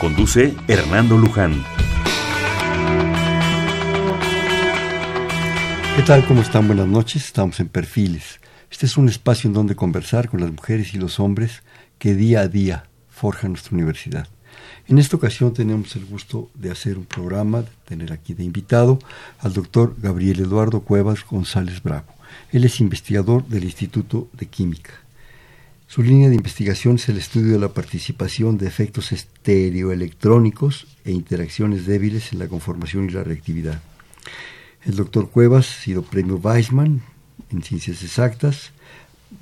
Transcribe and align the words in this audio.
Conduce 0.00 0.54
Hernando 0.68 1.16
Luján. 1.16 1.64
¿Qué 5.96 6.02
tal? 6.02 6.26
¿Cómo 6.26 6.42
están? 6.42 6.66
Buenas 6.66 6.86
noches. 6.86 7.24
Estamos 7.24 7.58
en 7.60 7.68
Perfiles. 7.68 8.38
Este 8.70 8.84
es 8.84 8.98
un 8.98 9.08
espacio 9.08 9.48
en 9.48 9.54
donde 9.54 9.74
conversar 9.74 10.28
con 10.28 10.40
las 10.40 10.52
mujeres 10.52 10.92
y 10.92 10.98
los 10.98 11.18
hombres 11.18 11.62
que 11.98 12.14
día 12.14 12.40
a 12.40 12.48
día 12.48 12.84
forjan 13.08 13.52
nuestra 13.52 13.74
universidad. 13.74 14.28
En 14.86 14.98
esta 14.98 15.16
ocasión 15.16 15.54
tenemos 15.54 15.96
el 15.96 16.04
gusto 16.04 16.50
de 16.54 16.70
hacer 16.70 16.98
un 16.98 17.06
programa, 17.06 17.62
de 17.62 17.68
tener 17.86 18.12
aquí 18.12 18.34
de 18.34 18.44
invitado 18.44 18.98
al 19.38 19.54
doctor 19.54 19.96
Gabriel 19.98 20.40
Eduardo 20.40 20.80
Cuevas 20.80 21.24
González 21.24 21.82
Bravo. 21.82 22.12
Él 22.52 22.64
es 22.64 22.80
investigador 22.80 23.46
del 23.46 23.64
Instituto 23.64 24.28
de 24.34 24.44
Química. 24.44 24.92
Su 25.88 26.02
línea 26.02 26.28
de 26.28 26.34
investigación 26.34 26.96
es 26.96 27.08
el 27.08 27.16
estudio 27.16 27.52
de 27.52 27.60
la 27.60 27.68
participación 27.68 28.58
de 28.58 28.66
efectos 28.66 29.12
estereoelectrónicos 29.12 30.88
e 31.04 31.12
interacciones 31.12 31.86
débiles 31.86 32.32
en 32.32 32.40
la 32.40 32.48
conformación 32.48 33.08
y 33.08 33.12
la 33.12 33.22
reactividad. 33.22 33.80
El 34.84 34.96
doctor 34.96 35.30
Cuevas 35.30 35.70
ha 35.70 35.82
sido 35.82 36.02
premio 36.02 36.36
Weizmann 36.36 37.02
en 37.50 37.62
ciencias 37.62 38.02
exactas, 38.02 38.72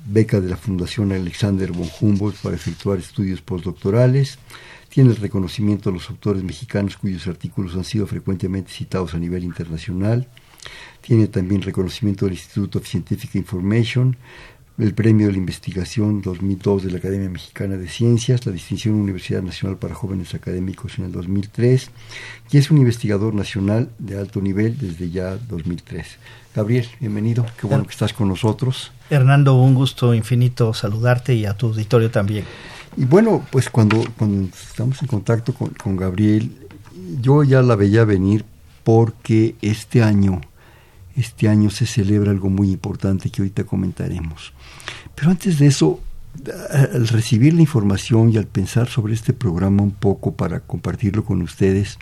beca 0.07 0.39
de 0.39 0.49
la 0.49 0.55
Fundación 0.55 1.11
Alexander 1.11 1.71
von 1.71 1.89
Humboldt 1.99 2.37
para 2.37 2.55
efectuar 2.55 2.99
estudios 2.99 3.41
postdoctorales, 3.41 4.37
tiene 4.89 5.09
el 5.09 5.17
reconocimiento 5.17 5.89
de 5.89 5.97
los 5.97 6.09
autores 6.11 6.43
mexicanos 6.43 6.95
cuyos 6.95 7.25
artículos 7.27 7.75
han 7.75 7.83
sido 7.83 8.05
frecuentemente 8.05 8.71
citados 8.71 9.15
a 9.15 9.17
nivel 9.17 9.43
internacional, 9.43 10.27
tiene 11.01 11.27
también 11.27 11.61
reconocimiento 11.61 12.25
del 12.25 12.35
Instituto 12.35 12.79
of 12.79 12.87
Scientific 12.87 13.35
Information, 13.35 14.17
el 14.77 14.93
Premio 14.93 15.27
de 15.27 15.33
la 15.33 15.37
Investigación 15.37 16.21
2002 16.21 16.83
de 16.83 16.91
la 16.91 16.97
Academia 16.97 17.29
Mexicana 17.29 17.77
de 17.77 17.87
Ciencias, 17.87 18.45
la 18.45 18.51
distinción 18.51 18.95
Universidad 18.95 19.41
Nacional 19.41 19.77
para 19.77 19.95
Jóvenes 19.95 20.35
Académicos 20.35 20.99
en 20.99 21.05
el 21.05 21.11
2003 21.13 21.91
y 22.51 22.57
es 22.57 22.69
un 22.71 22.79
investigador 22.79 23.33
nacional 23.33 23.89
de 23.99 24.19
alto 24.19 24.41
nivel 24.41 24.77
desde 24.77 25.09
ya 25.09 25.37
2003. 25.37 26.17
Gabriel, 26.53 26.87
bienvenido, 26.99 27.45
qué 27.59 27.67
bueno 27.67 27.85
que 27.85 27.91
estás 27.91 28.11
con 28.11 28.27
nosotros. 28.27 28.91
Hernando, 29.09 29.55
un 29.55 29.75
gusto 29.75 30.13
infinito 30.13 30.73
saludarte 30.73 31.33
y 31.33 31.45
a 31.45 31.53
tu 31.53 31.67
auditorio 31.67 32.11
también. 32.11 32.43
Y 32.97 33.05
bueno, 33.05 33.45
pues 33.51 33.69
cuando, 33.69 34.03
cuando 34.17 34.49
estamos 34.53 35.01
en 35.01 35.07
contacto 35.07 35.53
con, 35.53 35.69
con 35.69 35.95
Gabriel, 35.95 36.51
yo 37.21 37.43
ya 37.43 37.61
la 37.61 37.77
veía 37.77 38.03
venir 38.03 38.43
porque 38.83 39.55
este 39.61 40.03
año 40.03 40.41
este 41.15 41.47
año 41.47 41.69
se 41.69 41.85
celebra 41.85 42.31
algo 42.31 42.49
muy 42.49 42.71
importante 42.71 43.29
que 43.29 43.41
ahorita 43.41 43.63
comentaremos. 43.63 44.53
Pero 45.15 45.31
antes 45.31 45.59
de 45.59 45.67
eso, 45.67 46.01
al 46.71 47.07
recibir 47.07 47.53
la 47.53 47.61
información 47.61 48.31
y 48.31 48.37
al 48.37 48.47
pensar 48.47 48.89
sobre 48.89 49.13
este 49.13 49.33
programa 49.33 49.83
un 49.83 49.91
poco 49.91 50.33
para 50.33 50.59
compartirlo 50.59 51.23
con 51.23 51.41
ustedes, 51.41 51.97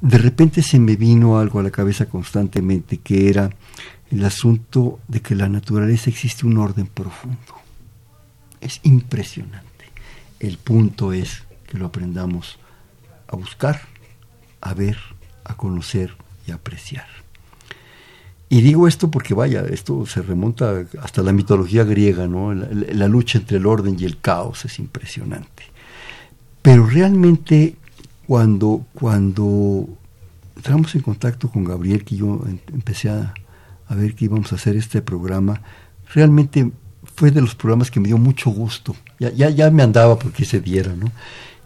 de 0.00 0.18
repente 0.18 0.62
se 0.62 0.78
me 0.78 0.96
vino 0.96 1.38
algo 1.38 1.60
a 1.60 1.62
la 1.62 1.70
cabeza 1.70 2.06
constantemente, 2.06 2.98
que 2.98 3.28
era 3.28 3.50
el 4.10 4.24
asunto 4.24 5.00
de 5.08 5.20
que 5.20 5.34
la 5.34 5.48
naturaleza 5.48 6.10
existe 6.10 6.46
un 6.46 6.58
orden 6.58 6.86
profundo. 6.86 7.38
Es 8.60 8.80
impresionante. 8.82 9.66
El 10.40 10.58
punto 10.58 11.12
es 11.12 11.42
que 11.66 11.78
lo 11.78 11.86
aprendamos 11.86 12.58
a 13.28 13.36
buscar, 13.36 13.80
a 14.60 14.74
ver, 14.74 14.98
a 15.44 15.54
conocer 15.56 16.16
y 16.46 16.52
a 16.52 16.56
apreciar. 16.56 17.25
Y 18.48 18.60
digo 18.60 18.86
esto 18.86 19.10
porque, 19.10 19.34
vaya, 19.34 19.64
esto 19.68 20.06
se 20.06 20.22
remonta 20.22 20.84
hasta 21.02 21.22
la 21.22 21.32
mitología 21.32 21.82
griega, 21.82 22.28
¿no? 22.28 22.54
La, 22.54 23.08
lucha 23.08 23.38
entre 23.38 23.56
el 23.56 23.66
orden 23.66 23.96
y 23.98 24.04
el 24.04 24.18
caos 24.18 24.64
es 24.64 24.78
impresionante. 24.78 25.64
Pero 26.62 26.86
realmente, 26.86 27.74
cuando, 28.26 28.86
cuando 28.94 29.88
entramos 30.54 30.94
en 30.94 31.00
contacto 31.00 31.50
con 31.50 31.64
Gabriel, 31.64 32.04
que 32.04 32.16
yo 32.16 32.40
em, 32.46 32.58
empecé 32.72 33.08
a, 33.08 33.34
a 33.88 33.94
ver 33.96 34.14
que 34.14 34.26
íbamos 34.26 34.52
a 34.52 34.56
hacer 34.56 34.76
este 34.76 35.02
programa, 35.02 35.60
realmente 36.14 36.70
fue 37.16 37.32
de 37.32 37.40
los 37.40 37.56
programas 37.56 37.90
que 37.90 37.98
me 37.98 38.06
dio 38.08 38.18
mucho 38.18 38.50
gusto. 38.50 38.94
Ya, 39.18 39.30
ya, 39.30 39.50
ya 39.50 39.70
me 39.70 39.82
andaba 39.82 40.18
porque 40.18 40.44
se 40.44 40.60
diera, 40.60 40.94
¿no? 40.94 41.10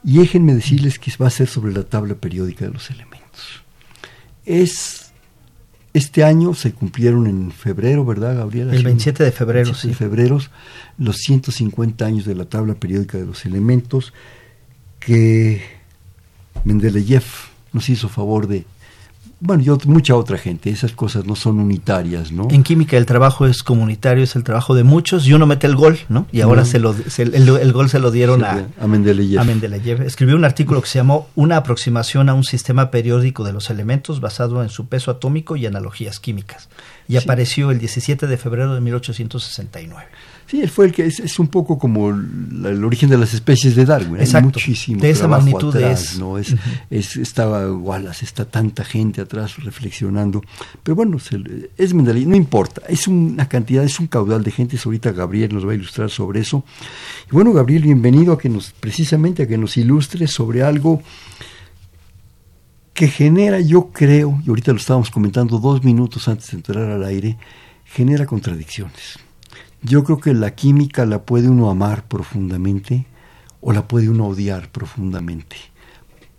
Y 0.03 0.19
déjenme 0.19 0.55
decirles 0.55 0.99
que 0.99 1.13
va 1.21 1.27
a 1.27 1.31
ser 1.31 1.47
sobre 1.47 1.75
la 1.75 1.83
tabla 1.83 2.15
periódica 2.15 2.65
de 2.65 2.71
los 2.71 2.91
elementos. 2.91 3.63
Es 4.47 5.00
este 5.93 6.25
año 6.25 6.55
se 6.55 6.73
cumplieron 6.73 7.27
en 7.27 7.51
febrero, 7.51 8.05
¿verdad, 8.05 8.37
Gabriela? 8.37 8.75
El 8.75 8.85
27 8.85 9.25
de 9.25 9.33
febrero, 9.33 9.65
27 9.65 9.89
de 9.89 9.95
febrero, 9.95 10.41
los 10.99 11.17
150 11.17 12.05
años 12.05 12.25
de 12.25 12.35
la 12.35 12.45
tabla 12.45 12.75
periódica 12.75 13.19
de 13.19 13.27
los 13.27 13.45
elementos 13.45 14.13
que 15.01 15.63
Mendeleev 16.65 17.25
nos 17.73 17.89
hizo 17.89 18.09
favor 18.09 18.47
de 18.47 18.65
bueno, 19.41 19.63
y 19.63 19.89
mucha 19.89 20.15
otra 20.17 20.37
gente, 20.37 20.69
esas 20.69 20.93
cosas 20.93 21.25
no 21.25 21.35
son 21.35 21.61
unitarias, 21.61 22.31
¿no? 22.31 22.49
En 22.51 22.63
química 22.63 22.99
el 22.99 23.07
trabajo 23.07 23.47
es 23.47 23.63
comunitario, 23.63 24.23
es 24.23 24.37
el 24.37 24.45
trabajo 24.45 24.75
de 24.75 24.85
muchos, 24.85 25.27
y 25.27 25.33
uno 25.33 25.47
mete 25.47 25.67
el 25.67 25.77
gol, 25.77 25.99
¿no? 26.11 26.27
Y 26.31 26.43
ahora 26.43 26.67
se 26.67 26.79
lo, 26.79 26.95
el, 27.17 27.73
gol 27.73 27.89
se 27.89 27.99
lo 28.01 28.11
dieron 28.11 28.45
a, 28.45 28.69
a, 28.79 28.87
Mendeleev. 28.87 29.41
a 29.41 29.45
Mendeleev. 29.45 30.03
Escribió 30.03 30.37
un 30.37 30.45
artículo 30.45 30.83
que 30.83 30.89
se 30.89 30.99
llamó 30.99 31.29
Una 31.37 31.57
aproximación 31.57 32.29
a 32.29 32.35
un 32.35 32.45
sistema 32.45 32.91
periódico 32.91 33.43
de 33.43 33.55
los 33.55 33.71
elementos 33.71 34.21
basado 34.21 34.63
en 34.63 34.69
su 34.69 34.89
peso 34.89 35.11
atómico 35.11 35.57
y 35.57 35.65
analogías 35.65 36.21
químicas, 36.21 36.69
y 37.09 37.17
apareció 37.17 37.71
el 37.71 37.79
17 37.79 38.27
de 38.27 38.37
febrero 38.37 38.75
de 38.75 38.83
1869. 38.83 40.07
Sí, 40.51 40.61
él 40.61 40.69
fue 40.69 40.87
el 40.87 40.93
que 40.93 41.07
es, 41.07 41.39
un 41.39 41.47
poco 41.47 41.79
como 41.79 42.11
el 42.11 42.83
origen 42.83 43.09
de 43.09 43.17
las 43.17 43.35
especies 43.35 43.77
de 43.77 43.85
Darwin. 43.85 44.17
Exacto. 44.17 44.47
muchísimo 44.47 45.01
de 45.01 45.11
esa 45.11 45.29
magnitud 45.29 45.69
atrás, 45.77 46.19
¿no? 46.19 46.39
Es, 46.39 46.57
es, 46.91 47.17
estaba 47.19 47.73
Wallace, 47.73 48.25
está 48.25 48.45
tanta 48.45 48.85
gente 48.85 49.21
atrás 49.21 49.63
reflexionando. 49.63 50.43
Pero 50.83 50.97
bueno, 50.97 51.19
es 51.79 51.95
Mendeleev, 51.95 52.27
no 52.27 52.35
importa. 52.35 52.83
Es 52.89 53.07
una 53.07 53.49
cantidad, 53.49 53.85
es 53.85 54.01
un 54.01 54.09
caudal 54.09 54.43
de 54.43 54.51
gente. 54.51 54.77
Ahorita 54.85 55.13
Gabriel 55.13 55.55
nos 55.55 55.65
va 55.65 55.71
a 55.71 55.77
ilustrar 55.77 56.11
sobre 56.11 56.41
eso. 56.41 56.65
Y 57.31 57.33
bueno, 57.33 57.53
Gabriel, 57.53 57.85
bienvenido 57.85 58.33
a 58.33 58.39
que 58.39 58.49
nos, 58.49 58.73
precisamente 58.73 59.45
a 59.45 59.47
que 59.47 59.57
nos 59.57 59.77
ilustre 59.77 60.27
sobre 60.27 60.65
algo 60.65 61.01
que 62.93 63.07
genera, 63.07 63.61
yo 63.61 63.91
creo, 63.93 64.43
y 64.45 64.49
ahorita 64.49 64.73
lo 64.73 64.79
estábamos 64.79 65.13
comentando 65.13 65.61
dos 65.61 65.85
minutos 65.85 66.27
antes 66.27 66.51
de 66.51 66.57
entrar 66.57 66.91
al 66.91 67.05
aire, 67.05 67.39
genera 67.85 68.27
contradicciones 68.27 69.30
yo 69.83 70.05
creo 70.05 70.21
que 70.21 70.35
la 70.35 70.55
química 70.55 71.07
la 71.07 71.23
puede 71.23 71.49
uno 71.49 71.71
amar 71.71 72.05
profundamente 72.05 73.07
o 73.61 73.73
la 73.73 73.89
puede 73.89 74.09
uno 74.09 74.27
odiar 74.27 74.71
profundamente, 74.71 75.57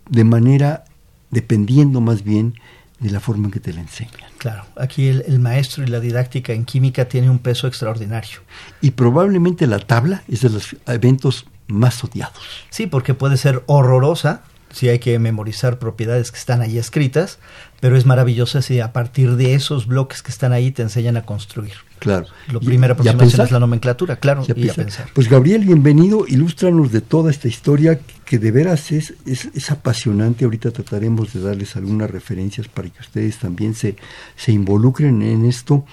de 0.08 0.24
manera, 0.24 0.84
dependiendo 1.30 2.00
más 2.00 2.22
bien 2.22 2.54
de 2.98 3.10
la 3.10 3.20
forma 3.20 3.46
en 3.46 3.50
que 3.50 3.60
te 3.60 3.72
la 3.72 3.80
enseñan. 3.80 4.30
Claro, 4.38 4.64
aquí 4.76 5.08
el, 5.08 5.40
maestro 5.40 5.82
y 5.82 5.88
la 5.88 6.00
didáctica 6.00 6.52
en 6.52 6.64
química 6.64 7.08
tiene 7.08 7.30
un 7.30 7.40
peso 7.40 7.66
extraordinario. 7.66 8.40
Y 8.80 8.92
probablemente 8.92 9.66
la 9.66 9.80
tabla 9.80 10.22
es 10.28 10.42
de 10.42 10.50
los 10.50 10.76
eventos 10.86 11.46
más 11.66 12.02
odiados. 12.04 12.42
Sí, 12.70 12.86
porque 12.86 13.14
puede 13.14 13.36
ser 13.36 13.62
horrorosa 13.66 14.42
si 14.72 14.88
hay 14.88 14.98
que 14.98 15.18
memorizar 15.18 15.78
propiedades 15.78 16.32
que 16.32 16.38
están 16.38 16.60
ahí 16.60 16.78
escritas, 16.78 17.38
pero 17.80 17.96
es 17.96 18.06
maravillosa 18.06 18.62
si 18.62 18.80
a 18.80 18.92
partir 18.92 19.36
de 19.36 19.54
esos 19.54 19.86
bloques 19.86 20.22
que 20.22 20.30
están 20.30 20.52
ahí 20.52 20.70
te 20.70 20.82
enseñan 20.82 21.16
a 21.16 21.24
construir. 21.24 21.74
Claro. 21.98 22.26
Lo 22.50 22.58
primero 22.58 22.94
aproximación 22.94 23.46
es 23.46 23.52
la 23.52 23.60
nomenclatura, 23.60 24.16
claro, 24.16 24.44
y 24.48 24.68
a, 24.68 24.74
pensar. 24.74 25.06
Pues 25.14 25.28
Gabriel, 25.28 25.64
bienvenido, 25.64 26.24
ilústranos 26.26 26.90
de 26.90 27.00
toda 27.00 27.30
esta 27.30 27.46
historia 27.46 28.00
que 28.24 28.38
de 28.38 28.50
veras 28.50 28.90
es, 28.90 29.14
es, 29.24 29.70
apasionante. 29.70 30.44
Ahorita 30.44 30.70
trataremos 30.72 31.32
de 31.32 31.42
darles 31.42 31.76
algunas 31.76 32.10
referencias 32.10 32.66
para 32.66 32.88
que 32.88 33.00
ustedes 33.00 33.38
también 33.38 33.74
se, 33.74 33.96
se 34.36 34.50
involucren 34.50 35.22
en 35.22 35.44
esto, 35.44 35.84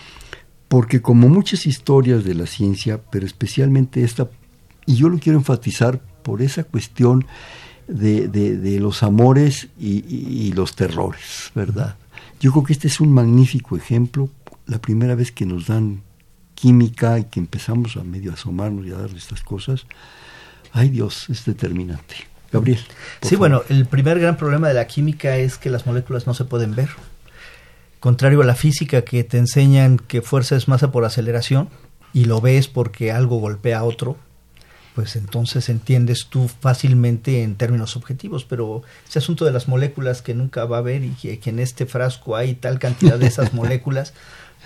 porque 0.68 1.02
como 1.02 1.30
muchas 1.30 1.68
historias 1.68 2.24
de 2.24 2.34
la 2.34 2.48
ciencia, 2.48 3.00
pero 3.12 3.26
especialmente 3.26 4.04
esta, 4.04 4.30
y 4.86 4.96
yo 4.96 5.10
lo 5.10 5.20
quiero 5.20 5.38
enfatizar 5.38 6.00
por 6.24 6.42
esa 6.42 6.64
cuestión 6.64 7.26
de, 7.90 8.28
de, 8.28 8.80
los 8.80 9.04
amores 9.04 9.68
y, 9.80 10.06
y 10.08 10.52
los 10.54 10.76
terrores, 10.76 11.52
¿verdad? 11.56 11.96
Yo 12.40 12.52
creo 12.52 12.64
que 12.64 12.74
este 12.74 12.88
es 12.88 13.00
un 13.00 13.12
magnífico 13.12 13.76
ejemplo 13.76 14.30
la 14.68 14.80
primera 14.80 15.16
vez 15.16 15.32
que 15.32 15.46
nos 15.46 15.68
dan 15.68 16.02
química 16.54 17.20
y 17.20 17.24
que 17.26 17.40
empezamos 17.40 17.98
a 17.98 18.04
medio 18.04 18.34
asomarnos 18.34 18.86
y 18.86 18.92
a 18.92 18.98
dar 18.98 19.10
estas 19.10 19.42
cosas, 19.42 19.86
ay 20.72 20.90
Dios, 20.90 21.30
es 21.30 21.46
determinante. 21.46 22.16
Gabriel. 22.52 22.80
Sí, 23.22 23.36
bueno, 23.36 23.62
el 23.70 23.86
primer 23.86 24.20
gran 24.20 24.38
problema 24.38 24.68
de 24.68 24.74
la 24.74 24.88
química 24.88 25.38
es 25.38 25.58
que 25.58 25.70
las 25.70 25.86
moléculas 25.86 26.26
no 26.26 26.34
se 26.34 26.46
pueden 26.46 26.76
ver. 26.76 26.90
Contrario 28.00 28.42
a 28.42 28.46
la 28.46 28.56
física 28.56 29.04
que 29.04 29.24
te 29.24 29.38
enseñan 29.38 29.98
que 29.98 30.22
fuerza 30.22 30.56
es 30.56 30.68
masa 30.68 30.92
por 30.92 31.06
aceleración 31.06 31.70
y 32.14 32.26
lo 32.26 32.42
ves 32.42 32.68
porque 32.68 33.12
algo 33.12 33.38
golpea 33.38 33.80
a 33.80 33.84
otro, 33.84 34.18
pues 35.00 35.16
entonces 35.16 35.70
entiendes 35.70 36.28
tú 36.30 36.50
fácilmente 36.60 37.42
en 37.42 37.56
términos 37.56 37.96
objetivos, 37.96 38.44
pero 38.44 38.84
ese 39.08 39.20
asunto 39.20 39.46
de 39.46 39.52
las 39.54 39.70
moléculas 39.70 40.22
que 40.22 40.34
nunca 40.34 40.66
va 40.66 40.76
a 40.76 40.80
haber 40.80 41.06
y 41.06 41.12
que, 41.12 41.40
que 41.40 41.52
en 41.52 41.60
este 41.60 41.86
frasco 41.86 42.36
hay 42.36 42.56
tal 42.56 42.80
cantidad 42.80 43.18
de 43.18 43.28
esas 43.28 43.54
moléculas, 43.54 44.12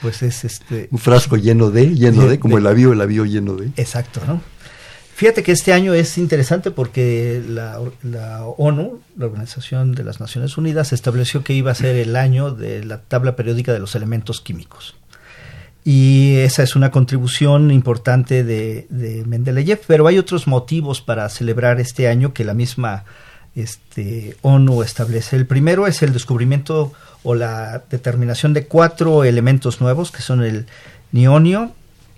pues 0.01 0.23
es 0.23 0.43
este... 0.43 0.87
Un 0.89 0.97
frasco 0.97 1.37
lleno 1.37 1.69
de, 1.69 1.93
lleno 1.93 2.25
de, 2.25 2.39
como 2.39 2.57
el 2.57 2.65
avión, 2.65 2.93
el 2.93 3.01
avión 3.01 3.29
lleno 3.29 3.53
de. 3.57 3.67
Exacto, 3.77 4.21
¿no? 4.25 4.41
Fíjate 5.13 5.43
que 5.43 5.51
este 5.51 5.71
año 5.71 5.93
es 5.93 6.17
interesante 6.17 6.71
porque 6.71 7.43
la, 7.47 7.79
la, 8.01 8.47
ONU, 8.47 8.99
la 9.15 9.27
Organización 9.27 9.93
de 9.93 10.03
las 10.03 10.19
Naciones 10.19 10.57
Unidas, 10.57 10.93
estableció 10.93 11.43
que 11.43 11.53
iba 11.53 11.69
a 11.69 11.75
ser 11.75 11.95
el 11.97 12.15
año 12.15 12.49
de 12.49 12.83
la 12.83 13.01
tabla 13.01 13.35
periódica 13.35 13.71
de 13.71 13.77
los 13.77 13.93
elementos 13.93 14.41
químicos. 14.41 14.95
Y 15.85 16.37
esa 16.37 16.63
es 16.63 16.75
una 16.75 16.91
contribución 16.91 17.69
importante 17.71 18.43
de, 18.43 18.87
de 18.89 19.25
Mendeleev, 19.25 19.81
pero 19.85 20.07
hay 20.07 20.17
otros 20.17 20.47
motivos 20.47 21.01
para 21.01 21.27
celebrar 21.27 21.81
este 21.81 22.07
año 22.07 22.33
que 22.33 22.45
la 22.45 22.53
misma 22.53 23.03
este, 23.55 24.35
ONU 24.41 24.81
establece. 24.81 25.35
El 25.35 25.45
primero 25.45 25.87
es 25.87 26.01
el 26.01 26.13
descubrimiento 26.13 26.93
o 27.23 27.35
la 27.35 27.83
determinación 27.89 28.53
de 28.53 28.65
cuatro 28.65 29.23
elementos 29.23 29.81
nuevos, 29.81 30.11
que 30.11 30.21
son 30.21 30.43
el 30.43 30.65
nionio, 31.11 31.73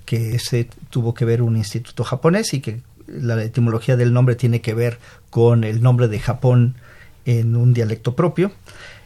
que 0.05 0.39
se 0.39 0.69
tuvo 0.89 1.13
que 1.13 1.25
ver 1.25 1.41
un 1.41 1.57
instituto 1.57 2.03
japonés 2.03 2.53
y 2.53 2.61
que 2.61 2.81
la 3.07 3.41
etimología 3.43 3.97
del 3.97 4.13
nombre 4.13 4.35
tiene 4.35 4.61
que 4.61 4.73
ver 4.73 4.99
con 5.29 5.63
el 5.63 5.81
nombre 5.81 6.07
de 6.07 6.19
Japón 6.19 6.75
en 7.25 7.55
un 7.55 7.73
dialecto 7.73 8.15
propio. 8.15 8.51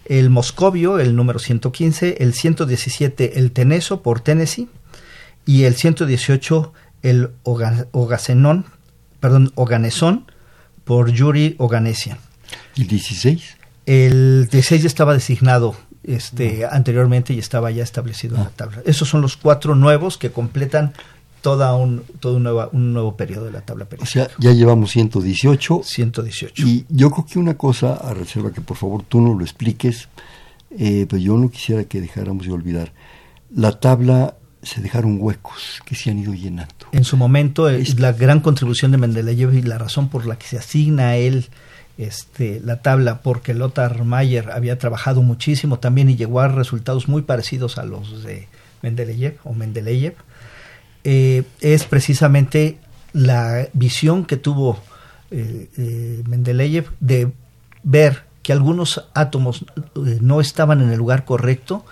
El 0.10 0.30
moscovio, 0.30 1.00
el 1.00 1.16
número 1.16 1.40
115, 1.40 2.18
el 2.20 2.34
117, 2.34 3.40
el 3.40 3.52
teneso 3.52 4.02
por 4.02 4.20
Tennessee 4.20 4.68
y 5.46 5.64
el 5.64 5.76
118, 5.76 6.74
el 7.04 7.30
ogacenón, 7.44 8.66
perdón, 9.22 9.54
oganesón 9.56 10.26
por 10.84 11.12
Yuri 11.12 11.56
Oganesian. 11.60 12.18
¿Y 12.76 12.86
16? 12.86 13.58
El 13.86 14.50
16 14.52 14.84
estaba 14.84 15.14
designado 15.14 15.76
este, 16.04 16.66
anteriormente 16.66 17.34
y 17.34 17.40
estaba 17.40 17.70
ya 17.70 17.84
establecido 17.84 18.36
en 18.36 18.44
la 18.44 18.50
tabla. 18.50 18.82
Esos 18.86 19.08
son 19.08 19.22
los 19.22 19.38
cuatro 19.38 19.76
nuevos 19.76 20.18
que 20.18 20.32
completan 20.32 20.94
toda 21.41 21.75
un, 21.75 22.03
todo 22.19 22.38
un 22.38 22.44
nuevo, 22.44 22.69
un 22.71 22.94
nuevo 22.94 23.15
periodo 23.15 23.45
de 23.45 23.51
la 23.51 23.62
tabla 23.62 23.86
periódica. 23.86 24.09
O 24.09 24.12
sea, 24.12 24.30
ya 24.39 24.51
llevamos 24.53 24.91
118. 24.91 25.81
118. 25.83 26.65
Y 26.65 26.86
yo 26.89 27.12
creo 27.12 27.25
que 27.25 27.39
una 27.39 27.56
cosa, 27.56 27.95
a 27.95 28.13
reserva 28.13 28.51
que 28.51 28.62
por 28.62 28.77
favor 28.77 29.03
tú 29.03 29.21
no 29.21 29.33
lo 29.33 29.44
expliques, 29.44 30.09
eh, 30.77 31.06
pues 31.09 31.21
yo 31.21 31.38
no 31.38 31.50
quisiera 31.50 31.83
que 31.86 32.01
dejáramos 32.01 32.45
de 32.45 32.51
olvidar. 32.51 32.91
La 33.53 33.80
tabla 33.80 34.36
se 34.62 34.81
dejaron 34.81 35.18
huecos 35.19 35.81
que 35.86 35.95
se 35.95 36.12
han 36.12 36.19
ido 36.19 36.33
llenando. 36.33 36.88
En 36.91 37.03
su 37.03 37.18
momento 37.18 37.69
es 37.69 38.00
la 38.00 38.12
gran 38.12 38.41
contribución 38.41 38.91
de 38.91 38.97
Mendeleev 38.97 39.53
y 39.53 39.62
la 39.62 39.77
razón 39.77 40.09
por 40.09 40.25
la 40.25 40.38
que 40.38 40.47
se 40.47 40.57
asigna 40.57 41.09
a 41.09 41.18
él 41.18 41.47
este, 41.97 42.62
la 42.63 42.81
tabla, 42.81 43.21
porque 43.21 43.53
Lothar 43.53 44.03
Mayer 44.03 44.51
había 44.51 44.77
trabajado 44.77 45.21
muchísimo 45.21 45.80
también 45.80 46.09
y 46.09 46.15
llegó 46.15 46.39
a 46.39 46.47
resultados 46.47 47.07
muy 47.07 47.24
parecidos 47.24 47.77
a 47.77 47.83
los 47.83 48.24
de 48.24 48.47
Mendeleev 48.81 49.38
o 49.44 49.53
Mendeleev, 49.53 50.15
eh, 51.04 51.44
es 51.62 51.86
precisamente 51.86 52.80
la 53.13 53.68
visión 53.74 54.25
que 54.25 54.38
tuvo 54.38 54.80
eh, 55.31 55.69
eh, 55.78 56.24
Mendeleev 56.28 56.88
de 57.00 57.31
ver 57.84 58.24
que 58.42 58.51
algunos 58.51 59.06
átomos 59.13 59.66
eh, 59.96 60.18
no 60.22 60.42
estaban 60.42 60.81
en 60.81 60.90
el 60.92 60.98
lugar 60.98 61.25
correcto 61.25 61.86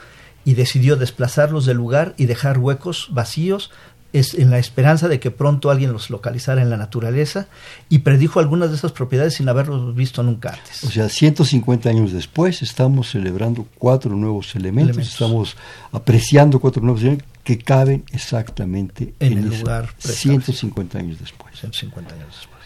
y 0.43 0.55
decidió 0.55 0.95
desplazarlos 0.95 1.65
del 1.65 1.77
lugar 1.77 2.15
y 2.17 2.25
dejar 2.25 2.57
huecos 2.57 3.09
vacíos 3.11 3.69
es 4.13 4.33
en 4.33 4.49
la 4.49 4.59
esperanza 4.59 5.07
de 5.07 5.19
que 5.19 5.31
pronto 5.31 5.69
alguien 5.69 5.91
los 5.91 6.09
localizara 6.09 6.61
en 6.61 6.69
la 6.69 6.77
naturaleza 6.77 7.47
y 7.89 7.99
predijo 7.99 8.39
algunas 8.39 8.69
de 8.69 8.77
esas 8.77 8.91
propiedades 8.91 9.35
sin 9.35 9.49
haberlos 9.49 9.95
visto 9.95 10.23
nunca 10.23 10.53
antes. 10.53 10.83
O 10.83 10.91
sea, 10.91 11.09
150 11.09 11.89
años 11.89 12.11
después 12.11 12.61
estamos 12.61 13.11
celebrando 13.11 13.67
cuatro 13.77 14.15
nuevos 14.15 14.55
elementos, 14.55 14.95
elementos. 14.95 15.13
estamos 15.13 15.57
apreciando 15.91 16.59
cuatro 16.59 16.81
nuevos 16.81 17.01
elementos 17.01 17.27
que 17.43 17.57
caben 17.57 18.03
exactamente 18.11 19.13
en, 19.19 19.33
en 19.33 19.37
el 19.39 19.49
lugar 19.49 19.89
150 19.97 20.97
años 20.97 21.19
después. 21.19 21.59
150 21.59 22.13
años 22.13 22.27
después. 22.27 22.57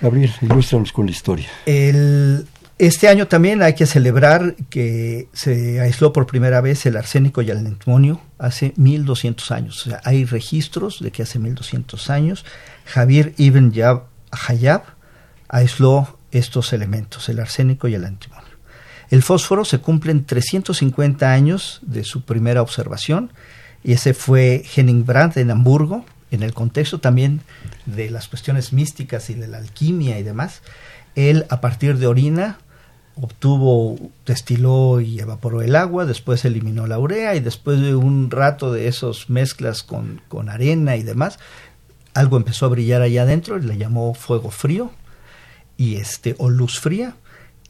Gabriel, 0.00 0.32
ilústranos 0.40 0.92
con 0.92 1.06
la 1.06 1.12
historia. 1.12 1.48
El, 1.66 2.46
este 2.80 3.08
año 3.08 3.28
también 3.28 3.62
hay 3.62 3.74
que 3.74 3.84
celebrar 3.84 4.56
que 4.70 5.28
se 5.34 5.80
aisló 5.80 6.14
por 6.14 6.26
primera 6.26 6.62
vez 6.62 6.86
el 6.86 6.96
arsénico 6.96 7.42
y 7.42 7.50
el 7.50 7.58
antimonio 7.58 8.22
hace 8.38 8.72
1200 8.76 9.50
años. 9.50 9.86
O 9.86 9.90
sea, 9.90 10.00
hay 10.02 10.24
registros 10.24 11.00
de 11.00 11.10
que 11.10 11.22
hace 11.22 11.38
1200 11.38 12.08
años 12.08 12.46
Javier 12.86 13.34
Ibn 13.36 13.72
Yab 13.72 14.04
Hayab 14.30 14.82
aisló 15.48 16.18
estos 16.30 16.72
elementos, 16.72 17.28
el 17.28 17.40
arsénico 17.40 17.86
y 17.86 17.94
el 17.94 18.06
antimonio. 18.06 18.48
El 19.10 19.22
fósforo 19.22 19.66
se 19.66 19.78
cumplen 19.78 20.24
350 20.24 21.30
años 21.30 21.80
de 21.82 22.02
su 22.02 22.24
primera 22.24 22.62
observación 22.62 23.30
y 23.84 23.92
ese 23.92 24.14
fue 24.14 24.64
Henning 24.74 25.04
Brandt 25.04 25.36
en 25.36 25.50
Hamburgo, 25.50 26.06
en 26.30 26.42
el 26.42 26.54
contexto 26.54 26.98
también 26.98 27.42
de 27.84 28.08
las 28.08 28.28
cuestiones 28.28 28.72
místicas 28.72 29.28
y 29.28 29.34
de 29.34 29.48
la 29.48 29.58
alquimia 29.58 30.18
y 30.18 30.22
demás. 30.22 30.62
Él, 31.14 31.44
a 31.50 31.60
partir 31.60 31.98
de 31.98 32.06
orina, 32.06 32.58
obtuvo, 33.16 33.98
destiló 34.26 35.00
y 35.00 35.20
evaporó 35.20 35.62
el 35.62 35.76
agua, 35.76 36.06
después 36.06 36.44
eliminó 36.44 36.86
la 36.86 36.98
urea 36.98 37.34
y 37.34 37.40
después 37.40 37.80
de 37.80 37.94
un 37.94 38.30
rato 38.30 38.72
de 38.72 38.88
esos 38.88 39.28
mezclas 39.30 39.82
con, 39.82 40.20
con 40.28 40.48
arena 40.48 40.96
y 40.96 41.02
demás, 41.02 41.38
algo 42.14 42.36
empezó 42.36 42.66
a 42.66 42.70
brillar 42.70 43.02
allá 43.02 43.22
adentro, 43.22 43.58
le 43.58 43.76
llamó 43.76 44.14
fuego 44.14 44.50
frío 44.50 44.90
y 45.76 45.96
este 45.96 46.34
o 46.38 46.48
luz 46.48 46.80
fría 46.80 47.14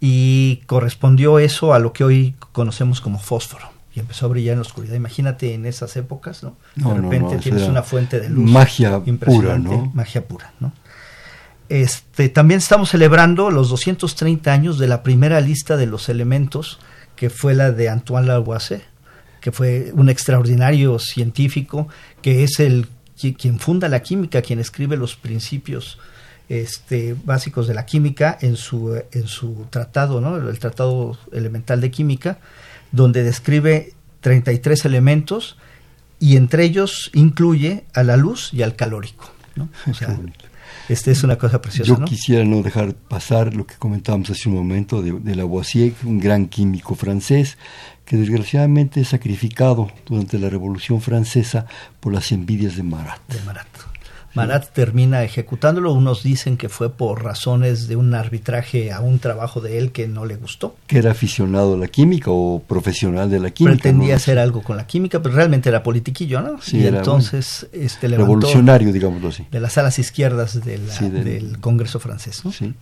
y 0.01 0.63
correspondió 0.67 1.39
eso 1.39 1.75
a 1.75 1.79
lo 1.79 1.93
que 1.93 2.05
hoy 2.05 2.35
conocemos 2.53 3.01
como 3.01 3.19
fósforo 3.19 3.71
y 3.95 4.01
empezó 4.01 4.27
a 4.27 4.29
brillar 4.29 4.53
en 4.53 4.61
la 4.61 4.63
oscuridad. 4.67 4.95
Imagínate 4.95 5.53
en 5.53 5.67
esas 5.67 5.97
épocas, 5.97 6.43
¿no? 6.43 6.57
De 6.77 6.85
No, 6.85 6.95
repente 6.95 7.35
no, 7.35 7.41
tienes 7.41 7.63
una 7.69 7.83
fuente 7.83 8.21
de 8.21 8.31
luz 8.31 8.49
magia 8.51 8.91
pura, 8.99 9.11
impresionante, 9.11 9.77
¿no? 9.77 9.91
magia 9.95 10.25
pura, 10.27 10.53
¿no? 10.61 10.73
Este, 11.71 12.29
también 12.29 12.59
estamos 12.59 12.91
celebrando 12.91 13.51
los 13.51 13.71
230 13.71 14.53
años 14.53 14.77
de 14.79 14.89
la 14.89 15.03
primera 15.05 15.41
lista 15.41 15.77
de 15.77 15.87
los 15.87 16.09
elementos, 16.09 16.81
que 17.15 17.31
fue 17.31 17.55
la 17.55 17.71
de 17.71 17.89
Antoine 17.89 18.27
Lavoisier, 18.27 18.83
que 19.41 19.53
fue 19.53 19.93
un 19.95 20.09
extraordinario 20.09 20.99
científico, 20.99 21.87
que 22.23 22.43
es 22.43 22.59
el 22.59 22.89
qui- 23.17 23.37
quien 23.37 23.61
funda 23.61 23.89
la 23.89 24.03
química, 24.03 24.43
quien 24.43 24.59
escribe 24.59 24.97
los 24.97 25.15
principios 25.15 25.99
este, 26.49 27.15
básicos 27.25 27.69
de 27.69 27.75
la 27.75 27.87
química 27.87 28.37
en 28.41 28.57
su, 28.57 29.01
en 29.13 29.29
su 29.29 29.67
tratado, 29.71 30.21
¿no? 30.21 30.37
el 30.37 30.59
Tratado 30.59 31.17
Elemental 31.33 31.81
de 31.81 31.93
Química, 31.93 32.39
donde 32.91 33.23
describe 33.23 33.93
33 34.23 34.85
elementos 34.87 35.57
y 36.19 36.37
entre 36.37 36.65
ellos 36.65 37.13
incluye 37.15 37.85
a 37.95 38.03
la 38.03 38.17
luz 38.17 38.53
y 38.53 38.63
al 38.63 38.75
calórico. 38.75 39.31
¿no? 39.55 39.69
Este 40.93 41.13
es 41.13 41.23
una 41.23 41.37
cosa 41.37 41.63
preciosa, 41.63 41.89
Yo 41.89 41.99
¿no? 41.99 42.05
quisiera 42.05 42.45
no 42.45 42.63
dejar 42.63 42.95
pasar 42.95 43.55
lo 43.55 43.67
que 43.67 43.75
comentábamos 43.77 44.31
hace 44.31 44.49
un 44.49 44.57
momento 44.57 45.03
de, 45.03 45.13
de 45.13 45.35
Lavoisier, 45.37 45.93
un 46.05 46.19
gran 46.19 46.47
químico 46.47 46.95
francés 46.95 47.59
que 48.05 48.17
desgraciadamente 48.17 49.01
es 49.01 49.09
sacrificado 49.09 49.89
durante 50.07 50.39
la 50.39 50.51
Revolución 50.51 51.01
Francesa 51.01 51.67
por 52.01 52.13
las 52.13 52.33
envidias 52.33 52.77
de 52.77 52.83
Marat. 52.83 53.21
de 53.29 53.41
Marat. 53.43 53.69
Marat 54.35 54.73
termina 54.73 55.25
ejecutándolo. 55.25 55.93
Unos 55.93 56.23
dicen 56.23 56.57
que 56.57 56.69
fue 56.69 56.91
por 56.93 57.25
razones 57.25 57.89
de 57.89 57.97
un 57.97 58.15
arbitraje 58.15 58.93
a 58.93 59.01
un 59.01 59.19
trabajo 59.19 59.61
de 59.61 59.79
él 59.79 59.91
que 59.93 60.07
no 60.07 60.25
le 60.25 60.37
gustó. 60.37 60.77
que 60.87 60.99
era 60.99 61.11
aficionado 61.11 61.75
a 61.75 61.77
la 61.77 61.89
química 61.89 62.31
o 62.31 62.63
profesional 62.67 63.29
de 63.31 63.41
la 63.41 63.51
química. 63.51 63.75
Pretendía 63.75 64.11
¿no? 64.11 64.17
hacer 64.17 64.39
algo 64.39 64.63
con 64.63 64.77
la 64.77 64.87
química, 64.87 65.21
pero 65.21 65.35
realmente 65.35 65.69
era 65.69 65.83
politiquillo, 65.83 66.41
¿no? 66.43 66.61
Sí, 66.63 66.79
y 66.79 66.87
era, 66.87 66.99
entonces 66.99 67.67
este, 67.73 68.09
levantó 68.09 68.35
Revolucionario, 68.35 68.93
digámoslo 68.93 69.29
así. 69.29 69.47
de 69.51 69.61
las 69.61 69.77
alas 69.79 69.99
izquierdas 69.99 70.65
de 70.65 70.79
la- 70.79 70.93
Sí, 70.95 71.09
del- 71.11 71.25
del 71.25 71.59
Congreso 71.61 71.99
francés. 71.99 72.45
¿no? 72.45 72.53
Sí. 72.53 72.73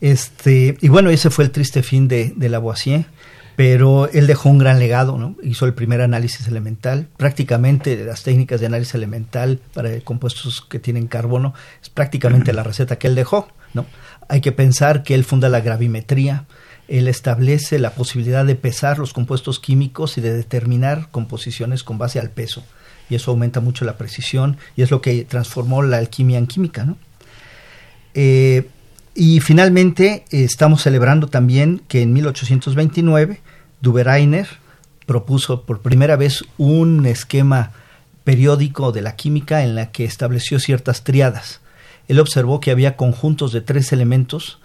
Este, 0.00 0.76
y 0.80 0.88
bueno, 0.88 1.10
ese 1.10 1.30
fue 1.30 1.44
el 1.44 1.50
triste 1.50 1.82
fin 1.82 2.08
de, 2.08 2.32
de 2.36 2.48
Lavoisier, 2.48 3.06
pero 3.56 4.08
él 4.10 4.26
dejó 4.26 4.48
un 4.48 4.58
gran 4.58 4.78
legado, 4.78 5.16
¿no? 5.16 5.36
Hizo 5.42 5.66
el 5.66 5.74
primer 5.74 6.00
análisis 6.00 6.46
elemental, 6.48 7.08
prácticamente 7.16 8.02
las 8.04 8.22
técnicas 8.22 8.60
de 8.60 8.66
análisis 8.66 8.94
elemental 8.94 9.60
para 9.72 10.00
compuestos 10.00 10.60
que 10.62 10.78
tienen 10.78 11.06
carbono, 11.06 11.54
es 11.80 11.88
prácticamente 11.88 12.52
la 12.52 12.64
receta 12.64 12.98
que 12.98 13.06
él 13.06 13.14
dejó, 13.14 13.48
¿no? 13.72 13.86
Hay 14.28 14.40
que 14.40 14.52
pensar 14.52 15.02
que 15.02 15.14
él 15.14 15.24
funda 15.24 15.48
la 15.48 15.60
gravimetría, 15.60 16.46
él 16.88 17.08
establece 17.08 17.78
la 17.78 17.90
posibilidad 17.90 18.44
de 18.44 18.56
pesar 18.56 18.98
los 18.98 19.12
compuestos 19.12 19.60
químicos 19.60 20.18
y 20.18 20.20
de 20.20 20.34
determinar 20.34 21.08
composiciones 21.10 21.82
con 21.84 21.96
base 21.96 22.18
al 22.18 22.30
peso. 22.30 22.64
Y 23.08 23.14
eso 23.14 23.30
aumenta 23.30 23.60
mucho 23.60 23.84
la 23.84 23.96
precisión 23.96 24.56
y 24.76 24.82
es 24.82 24.90
lo 24.90 25.00
que 25.00 25.24
transformó 25.24 25.82
la 25.82 25.98
alquimia 25.98 26.38
en 26.38 26.46
química, 26.46 26.84
¿no? 26.84 26.96
Eh, 28.14 28.68
Y 29.14 29.40
finalmente 29.40 30.24
eh, 30.30 30.44
estamos 30.44 30.82
celebrando 30.82 31.28
también 31.28 31.82
que 31.88 32.02
en 32.02 32.12
1829 32.12 33.40
Duberainer 33.80 34.48
propuso 35.06 35.62
por 35.62 35.80
primera 35.80 36.16
vez 36.16 36.44
un 36.58 37.06
esquema 37.06 37.72
periódico 38.24 38.90
de 38.90 39.02
la 39.02 39.16
química 39.16 39.62
en 39.62 39.74
la 39.74 39.92
que 39.92 40.04
estableció 40.04 40.58
ciertas 40.58 41.04
triadas. 41.04 41.60
Él 42.08 42.18
observó 42.18 42.60
que 42.60 42.70
había 42.70 42.96
conjuntos 42.96 43.52
de 43.52 43.60
tres 43.60 43.92
elementos 43.92 44.58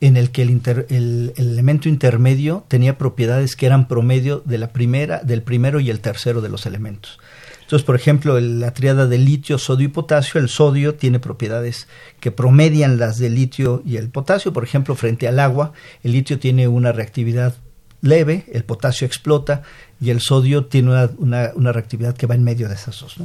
en 0.00 0.16
el 0.16 0.30
que 0.30 0.42
el, 0.42 1.32
elemento 1.36 1.88
intermedio 1.88 2.64
tenía 2.66 2.98
propiedades 2.98 3.54
que 3.54 3.66
eran 3.66 3.86
promedio 3.86 4.42
de 4.44 4.58
la 4.58 4.72
primera, 4.72 5.20
del 5.20 5.42
primero 5.42 5.78
y 5.78 5.90
el 5.90 6.00
tercero 6.00 6.40
de 6.40 6.48
los 6.48 6.66
elementos. 6.66 7.20
Entonces, 7.62 7.86
por 7.86 7.96
ejemplo, 7.96 8.38
la 8.38 8.74
triada 8.74 9.06
de 9.06 9.18
litio, 9.18 9.56
sodio 9.58 9.86
y 9.86 9.88
potasio, 9.88 10.40
el 10.40 10.48
sodio 10.48 10.94
tiene 10.94 11.18
propiedades 11.20 11.88
que 12.20 12.30
promedian 12.30 12.98
las 12.98 13.18
del 13.18 13.34
litio 13.34 13.82
y 13.86 13.96
el 13.96 14.10
potasio. 14.10 14.52
Por 14.52 14.64
ejemplo, 14.64 14.94
frente 14.94 15.26
al 15.26 15.40
agua, 15.40 15.72
el 16.02 16.12
litio 16.12 16.38
tiene 16.38 16.68
una 16.68 16.92
reactividad 16.92 17.54
leve, 18.02 18.44
el 18.52 18.64
potasio 18.64 19.06
explota 19.06 19.62
y 20.00 20.10
el 20.10 20.20
sodio 20.20 20.66
tiene 20.66 21.08
una, 21.16 21.72
reactividad 21.72 22.14
que 22.14 22.26
va 22.26 22.34
en 22.34 22.44
medio 22.44 22.68
de 22.68 22.74
esas 22.74 23.00
dos. 23.00 23.16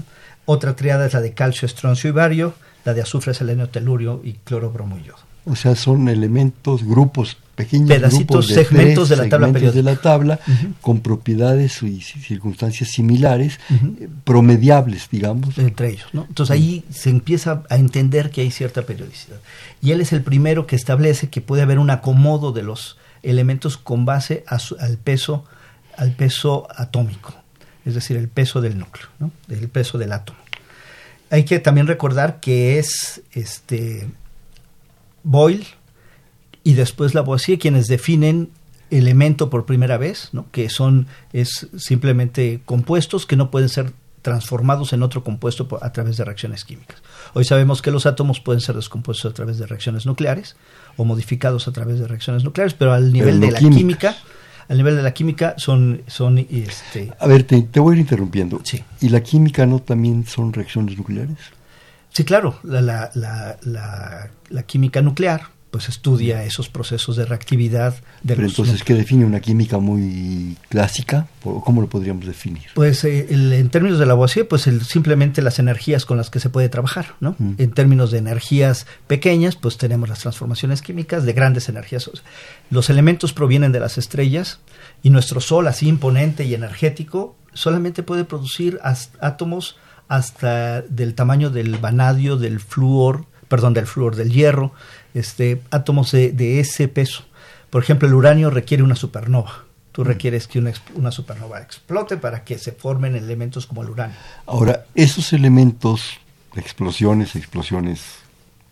Otra 0.45 0.75
triada 0.75 1.05
es 1.07 1.13
la 1.13 1.21
de 1.21 1.33
calcio, 1.33 1.65
estroncio 1.65 2.09
y 2.09 2.13
bario, 2.13 2.53
la 2.85 2.93
de 2.93 3.01
azufre, 3.01 3.33
selenio, 3.33 3.67
telurio 3.67 4.21
y 4.23 4.33
cloro, 4.33 4.71
bromo 4.71 4.97
y 4.97 5.03
yodo. 5.03 5.17
O 5.45 5.55
sea, 5.55 5.75
son 5.75 6.07
elementos, 6.07 6.83
grupos, 6.83 7.37
pequeños 7.57 7.89
pedacitos, 7.89 8.47
de 8.47 8.53
segmentos 8.53 9.09
de 9.09 9.17
la 9.17 9.27
tabla 9.27 9.51
de 9.51 9.83
la 9.83 9.95
tabla 9.95 10.39
con 10.79 11.01
propiedades 11.01 11.81
y 11.81 12.01
circunstancias 12.01 12.91
similares, 12.91 13.59
eh, 13.71 14.07
promediables, 14.23 15.09
digamos. 15.11 15.57
Entre 15.57 15.89
ellos, 15.89 16.07
¿no? 16.13 16.25
Entonces 16.29 16.53
ahí 16.53 16.85
se 16.91 17.09
empieza 17.09 17.63
a 17.69 17.77
entender 17.77 18.29
que 18.29 18.41
hay 18.41 18.51
cierta 18.51 18.83
periodicidad. 18.83 19.37
Y 19.81 19.91
él 19.91 20.01
es 20.01 20.13
el 20.13 20.21
primero 20.21 20.67
que 20.67 20.75
establece 20.75 21.29
que 21.29 21.41
puede 21.41 21.63
haber 21.63 21.79
un 21.79 21.89
acomodo 21.89 22.51
de 22.51 22.61
los 22.61 22.97
elementos 23.23 23.75
con 23.77 24.05
base 24.05 24.45
al 24.47 24.97
peso 24.99 25.43
al 25.97 26.11
peso 26.11 26.67
atómico, 26.75 27.33
es 27.83 27.95
decir, 27.95 28.17
el 28.17 28.27
peso 28.27 28.61
del 28.61 28.77
núcleo, 28.77 29.07
¿no? 29.17 29.31
el 29.49 29.67
peso 29.67 29.97
del 29.97 30.11
átomo. 30.11 30.37
Hay 31.31 31.43
que 31.43 31.57
también 31.57 31.87
recordar 31.87 32.39
que 32.39 32.77
es 32.77 33.23
este 33.31 34.07
Boyle 35.23 35.65
y 36.67 36.73
después 36.73 37.15
Lavoisier 37.15 37.57
quienes 37.57 37.87
definen 37.87 38.49
elemento 38.91 39.49
por 39.49 39.65
primera 39.65 39.97
vez, 39.97 40.31
¿no? 40.33 40.47
que 40.51 40.69
son 40.69 41.07
es 41.31 41.69
simplemente 41.77 42.59
compuestos 42.65 43.25
que 43.25 43.37
no 43.37 43.51
pueden 43.51 43.69
ser 43.69 43.93
transformados 44.21 44.91
en 44.91 45.01
otro 45.01 45.23
compuesto 45.23 45.69
a 45.81 45.93
través 45.93 46.17
de 46.17 46.25
reacciones 46.25 46.65
químicas. 46.65 47.01
Hoy 47.33 47.45
sabemos 47.45 47.81
que 47.81 47.89
los 47.89 48.05
átomos 48.05 48.41
pueden 48.41 48.59
ser 48.59 48.75
descompuestos 48.75 49.31
a 49.31 49.33
través 49.33 49.59
de 49.59 49.65
reacciones 49.65 50.05
nucleares 50.05 50.57
o 50.97 51.05
modificados 51.05 51.69
a 51.69 51.71
través 51.71 51.99
de 51.99 52.07
reacciones 52.07 52.43
nucleares, 52.43 52.73
pero 52.73 52.91
al 52.91 53.13
nivel 53.13 53.39
de 53.39 53.51
la 53.51 53.59
química, 53.59 54.17
al 54.67 54.75
nivel 54.75 54.97
de 54.97 55.03
la 55.03 55.13
química 55.13 55.55
son... 55.57 56.01
son 56.07 56.37
este... 56.37 57.13
A 57.17 57.27
ver, 57.27 57.43
te, 57.43 57.79
voy 57.79 57.93
a 57.93 57.95
ir 57.95 58.01
interrumpiendo. 58.01 58.59
Sí. 58.65 58.83
¿Y 58.99 59.07
la 59.07 59.21
química 59.21 59.65
no 59.65 59.79
también 59.79 60.27
son 60.27 60.51
reacciones 60.51 60.97
nucleares? 60.97 61.37
Sí, 62.11 62.25
claro, 62.25 62.59
la, 62.63 62.81
la, 62.81 63.09
la, 63.13 64.29
la 64.49 64.63
química 64.63 65.01
nuclear 65.01 65.55
pues 65.71 65.89
estudia 65.89 66.43
esos 66.43 66.69
procesos 66.69 67.17
de 67.17 67.25
reactividad 67.25 67.95
de 68.23 68.35
Pero 68.35 68.47
entonces, 68.47 68.83
¿qué 68.83 68.93
define 68.93 69.25
una 69.25 69.39
química 69.39 69.77
muy 69.79 70.57
clásica? 70.69 71.27
¿Cómo 71.43 71.81
lo 71.81 71.87
podríamos 71.87 72.25
definir? 72.25 72.63
Pues 72.73 73.03
eh, 73.03 73.27
en 73.29 73.69
términos 73.69 73.99
de 73.99 74.05
Lavoisier, 74.05 74.47
pues 74.47 74.69
simplemente 74.87 75.41
las 75.41 75.59
energías 75.59 76.05
con 76.05 76.17
las 76.17 76.29
que 76.29 76.39
se 76.39 76.49
puede 76.49 76.69
trabajar, 76.69 77.15
¿no? 77.19 77.35
Mm. 77.37 77.55
En 77.57 77.71
términos 77.71 78.11
de 78.11 78.19
energías 78.19 78.87
pequeñas, 79.07 79.55
pues 79.55 79.77
tenemos 79.77 80.09
las 80.09 80.19
transformaciones 80.19 80.81
químicas 80.81 81.25
de 81.25 81.33
grandes 81.33 81.69
energías. 81.69 82.09
Los 82.69 82.89
elementos 82.89 83.33
provienen 83.33 83.71
de 83.71 83.79
las 83.79 83.97
estrellas 83.97 84.59
y 85.03 85.09
nuestro 85.09 85.41
Sol, 85.41 85.67
así 85.67 85.87
imponente 85.87 86.45
y 86.45 86.53
energético, 86.53 87.35
solamente 87.53 88.03
puede 88.03 88.23
producir 88.23 88.79
átomos 89.19 89.77
hasta 90.07 90.81
del 90.83 91.15
tamaño 91.15 91.49
del 91.49 91.77
vanadio, 91.77 92.37
del 92.37 92.59
flúor, 92.59 93.25
perdón, 93.47 93.73
del 93.73 93.87
flúor, 93.87 94.15
del 94.15 94.31
hierro, 94.31 94.73
este, 95.17 95.61
átomos 95.71 96.11
de, 96.11 96.59
ese 96.59 96.87
peso. 96.87 97.25
Por 97.69 97.83
ejemplo, 97.83 98.07
el 98.07 98.13
uranio 98.13 98.49
requiere 98.49 98.83
una 98.83 98.95
supernova. 98.95 99.65
Tú 99.91 100.03
mm. 100.03 100.05
requieres 100.05 100.47
que 100.47 100.59
una, 100.59 100.73
una, 100.95 101.11
supernova 101.11 101.61
explote 101.61 102.17
para 102.17 102.43
que 102.43 102.57
se 102.57 102.71
formen 102.71 103.15
elementos 103.15 103.65
como 103.65 103.83
el 103.83 103.89
uranio. 103.89 104.15
Ahora, 104.45 104.85
esos 104.95 105.33
elementos, 105.33 106.19
explosiones, 106.55 107.35
explosiones 107.35 108.01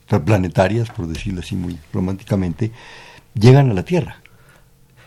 planetarias, 0.07 0.89
por 0.89 1.07
decirlo 1.07 1.41
así 1.41 1.55
muy 1.55 1.77
románticamente, 1.91 2.71
llegan 3.33 3.71
a 3.71 3.73
la 3.73 3.83
Tierra 3.83 4.21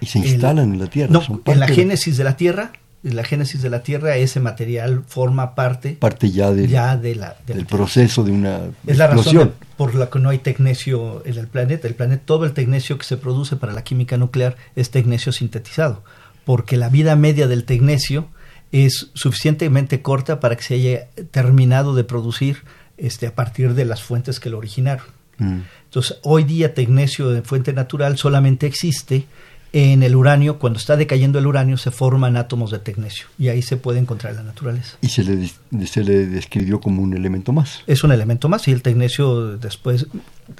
y 0.00 0.06
se 0.06 0.18
instalan 0.18 0.72
en 0.72 0.78
la 0.78 0.88
Tierra. 0.88 1.12
No, 1.12 1.42
en 1.44 1.60
la 1.60 1.68
génesis 1.68 2.16
de 2.16 2.24
la 2.24 2.36
Tierra 2.36 2.72
la 3.02 3.22
génesis 3.22 3.62
de 3.62 3.70
la 3.70 3.82
Tierra, 3.82 4.16
ese 4.16 4.40
material 4.40 5.04
forma 5.06 5.54
parte, 5.54 5.92
parte 5.92 6.30
ya, 6.30 6.50
de, 6.50 6.66
ya 6.66 6.96
de 6.96 7.14
la, 7.14 7.36
del 7.46 7.64
proceso 7.64 8.24
de 8.24 8.32
una 8.32 8.60
es 8.86 8.98
la 8.98 9.06
razón 9.06 9.52
por 9.76 9.94
la 9.94 10.10
que 10.10 10.18
no 10.18 10.30
hay 10.30 10.38
tecnecio 10.38 11.22
en 11.24 11.38
el 11.38 11.46
planeta. 11.46 11.86
El 11.86 11.94
planeta, 11.94 12.22
todo 12.24 12.44
el 12.44 12.52
tecnecio 12.52 12.98
que 12.98 13.04
se 13.04 13.16
produce 13.16 13.56
para 13.56 13.72
la 13.72 13.84
química 13.84 14.16
nuclear 14.16 14.56
es 14.74 14.90
tecnecio 14.90 15.30
sintetizado, 15.30 16.02
porque 16.44 16.76
la 16.76 16.88
vida 16.88 17.14
media 17.14 17.46
del 17.46 17.64
tecnecio 17.64 18.28
es 18.72 19.10
suficientemente 19.14 20.02
corta 20.02 20.40
para 20.40 20.56
que 20.56 20.62
se 20.62 20.74
haya 20.74 21.06
terminado 21.30 21.94
de 21.94 22.04
producir 22.04 22.64
este, 22.96 23.28
a 23.28 23.34
partir 23.34 23.74
de 23.74 23.84
las 23.84 24.02
fuentes 24.02 24.40
que 24.40 24.50
lo 24.50 24.58
originaron. 24.58 25.06
Mm. 25.38 25.60
Entonces, 25.84 26.18
hoy 26.22 26.44
día 26.44 26.74
tecnecio 26.74 27.30
de 27.30 27.42
fuente 27.42 27.72
natural 27.72 28.18
solamente 28.18 28.66
existe 28.66 29.26
en 29.72 30.02
el 30.02 30.16
uranio, 30.16 30.58
cuando 30.58 30.78
está 30.78 30.96
decayendo 30.96 31.38
el 31.38 31.46
uranio, 31.46 31.76
se 31.76 31.90
forman 31.90 32.36
átomos 32.36 32.70
de 32.70 32.78
tecnecio 32.78 33.26
y 33.38 33.48
ahí 33.48 33.62
se 33.62 33.76
puede 33.76 33.98
encontrar 33.98 34.34
la 34.34 34.42
naturaleza. 34.42 34.96
Y 35.00 35.08
se 35.08 35.24
le, 35.24 35.86
se 35.86 36.04
le 36.04 36.26
describió 36.26 36.80
como 36.80 37.02
un 37.02 37.14
elemento 37.14 37.52
más. 37.52 37.82
Es 37.86 38.02
un 38.04 38.12
elemento 38.12 38.48
más 38.48 38.66
y 38.68 38.72
el 38.72 38.82
tecnecio 38.82 39.58
después, 39.58 40.06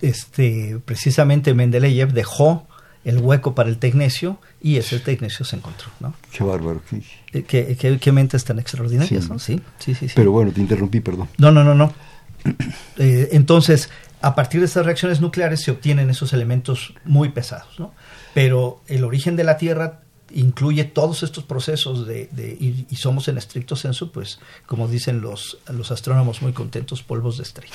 este, 0.02 0.78
precisamente 0.84 1.54
Mendeleev 1.54 2.12
dejó 2.12 2.66
el 3.04 3.18
hueco 3.18 3.54
para 3.54 3.70
el 3.70 3.78
tecnecio 3.78 4.38
y 4.60 4.76
ese 4.76 4.98
tecnecio 4.98 5.44
se 5.44 5.56
encontró. 5.56 5.88
¿no? 6.00 6.14
Qué 6.30 6.44
bárbaro. 6.44 6.82
Qué, 6.90 7.38
eh, 7.38 7.76
qué, 7.78 7.98
qué, 7.98 8.12
mentes 8.12 8.44
tan 8.44 8.58
extraordinarias, 8.58 9.24
sí. 9.24 9.30
¿no? 9.30 9.38
Sí, 9.38 9.60
sí, 9.78 9.94
sí, 9.94 10.08
Pero 10.14 10.32
bueno, 10.32 10.52
te 10.52 10.60
interrumpí, 10.60 11.00
perdón. 11.00 11.28
No, 11.38 11.50
no, 11.50 11.64
no, 11.64 11.74
no. 11.74 11.92
Eh, 12.98 13.30
entonces, 13.32 13.90
a 14.20 14.34
partir 14.34 14.60
de 14.60 14.66
estas 14.66 14.84
reacciones 14.84 15.20
nucleares 15.20 15.62
se 15.62 15.70
obtienen 15.70 16.10
esos 16.10 16.32
elementos 16.32 16.94
muy 17.04 17.28
pesados, 17.30 17.78
¿no? 17.78 17.92
Pero 18.34 18.80
el 18.86 19.04
origen 19.04 19.36
de 19.36 19.44
la 19.44 19.56
Tierra 19.56 20.00
incluye 20.30 20.84
todos 20.84 21.22
estos 21.22 21.44
procesos 21.44 22.06
de, 22.06 22.28
y, 22.90 22.96
somos 22.96 23.28
en 23.28 23.38
estricto 23.38 23.76
senso, 23.76 24.12
pues, 24.12 24.40
como 24.66 24.88
dicen 24.88 25.20
los, 25.20 25.58
los 25.68 25.90
astrónomos 25.90 26.42
muy 26.42 26.52
contentos, 26.52 27.02
polvos 27.02 27.38
de 27.38 27.44
estrella, 27.44 27.72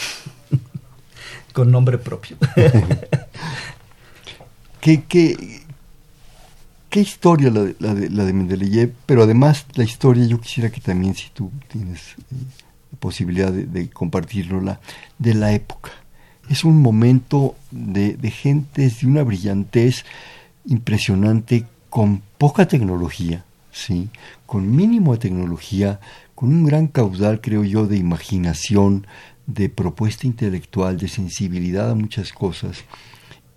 con 1.53 1.71
nombre 1.71 1.97
propio. 1.97 2.37
¿Qué, 4.81 5.03
qué, 5.07 5.61
qué 6.89 6.99
historia 6.99 7.49
la 7.49 7.63
de, 7.63 7.75
la, 7.79 7.95
de, 7.95 8.09
la 8.09 8.25
de 8.25 8.33
Mendeleev? 8.33 8.93
Pero 9.05 9.23
además 9.23 9.65
la 9.75 9.85
historia, 9.85 10.25
yo 10.25 10.41
quisiera 10.41 10.69
que 10.69 10.81
también, 10.81 11.15
si 11.15 11.29
tú 11.29 11.51
tienes 11.71 11.99
eh, 12.31 12.35
posibilidad 12.99 13.51
de, 13.51 13.89
compartirlo, 13.89 14.59
la, 14.61 14.81
de 15.17 15.33
la 15.33 15.53
época. 15.53 15.91
Es 16.49 16.65
un 16.65 16.81
momento 16.81 17.55
de, 17.71 18.17
de 18.17 18.31
gentes 18.31 18.99
de 18.99 19.07
una 19.07 19.23
brillantez 19.23 20.03
impresionante 20.65 21.65
con 21.89 22.21
poca 22.37 22.67
tecnología, 22.67 23.45
¿sí? 23.71 24.09
con 24.45 24.75
mínimo 24.75 25.17
tecnología, 25.19 25.99
con 26.35 26.49
un 26.49 26.65
gran 26.65 26.87
caudal, 26.87 27.41
creo 27.41 27.63
yo, 27.63 27.87
de 27.87 27.97
imaginación, 27.97 29.05
de 29.45 29.69
propuesta 29.69 30.25
intelectual, 30.25 30.97
de 30.97 31.07
sensibilidad 31.07 31.91
a 31.91 31.95
muchas 31.95 32.31
cosas, 32.31 32.83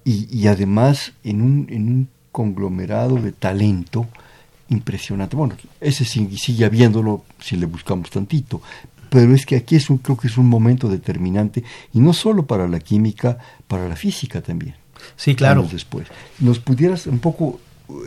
y, 0.04 0.46
además 0.46 1.14
en 1.24 1.42
un, 1.42 1.66
en 1.68 1.88
un 1.88 2.08
conglomerado 2.30 3.16
de 3.16 3.32
talento 3.32 4.06
impresionante. 4.68 5.34
Bueno, 5.34 5.56
ese 5.80 6.04
sigue 6.04 6.64
habiéndolo 6.64 7.24
si 7.40 7.56
le 7.56 7.66
buscamos 7.66 8.10
tantito, 8.10 8.62
pero 9.10 9.34
es 9.34 9.46
que 9.46 9.56
aquí 9.56 9.74
es 9.74 9.90
un, 9.90 9.98
creo 9.98 10.16
que 10.16 10.28
es 10.28 10.38
un 10.38 10.48
momento 10.48 10.88
determinante, 10.88 11.64
y 11.92 11.98
no 12.00 12.12
solo 12.12 12.46
para 12.46 12.68
la 12.68 12.78
química, 12.78 13.38
para 13.66 13.88
la 13.88 13.96
física 13.96 14.42
también. 14.42 14.74
Sí, 15.16 15.34
claro. 15.34 15.66
después. 15.70 16.08
¿Nos 16.40 16.58
pudieras 16.58 17.06
un 17.06 17.18
poco 17.18 17.60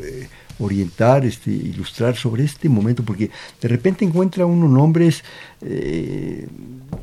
eh, 0.04 0.28
orientar, 0.60 1.26
este, 1.26 1.52
ilustrar 1.52 2.16
sobre 2.16 2.44
este 2.44 2.68
momento? 2.70 3.04
Porque 3.04 3.32
de 3.62 3.68
repente 3.68 4.06
encuentra 4.06 4.46
uno 4.46 4.68
nombres... 4.68 5.24
Eh, 5.62 6.48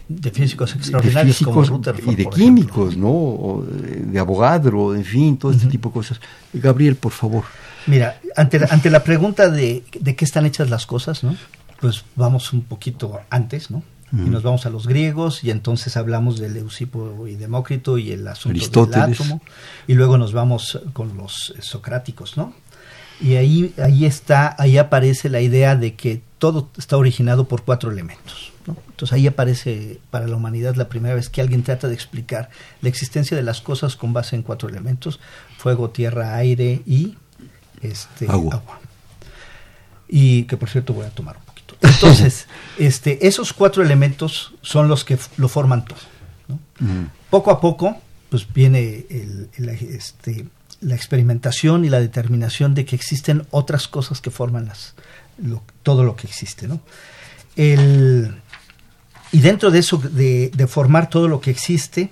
de 0.09 0.31
físicos 0.31 0.75
extraordinarios 0.75 1.41
como 1.43 1.63
y 2.07 2.15
de 2.15 2.27
químicos, 2.27 2.97
¿no? 2.97 3.11
O 3.11 3.65
de, 3.65 4.19
abogado, 4.19 4.95
en 4.95 5.05
fin, 5.05 5.37
todo 5.37 5.53
este 5.53 5.67
tipo 5.67 5.89
de 5.89 5.95
cosas. 5.95 6.21
Gabriel, 6.53 6.97
por 6.97 7.13
favor. 7.13 7.45
Mira, 7.87 8.21
ante 8.37 8.59
la, 8.59 8.67
ante 8.71 8.91
la 8.91 9.03
pregunta 9.03 9.49
de, 9.49 9.85
de 9.99 10.17
qué 10.17 10.25
están 10.25 10.47
hechas 10.47 10.71
las 10.71 10.87
cosas, 10.87 11.23
¿no? 11.25 11.37
Pues 11.81 12.05
vamos 12.15 12.53
un 12.53 12.63
poquito 12.63 13.21
antes, 13.31 13.71
¿no? 13.71 13.83
Y 14.13 14.31
nos 14.31 14.45
vamos 14.45 14.67
a 14.67 14.71
los 14.71 14.87
griegos 14.87 15.43
y 15.43 15.51
entonces 15.51 15.97
hablamos 15.97 16.39
de 16.39 16.49
Leucipo 16.49 17.27
y 17.27 17.35
Demócrito 17.35 17.99
y 17.99 18.13
el 18.13 18.27
asunto 18.29 18.87
del 18.87 19.01
átomo 19.01 19.43
y 19.89 19.95
luego 19.95 20.17
nos 20.17 20.33
vamos 20.33 20.81
con 20.93 21.17
los 21.17 21.55
socráticos, 21.61 22.37
¿no? 22.37 22.55
Y 23.21 23.35
ahí 23.35 23.75
ahí 23.83 24.05
está, 24.05 24.55
ahí 24.59 24.79
aparece 24.79 25.29
la 25.29 25.41
idea 25.41 25.75
de 25.75 25.95
que 25.95 26.23
todo 26.39 26.69
está 26.77 26.97
originado 26.97 27.49
por 27.49 27.65
cuatro 27.65 27.91
elementos. 27.91 28.53
¿no? 28.67 28.77
Entonces 28.89 29.13
ahí 29.13 29.27
aparece 29.27 29.99
para 30.11 30.29
la 30.29 30.37
humanidad 30.37 30.77
la 30.77 30.89
primera 30.89 31.15
vez 31.15 31.29
que 31.29 31.41
alguien 31.41 31.63
trata 31.63 31.89
de 31.89 31.95
explicar 31.95 32.51
la 32.83 32.89
existencia 32.89 33.37
de 33.37 33.43
las 33.43 33.61
cosas 33.61 33.97
con 33.97 34.13
base 34.13 34.37
en 34.37 34.43
cuatro 34.43 34.69
elementos: 34.69 35.19
fuego, 35.57 35.91
tierra, 35.91 36.37
aire 36.37 36.83
y 36.87 37.17
este 37.83 38.31
agua. 38.31 38.63
Y 40.09 40.45
que 40.45 40.57
por 40.57 40.69
cierto 40.69 40.93
voy 40.93 41.07
a 41.07 41.11
tomar 41.11 41.39
entonces, 41.81 42.47
este, 42.79 43.27
esos 43.27 43.53
cuatro 43.53 43.83
elementos 43.83 44.53
son 44.63 44.89
los 44.89 45.05
que 45.05 45.19
lo 45.37 45.49
forman 45.49 45.85
todo. 45.85 45.99
Poco 47.31 47.51
a 47.51 47.61
poco, 47.61 47.97
pues 48.29 48.47
viene 48.53 49.07
este, 49.59 50.47
la 50.81 50.95
experimentación 50.95 51.85
y 51.85 51.89
la 51.89 52.01
determinación 52.01 52.75
de 52.75 52.85
que 52.85 52.97
existen 52.97 53.47
otras 53.51 53.89
cosas 53.89 54.21
que 54.21 54.31
forman 54.31 54.67
las, 54.67 54.95
todo 55.83 56.05
lo 56.05 56.17
que 56.17 56.27
existe. 56.27 56.69
¿no? 56.69 56.81
y 57.57 59.41
dentro 59.41 59.71
de 59.71 59.79
eso, 59.79 59.97
de, 59.97 60.67
formar 60.69 61.09
todo 61.09 61.27
lo 61.29 61.41
que 61.41 61.51
existe, 61.51 62.11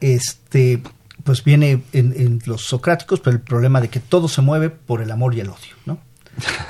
este, 0.00 0.82
pues 1.22 1.44
viene 1.44 1.84
en, 1.92 2.12
en, 2.16 2.42
los 2.46 2.62
socráticos 2.62 3.20
pero 3.20 3.36
el 3.36 3.42
problema 3.42 3.80
de 3.80 3.88
que 3.88 4.00
todo 4.00 4.26
se 4.26 4.42
mueve 4.42 4.70
por 4.70 5.00
el 5.00 5.12
amor 5.12 5.34
y 5.34 5.40
el 5.40 5.48
odio. 5.48 5.76
¿no? 5.86 5.98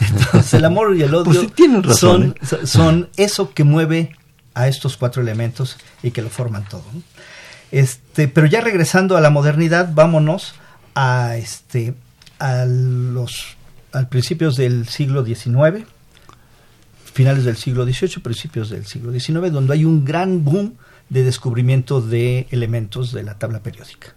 Entonces 0.00 0.54
el 0.54 0.64
amor 0.64 0.96
y 0.96 1.02
el 1.02 1.14
odio 1.14 1.50
pues 1.82 1.98
son, 1.98 2.34
¿eh? 2.40 2.66
son 2.66 3.08
eso 3.16 3.52
que 3.52 3.64
mueve 3.64 4.16
a 4.54 4.68
estos 4.68 4.96
cuatro 4.96 5.22
elementos 5.22 5.76
y 6.02 6.10
que 6.10 6.22
lo 6.22 6.28
forman 6.28 6.64
todo. 6.68 6.84
Este, 7.70 8.28
pero 8.28 8.46
ya 8.46 8.60
regresando 8.60 9.16
a 9.16 9.20
la 9.20 9.30
modernidad, 9.30 9.92
vámonos 9.94 10.54
a 10.94 11.36
este 11.36 11.94
a 12.38 12.64
los 12.66 13.56
al 13.92 14.08
principios 14.08 14.56
del 14.56 14.88
siglo 14.88 15.24
XIX, 15.24 15.86
finales 17.12 17.44
del 17.44 17.56
siglo 17.56 17.84
XVIII, 17.84 18.22
principios 18.22 18.70
del 18.70 18.86
siglo 18.86 19.12
XIX, 19.12 19.52
donde 19.52 19.74
hay 19.74 19.84
un 19.84 20.04
gran 20.04 20.44
boom 20.44 20.74
de 21.08 21.24
descubrimiento 21.24 22.00
de 22.00 22.46
elementos 22.50 23.12
de 23.12 23.22
la 23.22 23.38
tabla 23.38 23.60
periódica. 23.60 24.14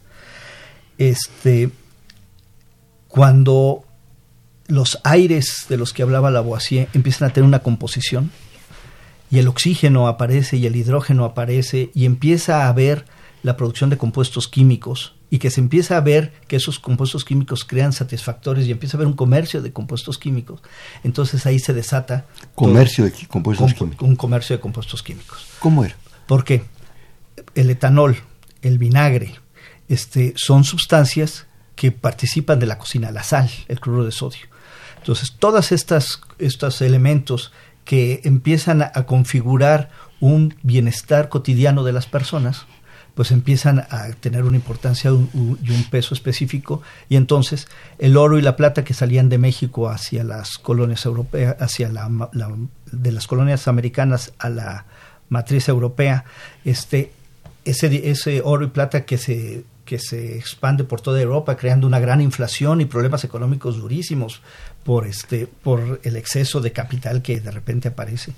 Este, 0.98 1.70
cuando 3.10 3.85
los 4.68 5.00
aires 5.04 5.66
de 5.70 5.78
los 5.78 5.94
que 5.94 6.04
hablaba 6.04 6.32
Lavoisier 6.32 6.90
empiezan 6.94 7.30
a 7.30 7.34
tener 7.34 7.48
una 7.48 7.60
composición 7.60 8.32
y 9.30 9.40
el 9.40 9.48
oxígeno 9.48 10.08
aparece 10.08 10.58
y 10.58 10.66
el 10.66 10.76
hidrógeno 10.76 11.26
aparece 11.26 11.92
y 11.94 12.06
empieza 12.06 12.64
a 12.64 12.70
haber 12.70 13.06
la 13.44 13.58
producción 13.58 13.90
de 13.90 13.98
compuestos 13.98 14.48
químicos 14.48 15.14
y 15.30 15.40
que 15.40 15.50
se 15.50 15.60
empieza 15.60 15.98
a 15.98 16.02
ver 16.02 16.34
que 16.48 16.56
esos 16.56 16.80
compuestos 16.80 17.26
químicos 17.26 17.66
crean 17.66 17.94
satisfactores 17.94 18.66
y 18.68 18.72
empieza 18.72 18.96
a 18.96 18.98
haber 18.98 19.08
un 19.08 19.16
comercio 19.16 19.62
de 19.62 19.74
compuestos 19.74 20.18
químicos, 20.18 20.62
entonces 21.04 21.46
ahí 21.46 21.60
se 21.60 21.74
desata 21.74 22.26
comercio 22.54 23.06
de 23.06 23.12
compuestos 23.28 23.74
químicos. 23.74 24.08
Un 24.08 24.16
comercio 24.16 24.56
de 24.56 24.62
compuestos 24.62 25.04
químicos. 25.04 25.46
¿Cómo 25.60 25.84
era? 25.84 25.96
Porque 26.28 26.64
el 27.54 27.70
etanol, 27.70 28.18
el 28.62 28.78
vinagre, 28.78 29.36
este, 29.90 30.34
son 30.38 30.64
sustancias 30.64 31.46
que 31.76 31.92
participan 31.92 32.60
de 32.60 32.66
la 32.66 32.78
cocina, 32.78 33.12
la 33.12 33.24
sal, 33.24 33.50
el 33.68 33.80
cloruro 33.80 34.06
de 34.06 34.12
sodio. 34.12 34.55
Entonces, 35.06 35.36
todas 35.38 35.72
estas 35.72 36.20
estos 36.40 36.82
elementos 36.82 37.54
que 37.84 38.22
empiezan 38.24 38.82
a, 38.82 38.92
configurar 39.06 39.92
un 40.20 40.56
bienestar 40.64 41.30
cotidiano 41.30 41.84
de 41.84 41.94
las 41.94 42.08
personas, 42.08 42.66
pues 43.14 43.30
empiezan 43.30 43.86
a 43.92 44.08
tener 44.20 44.46
una 44.46 44.56
importancia 44.56 45.12
y 45.12 45.14
un, 45.14 45.88
peso 45.92 46.16
específico. 46.16 46.82
Y 47.08 47.18
entonces 47.18 47.68
el 48.00 48.18
oro 48.18 48.40
y 48.40 48.42
la 48.42 48.56
plata 48.56 48.84
que 48.84 48.96
salían 48.96 49.30
de 49.30 49.38
México 49.38 49.90
hacia 49.90 50.24
las 50.24 50.58
colonias 50.58 51.06
europeas, 51.06 51.56
hacia 51.60 51.90
la, 51.90 52.10
de 52.92 53.12
las 53.12 53.28
colonias 53.28 53.68
americanas 53.68 54.34
a 54.40 54.50
la 54.50 54.86
matriz 55.30 55.70
europea, 55.70 56.26
este 56.64 57.12
ese, 57.64 58.10
ese 58.10 58.42
oro 58.44 58.66
y 58.66 58.70
plata 58.70 59.06
que 59.06 59.20
se 59.20 59.66
que 59.86 60.00
se 60.00 60.36
expande 60.36 60.84
por 60.84 61.00
toda 61.00 61.22
Europa, 61.22 61.56
creando 61.56 61.86
una 61.88 62.00
gran 62.00 62.20
inflación 62.20 62.82
y 62.82 62.86
problemas 62.86 63.24
económicos 63.24 63.78
durísimos 63.78 64.42
por 64.86 65.08
este, 65.08 65.48
por 65.48 66.00
el 66.04 66.16
exceso 66.16 66.62
de 66.62 66.72
capital 66.72 67.24
que 67.24 67.42
de 67.42 67.50
repente 67.50 67.88
aparece. 67.90 68.34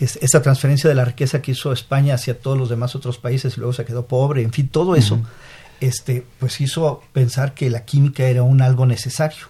Es, 0.00 0.16
esa 0.16 0.40
transferencia 0.40 0.88
de 0.88 0.96
la 0.96 1.04
riqueza 1.04 1.42
que 1.42 1.52
hizo 1.52 1.72
España 1.72 2.14
hacia 2.14 2.40
todos 2.40 2.58
los 2.58 2.70
demás 2.70 2.96
otros 2.96 3.18
países 3.18 3.56
y 3.56 3.60
luego 3.60 3.74
se 3.74 3.84
quedó 3.84 4.06
pobre, 4.06 4.42
en 4.42 4.50
fin, 4.50 4.66
todo 4.66 4.96
eso, 4.96 5.20
este, 5.80 6.24
pues 6.40 6.60
hizo 6.62 7.02
pensar 7.12 7.52
que 7.52 7.68
la 7.68 7.84
química 7.84 8.24
era 8.24 8.42
un 8.42 8.62
algo 8.62 8.86
necesario. 8.86 9.46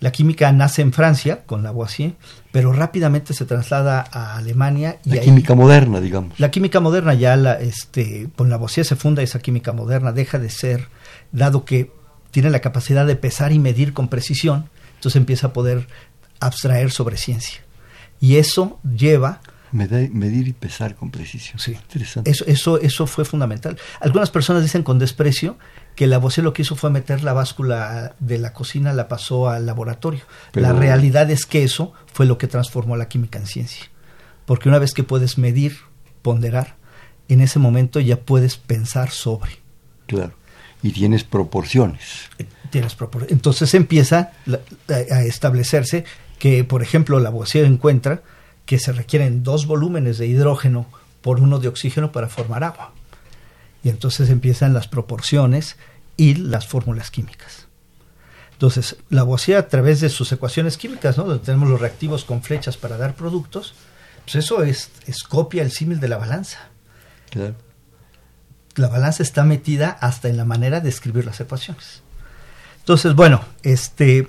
La 0.00 0.12
química 0.12 0.52
nace 0.52 0.82
en 0.82 0.92
Francia 0.92 1.44
con 1.44 1.62
Lavoisier, 1.62 2.12
pero 2.52 2.72
rápidamente 2.72 3.32
se 3.32 3.46
traslada 3.46 4.04
a 4.12 4.36
Alemania. 4.36 4.98
Y 5.04 5.14
la 5.14 5.22
química 5.22 5.54
moderna, 5.54 5.98
digamos. 5.98 6.38
La 6.38 6.50
química 6.50 6.78
moderna 6.78 7.14
ya, 7.14 7.36
la, 7.36 7.54
este, 7.54 8.28
con 8.36 8.50
Lavoisier 8.50 8.84
se 8.84 8.96
funda 8.96 9.22
esa 9.22 9.40
química 9.40 9.72
moderna, 9.72 10.12
deja 10.12 10.38
de 10.38 10.50
ser, 10.50 10.88
dado 11.32 11.64
que 11.64 11.90
tiene 12.30 12.50
la 12.50 12.60
capacidad 12.60 13.06
de 13.06 13.16
pesar 13.16 13.50
y 13.50 13.58
medir 13.58 13.94
con 13.94 14.08
precisión, 14.08 14.68
entonces 14.98 15.16
empieza 15.16 15.48
a 15.48 15.52
poder 15.52 15.86
abstraer 16.40 16.90
sobre 16.90 17.16
ciencia. 17.16 17.60
Y 18.20 18.36
eso 18.36 18.80
lleva 18.82 19.40
Medir 19.70 20.48
y 20.48 20.52
pesar 20.52 20.94
con 20.94 21.10
precisión. 21.10 21.58
Sí. 21.58 21.72
Interesante. 21.72 22.30
Eso, 22.30 22.44
eso, 22.46 22.80
eso 22.80 23.06
fue 23.06 23.24
fundamental. 23.24 23.76
Algunas 24.00 24.30
personas 24.30 24.62
dicen 24.62 24.82
con 24.82 24.98
desprecio 24.98 25.58
que 25.94 26.06
Lavoisier 26.06 26.44
lo 26.44 26.52
que 26.52 26.62
hizo 26.62 26.74
fue 26.74 26.90
meter 26.90 27.22
la 27.22 27.34
báscula 27.34 28.14
de 28.18 28.38
la 28.38 28.52
cocina, 28.52 28.92
la 28.92 29.08
pasó 29.08 29.48
al 29.50 29.66
laboratorio. 29.66 30.22
La 30.54 30.72
realidad 30.72 31.30
es 31.30 31.44
que 31.44 31.64
eso 31.64 31.92
fue 32.12 32.24
lo 32.24 32.38
que 32.38 32.46
transformó 32.46 32.96
la 32.96 33.08
química 33.08 33.38
en 33.38 33.46
ciencia. 33.46 33.90
Porque 34.46 34.68
una 34.68 34.78
vez 34.78 34.94
que 34.94 35.02
puedes 35.02 35.36
medir, 35.36 35.76
ponderar, 36.22 36.76
en 37.28 37.42
ese 37.42 37.58
momento 37.58 38.00
ya 38.00 38.20
puedes 38.20 38.56
pensar 38.56 39.10
sobre. 39.10 39.58
Claro. 40.06 40.32
Y 40.82 40.92
tienes 40.92 41.24
proporciones. 41.24 42.30
Entonces 43.28 43.74
empieza 43.74 44.32
a 44.88 45.22
establecerse 45.22 46.04
que, 46.38 46.64
por 46.64 46.82
ejemplo, 46.82 47.20
Lavoisier 47.20 47.64
encuentra 47.64 48.22
que 48.66 48.78
se 48.78 48.92
requieren 48.92 49.42
dos 49.42 49.66
volúmenes 49.66 50.18
de 50.18 50.26
hidrógeno 50.26 50.86
por 51.22 51.40
uno 51.40 51.58
de 51.58 51.68
oxígeno 51.68 52.12
para 52.12 52.28
formar 52.28 52.64
agua. 52.64 52.92
Y 53.82 53.88
entonces 53.88 54.30
empiezan 54.30 54.74
las 54.74 54.88
proporciones 54.88 55.76
y 56.16 56.34
las 56.34 56.66
fórmulas 56.66 57.10
químicas. 57.10 57.66
Entonces, 58.52 58.96
Lavoisier 59.08 59.56
a 59.56 59.68
través 59.68 60.00
de 60.00 60.08
sus 60.08 60.32
ecuaciones 60.32 60.76
químicas, 60.76 61.16
¿no? 61.16 61.24
donde 61.24 61.44
tenemos 61.44 61.68
los 61.68 61.80
reactivos 61.80 62.24
con 62.24 62.42
flechas 62.42 62.76
para 62.76 62.98
dar 62.98 63.14
productos, 63.14 63.74
pues 64.24 64.44
eso 64.44 64.62
es, 64.64 64.90
es 65.06 65.22
copia 65.22 65.62
el 65.62 65.70
símil 65.70 66.00
de 66.00 66.08
la 66.08 66.18
balanza. 66.18 66.68
La 68.74 68.88
balanza 68.88 69.22
está 69.22 69.44
metida 69.44 69.90
hasta 70.00 70.28
en 70.28 70.36
la 70.36 70.44
manera 70.44 70.80
de 70.80 70.88
escribir 70.88 71.24
las 71.24 71.40
ecuaciones. 71.40 72.02
Entonces, 72.88 73.14
bueno, 73.14 73.44
este, 73.64 74.28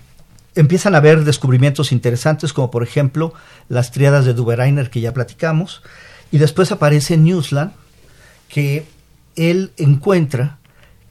empiezan 0.53 0.93
a 0.93 0.97
haber 0.97 1.23
descubrimientos 1.23 1.93
interesantes, 1.93 2.51
como 2.51 2.69
por 2.69 2.83
ejemplo 2.83 3.33
las 3.69 3.91
triadas 3.91 4.25
de 4.25 4.33
Duberainer 4.33 4.89
que 4.89 4.99
ya 4.99 5.13
platicamos, 5.13 5.81
y 6.29 6.39
después 6.39 6.69
aparece 6.73 7.15
Newsland, 7.15 7.71
que 8.49 8.85
él 9.37 9.71
encuentra 9.77 10.57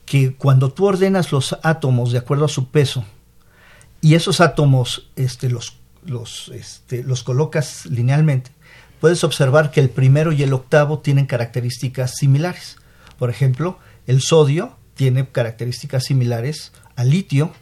que 0.04 0.34
cuando 0.34 0.70
tú 0.72 0.84
ordenas 0.84 1.32
los 1.32 1.56
átomos 1.62 2.12
de 2.12 2.18
acuerdo 2.18 2.44
a 2.44 2.48
su 2.48 2.68
peso, 2.68 3.06
y 4.02 4.14
esos 4.14 4.42
átomos 4.42 5.08
este, 5.16 5.48
los, 5.48 5.78
los, 6.04 6.52
este, 6.54 7.02
los 7.02 7.22
colocas 7.22 7.87
linealmente, 7.87 8.50
puedes 9.00 9.24
observar 9.24 9.70
que 9.70 9.80
el 9.80 9.88
primero 9.88 10.32
y 10.32 10.42
el 10.42 10.52
octavo 10.52 10.98
tienen 10.98 11.24
características 11.24 12.12
similares. 12.14 12.76
Por 13.18 13.30
ejemplo, 13.30 13.78
el 14.06 14.20
sodio 14.20 14.76
tiene 14.96 15.26
características 15.26 16.04
similares 16.04 16.72
al 16.98 17.11
litio, 17.11 17.52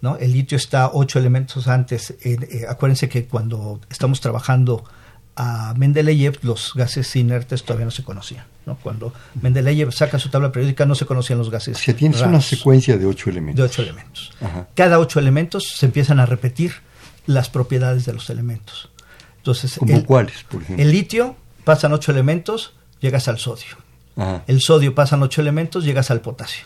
¿no? 0.00 0.16
El 0.16 0.32
litio 0.32 0.56
está 0.56 0.90
ocho 0.92 1.18
elementos 1.18 1.68
antes. 1.68 2.14
Eh, 2.22 2.64
acuérdense 2.66 3.10
que 3.10 3.26
cuando 3.26 3.78
estamos 3.90 4.22
trabajando 4.22 4.84
a 5.36 5.74
Mendeleev, 5.76 6.38
los 6.42 6.72
gases 6.74 7.14
inertes 7.14 7.62
todavía 7.62 7.84
no 7.84 7.90
se 7.90 8.02
conocían. 8.02 8.46
¿no? 8.64 8.76
Cuando 8.76 9.12
Mendeleev 9.42 9.92
saca 9.92 10.18
su 10.18 10.30
tabla 10.30 10.50
periódica, 10.50 10.86
no 10.86 10.94
se 10.94 11.04
conocían 11.04 11.38
los 11.38 11.50
gases. 11.50 11.76
Se 11.76 11.92
tienes 11.92 12.22
una 12.22 12.40
secuencia 12.40 12.96
de 12.96 13.04
ocho 13.04 13.28
elementos. 13.28 13.58
De 13.58 13.62
ocho 13.62 13.82
elementos. 13.82 14.32
Cada 14.74 14.98
ocho 14.98 15.20
elementos 15.20 15.74
se 15.76 15.84
empiezan 15.84 16.18
a 16.18 16.24
repetir 16.24 16.72
las 17.26 17.50
propiedades 17.50 18.06
de 18.06 18.14
los 18.14 18.30
elementos. 18.30 18.88
Entonces, 19.36 19.74
¿Como 19.78 20.04
cuáles, 20.06 20.42
por 20.44 20.62
ejemplo? 20.62 20.82
El 20.82 20.90
litio, 20.90 21.36
pasan 21.64 21.92
ocho 21.92 22.12
elementos, 22.12 22.72
llegas 23.00 23.28
al 23.28 23.38
sodio. 23.38 23.76
El 24.46 24.62
sodio, 24.62 24.94
pasan 24.94 25.22
ocho 25.22 25.42
elementos, 25.42 25.84
llegas 25.84 26.10
al 26.10 26.22
potasio. 26.22 26.64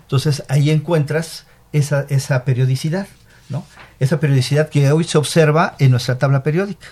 Entonces, 0.00 0.44
ahí 0.48 0.70
encuentras 0.70 1.46
esa, 1.72 2.06
esa 2.08 2.44
periodicidad, 2.44 3.06
¿no? 3.48 3.64
Esa 3.98 4.20
periodicidad 4.20 4.68
que 4.68 4.90
hoy 4.92 5.04
se 5.04 5.18
observa 5.18 5.74
en 5.78 5.90
nuestra 5.90 6.18
tabla 6.18 6.42
periódica. 6.42 6.88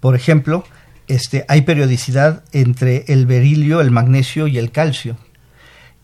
Por 0.00 0.14
ejemplo, 0.14 0.64
este, 1.08 1.44
hay 1.48 1.62
periodicidad 1.62 2.44
entre 2.52 3.04
el 3.08 3.26
berilio, 3.26 3.80
el 3.80 3.90
magnesio 3.90 4.46
y 4.46 4.58
el 4.58 4.70
calcio. 4.70 5.16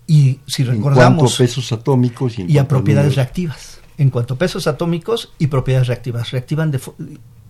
Y 0.06 0.40
si 0.46 0.64
recordamos... 0.64 1.40
En 1.40 1.46
pesos 1.46 1.72
atómicos 1.72 2.38
y, 2.38 2.58
a 2.58 2.68
propiedades 2.68 3.16
reactivas. 3.16 3.80
En 3.98 4.10
cuanto 4.10 4.34
a 4.34 4.38
pesos 4.38 4.66
atómicos 4.66 5.32
y 5.38 5.48
propiedades 5.48 5.88
reactivas. 5.88 6.30
Reactivan 6.30 6.70
de, 6.70 6.80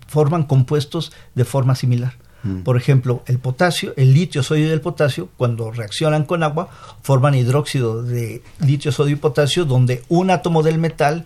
forman 0.07 0.43
compuestos 0.43 1.11
de 1.35 1.45
forma 1.45 1.75
similar. 1.75 2.13
Mm. 2.43 2.59
Por 2.61 2.77
ejemplo, 2.77 3.23
el 3.25 3.39
potasio, 3.39 3.93
el 3.97 4.13
litio, 4.13 4.43
sodio 4.43 4.67
y 4.67 4.71
el 4.71 4.81
potasio, 4.81 5.29
cuando 5.37 5.71
reaccionan 5.71 6.25
con 6.25 6.43
agua, 6.43 6.69
forman 7.01 7.35
hidróxido 7.35 8.03
de 8.03 8.43
litio, 8.59 8.91
sodio 8.91 9.13
y 9.13 9.17
potasio, 9.17 9.65
donde 9.65 10.03
un 10.09 10.29
átomo 10.29 10.61
del 10.61 10.77
metal 10.77 11.25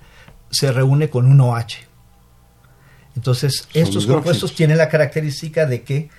se 0.50 0.72
reúne 0.72 1.10
con 1.10 1.28
un 1.28 1.42
OH. 1.42 1.86
Entonces, 3.16 3.68
estos 3.74 4.06
compuestos 4.06 4.54
tienen 4.54 4.78
la 4.78 4.90
característica 4.90 5.66
de 5.66 5.82
que 5.82 6.10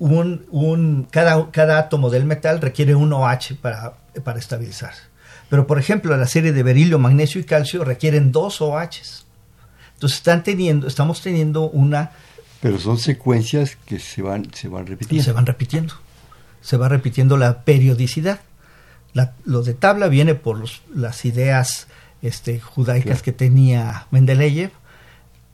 un, 0.00 0.44
un, 0.50 1.06
cada, 1.08 1.50
cada 1.52 1.78
átomo 1.78 2.10
del 2.10 2.24
metal 2.24 2.60
requiere 2.60 2.96
un 2.96 3.12
OH 3.12 3.56
para, 3.60 3.94
para 4.24 4.40
estabilizarse. 4.40 5.02
Pero, 5.48 5.68
por 5.68 5.78
ejemplo, 5.78 6.16
la 6.16 6.26
serie 6.26 6.52
de 6.52 6.62
berilio, 6.64 6.98
magnesio 6.98 7.40
y 7.40 7.44
calcio 7.44 7.84
requieren 7.84 8.32
dos 8.32 8.60
OHs. 8.60 9.26
Entonces, 9.94 10.18
están 10.18 10.42
teniendo, 10.42 10.88
estamos 10.88 11.22
teniendo 11.22 11.70
una... 11.70 12.10
Pero 12.62 12.78
son 12.78 12.96
secuencias 12.96 13.76
que 13.84 13.98
se 13.98 14.22
van, 14.22 14.46
se 14.54 14.68
van 14.68 14.86
repitiendo. 14.86 15.24
Se 15.24 15.32
van 15.32 15.44
repitiendo. 15.44 15.94
Se 16.62 16.78
va 16.78 16.88
repitiendo 16.88 17.36
la 17.36 17.64
periodicidad. 17.64 18.40
La, 19.12 19.34
lo 19.44 19.62
de 19.62 19.74
tabla 19.74 20.08
viene 20.08 20.34
por 20.34 20.58
los, 20.58 20.80
las 20.94 21.26
ideas 21.26 21.88
este, 22.22 22.60
judaicas 22.60 23.20
que 23.20 23.32
tenía 23.32 24.06
Mendeleev 24.10 24.70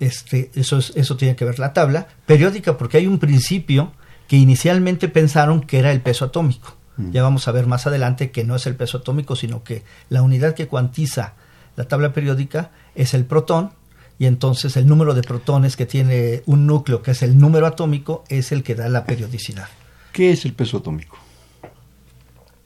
este, 0.01 0.51
eso, 0.55 0.79
eso 0.79 1.17
tiene 1.17 1.35
que 1.35 1.45
ver 1.45 1.59
la 1.59 1.73
tabla, 1.73 2.07
periódica 2.27 2.79
porque 2.79 2.99
hay 2.99 3.07
un 3.07 3.19
principio 3.19 3.93
que 4.29 4.37
inicialmente 4.37 5.09
pensaron 5.09 5.61
que 5.63 5.79
era 5.79 5.91
el 5.91 6.01
peso 6.01 6.27
atómico. 6.27 6.77
Mm. 6.97 7.11
Ya 7.11 7.23
vamos 7.23 7.49
a 7.49 7.53
ver 7.53 7.67
más 7.67 7.87
adelante 7.87 8.31
que 8.31 8.45
no 8.45 8.55
es 8.55 8.67
el 8.67 8.77
peso 8.77 8.99
atómico, 8.99 9.35
sino 9.35 9.65
que 9.65 9.83
la 10.09 10.23
unidad 10.23 10.55
que 10.55 10.69
cuantiza 10.69 11.35
la 11.77 11.85
tabla 11.89 12.13
periódica 12.13 12.71
es 12.95 13.15
el 13.15 13.25
protón, 13.25 13.73
y 14.19 14.27
entonces 14.27 14.77
el 14.77 14.87
número 14.87 15.15
de 15.15 15.23
protones 15.23 15.77
que 15.77 15.87
tiene 15.87 16.43
un 16.47 16.67
núcleo, 16.67 17.03
que 17.03 17.13
es 17.13 17.23
el 17.23 17.39
número 17.39 17.67
atómico, 17.67 18.25
es 18.29 18.53
el 18.53 18.63
que 18.63 18.75
da 18.75 18.89
la 18.89 19.05
periodicidad. 19.05 19.69
¿Qué 20.13 20.33
es 20.33 20.45
el 20.45 20.55
peso 20.55 20.79
atómico? 20.79 21.19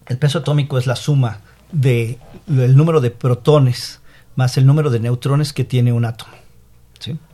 El 0.07 0.19
peso 0.19 0.39
atómico 0.39 0.79
es 0.79 0.87
la 0.87 0.97
suma 0.97 1.41
del 1.71 2.19
número 2.77 3.01
de 3.01 3.11
protones 3.11 4.01
más 4.35 4.57
el 4.57 4.67
número 4.67 4.91
de 4.91 5.01
neutrones 5.01 5.53
que 5.53 5.65
tiene 5.65 5.93
un 5.93 6.05
átomo 6.05 6.33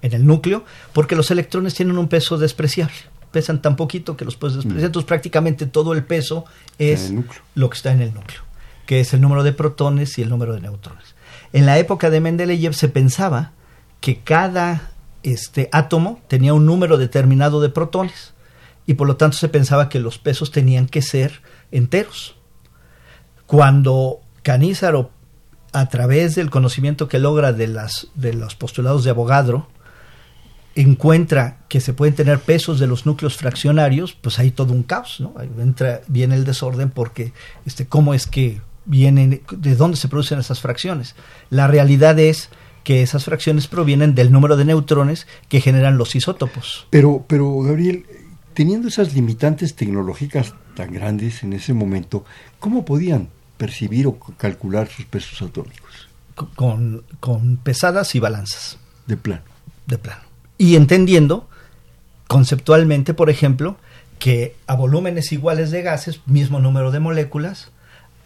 en 0.01 0.15
el 0.15 0.27
núcleo, 0.27 0.65
porque 0.95 1.15
los 1.15 1.31
electrones 1.31 1.75
tienen 1.75 1.99
un 1.99 2.09
peso 2.09 2.39
despreciable. 2.39 2.97
Pesan 3.31 3.61
tan 3.61 3.77
poquito 3.77 4.17
que 4.17 4.25
los 4.25 4.37
puedes 4.37 4.57
despreciar. 4.57 4.83
Mm. 4.83 4.87
Entonces, 4.87 5.07
prácticamente 5.07 5.67
todo 5.67 5.93
el 5.93 6.05
peso 6.05 6.47
es 6.79 7.13
lo 7.55 7.69
que 7.69 7.77
está 7.77 7.93
en 7.93 8.01
el 8.01 8.15
núcleo, 8.15 8.41
que 8.87 9.01
es 9.01 9.13
el 9.13 9.21
número 9.21 9.43
de 9.43 9.53
protones 9.53 10.17
y 10.17 10.23
el 10.23 10.31
número 10.31 10.55
de 10.55 10.63
neutrones. 10.63 11.15
En 11.53 11.67
la 11.67 11.79
época 11.79 12.09
de 12.09 12.21
Mendeleev 12.21 12.73
se 12.73 12.89
pensaba 12.89 13.53
que 14.01 14.21
cada 14.21 14.93
este, 15.23 15.69
átomo 15.73 16.21
tenía 16.29 16.55
un 16.55 16.67
número 16.67 16.99
determinado 16.99 17.61
de 17.61 17.69
protones 17.69 18.35
y 18.87 18.95
por 18.95 19.07
lo 19.07 19.17
tanto 19.17 19.37
se 19.37 19.49
pensaba 19.49 19.89
que 19.89 20.01
los 20.01 20.19
pesos 20.19 20.51
tenían 20.51 20.87
que 20.87 21.03
ser 21.03 21.43
enteros. 21.71 22.37
Cuando 23.47 24.21
Canízaro 24.43 25.11
a 25.73 25.89
través 25.89 26.35
del 26.35 26.51
conocimiento 26.51 27.09
que 27.09 27.19
logra 27.19 27.53
de, 27.53 27.69
las, 27.69 28.09
de 28.15 28.33
los 28.33 28.55
postulados 28.55 29.05
de 29.05 29.11
Avogadro, 29.11 29.69
encuentra 30.75 31.59
que 31.69 31.81
se 31.81 31.93
pueden 31.93 32.15
tener 32.15 32.39
pesos 32.39 32.79
de 32.79 32.87
los 32.87 33.05
núcleos 33.05 33.37
fraccionarios, 33.37 34.15
pues 34.15 34.39
hay 34.39 34.51
todo 34.51 34.73
un 34.73 34.85
caos, 34.85 35.21
¿no? 35.21 35.35
entra, 35.61 36.01
viene 36.07 36.37
el 36.37 36.45
desorden 36.45 36.91
porque 36.91 37.33
este, 37.67 37.87
cómo 37.87 38.15
es 38.15 38.27
que 38.27 38.61
vienen, 38.85 39.43
de 39.51 39.77
dónde 39.77 39.97
se 39.97 40.09
producen 40.09 40.39
esas 40.39 40.61
fracciones. 40.61 41.15
La 41.51 41.67
realidad 41.67 42.19
es 42.19 42.49
que 42.88 43.03
esas 43.03 43.27
fracciones 43.27 43.66
provienen 43.66 44.14
del 44.14 44.33
número 44.33 44.57
de 44.57 44.64
neutrones 44.64 45.27
que 45.51 45.61
generan 45.61 45.98
los 45.98 46.14
isótopos. 46.14 46.87
Pero, 46.88 47.22
pero 47.29 47.61
Gabriel, 47.61 48.07
teniendo 48.55 48.88
esas 48.88 49.12
limitantes 49.12 49.77
tecnológicas 49.77 50.55
tan 50.74 50.94
grandes 50.94 51.42
en 51.42 51.53
ese 51.53 51.74
momento, 51.74 52.24
¿cómo 52.59 52.87
podían 52.87 53.29
percibir 53.59 54.07
o 54.07 54.18
calcular 54.38 54.88
sus 54.88 55.05
pesos 55.05 55.42
atómicos. 55.42 56.09
Con, 56.55 57.05
con 57.20 57.59
pesadas 57.59 58.14
y 58.14 58.20
balanzas. 58.20 58.79
De 59.07 59.18
plano. 59.18 59.42
De 59.87 59.98
plano. 59.98 60.22
Y 60.57 60.77
entendiendo 60.77 61.46
conceptualmente, 62.27 63.12
por 63.12 63.29
ejemplo, 63.29 63.77
que 64.18 64.55
a 64.66 64.77
volúmenes 64.77 65.31
iguales 65.33 65.70
de 65.70 65.83
gases, 65.83 66.20
mismo 66.27 66.59
número 66.59 66.90
de 66.90 67.01
moléculas, 67.01 67.70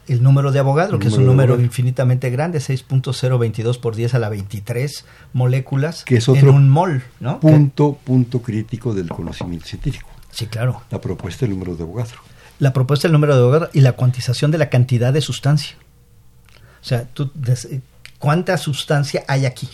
el 0.09 0.23
número 0.23 0.53
de 0.53 0.59
Avogadro, 0.59 0.99
que 0.99 1.09
es 1.09 1.15
un 1.15 1.27
número 1.27 1.61
infinitamente 1.61 2.31
grande, 2.31 2.59
6.022 2.59 3.79
por 3.81 3.95
10 3.95 4.15
a 4.15 4.19
la 4.19 4.29
23 4.29 5.05
moléculas 5.33 6.05
que 6.05 6.17
es 6.17 6.29
otro 6.29 6.51
en 6.51 6.55
un 6.55 6.69
mol, 6.69 7.03
¿no? 7.21 7.41
Punto, 7.41 7.99
punto 8.05 8.43
crítico 8.43 8.95
del 8.95 9.09
conocimiento 9.09 9.67
científico. 9.67 10.09
Sí, 10.31 10.47
claro. 10.47 10.83
La 10.91 11.01
propuesta 11.01 11.47
del 11.47 11.51
número 11.51 11.77
de 11.77 11.83
Avogadro 11.83 12.21
la 12.62 12.73
propuesta 12.73 13.09
del 13.09 13.12
número 13.12 13.35
de 13.35 13.41
Avogadro 13.41 13.71
y 13.73 13.81
la 13.81 13.95
cuantización 13.95 14.53
de 14.53 14.59
la 14.59 14.71
cantidad 14.71 15.12
de 15.12 15.21
sustancia. 15.21 15.77
O 16.81 16.85
sea, 16.85 17.09
tú, 17.12 17.33
¿cuánta 18.21 18.57
sustancia 18.57 19.25
hay 19.27 19.47
aquí? 19.47 19.69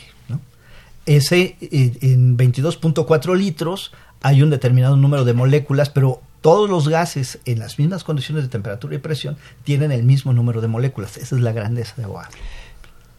Ese, 1.04 1.56
eh, 1.60 1.98
en 2.00 2.38
22.4 2.38 3.36
litros 3.36 3.92
hay 4.22 4.42
un 4.42 4.48
determinado 4.48 4.96
número 4.96 5.26
de 5.26 5.34
moléculas, 5.34 5.90
pero 5.90 6.22
todos 6.40 6.70
los 6.70 6.88
gases 6.88 7.40
en 7.44 7.58
las 7.58 7.78
mismas 7.78 8.04
condiciones 8.04 8.44
de 8.44 8.48
temperatura 8.48 8.94
y 8.94 8.98
presión 8.98 9.36
tienen 9.64 9.92
el 9.92 10.04
mismo 10.04 10.32
número 10.32 10.60
de 10.60 10.68
moléculas. 10.68 11.16
Esa 11.16 11.36
es 11.36 11.42
la 11.42 11.52
grandeza 11.52 11.94
de 11.96 12.04
Avogadro. 12.04 12.36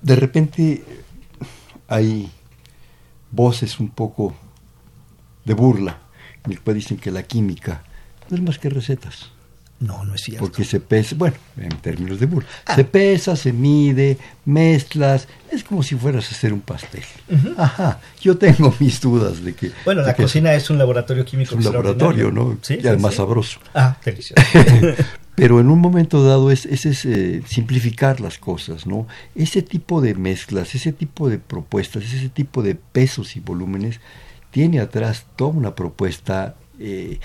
De 0.02 0.16
repente 0.16 0.84
hay 1.88 2.32
voces 3.32 3.80
un 3.80 3.90
poco 3.90 4.36
de 5.46 5.54
burla, 5.54 6.00
en 6.46 6.52
el 6.52 6.62
cual 6.62 6.76
dicen 6.76 6.98
que 6.98 7.12
la 7.12 7.24
química 7.24 7.84
no 8.30 8.38
es 8.38 8.44
más 8.44 8.60
que 8.60 8.70
recetas. 8.70 9.32
No, 9.80 10.04
no 10.04 10.16
es 10.16 10.22
cierto. 10.22 10.46
Porque 10.46 10.66
se 10.66 10.82
pesa, 10.82 11.16
bueno, 11.18 11.38
en 11.58 11.70
términos 11.78 12.20
de 12.20 12.26
burla, 12.26 12.50
ah. 12.66 12.76
se 12.76 12.84
pesa, 12.84 13.36
se 13.38 13.54
mide, 13.54 14.18
mezclas, 14.44 15.28
es 15.50 15.64
como 15.64 15.84
si 15.84 15.96
fueras 15.96 16.30
a 16.30 16.36
hacer 16.36 16.52
un 16.52 16.60
pastel. 16.60 17.04
Ajá, 17.58 18.00
yo 18.20 18.38
tengo 18.38 18.74
mis 18.80 19.00
dudas 19.00 19.42
de 19.42 19.54
que... 19.54 19.72
Bueno, 19.86 20.02
la 20.02 20.16
cocina 20.16 20.54
es 20.54 20.70
un 20.70 20.78
laboratorio 20.78 21.24
químico. 21.24 21.58
Es 21.58 21.66
un 21.66 21.72
laboratorio, 21.72 22.30
¿no? 22.30 22.58
¿Sí? 22.62 22.78
Y 22.82 22.88
además 22.88 23.16
sabroso. 23.16 23.60
Ah, 23.74 23.98
delicioso. 24.04 24.44
Pero 25.36 25.62
en 25.62 25.70
un 25.70 25.80
momento 25.80 26.22
dado 26.26 26.52
es, 26.52 26.66
es, 26.66 27.06
eh, 27.06 27.42
simplificar 27.48 28.20
las 28.20 28.38
cosas, 28.38 28.86
¿no? 28.86 29.08
Ese 29.36 29.62
tipo 29.62 30.02
de 30.02 30.14
mezclas, 30.14 30.76
ese 30.76 30.92
tipo 30.92 31.30
de 31.30 31.38
propuestas, 31.38 32.04
ese 32.04 32.28
tipo 32.28 32.62
de 32.62 32.76
pesos 32.76 33.38
y 33.38 33.40
volúmenes, 33.40 34.02
tiene 34.52 34.82
atrás 34.82 35.26
toda 35.38 35.52
una 35.52 35.76
propuesta... 35.76 36.56
Eh, 36.80 37.20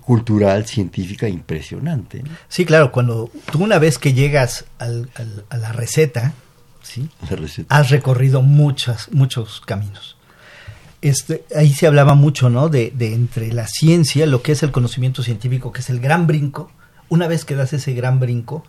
cultural, 0.00 0.66
científica 0.66 1.28
impresionante. 1.28 2.22
Sí, 2.48 2.64
claro, 2.64 2.92
cuando 2.92 3.30
tú 3.50 3.62
una 3.62 3.78
vez 3.78 3.98
que 3.98 4.12
llegas 4.12 4.66
al, 4.78 5.10
a 5.48 5.56
la 5.56 5.72
receta, 5.72 6.34
¿sí? 6.82 7.08
has 7.68 7.90
recorrido 7.90 8.42
muchas, 8.42 9.10
muchos 9.12 9.60
caminos. 9.60 10.16
Este, 11.00 11.44
ahí 11.54 11.72
se 11.72 11.86
hablaba 11.86 12.14
mucho, 12.14 12.50
¿no? 12.50 12.68
De, 12.68 12.92
de, 12.94 13.14
entre 13.14 13.52
la 13.52 13.68
ciencia, 13.68 14.26
lo 14.26 14.42
que 14.42 14.52
es 14.52 14.62
el 14.62 14.72
conocimiento 14.72 15.22
científico, 15.22 15.72
que 15.72 15.80
es 15.80 15.90
el 15.90 16.00
gran 16.00 16.26
brinco. 16.26 16.72
Una 17.08 17.28
vez 17.28 17.44
que 17.44 17.54
das 17.54 17.72
ese 17.72 17.94
gran 17.94 18.18
brinco, 18.18 18.64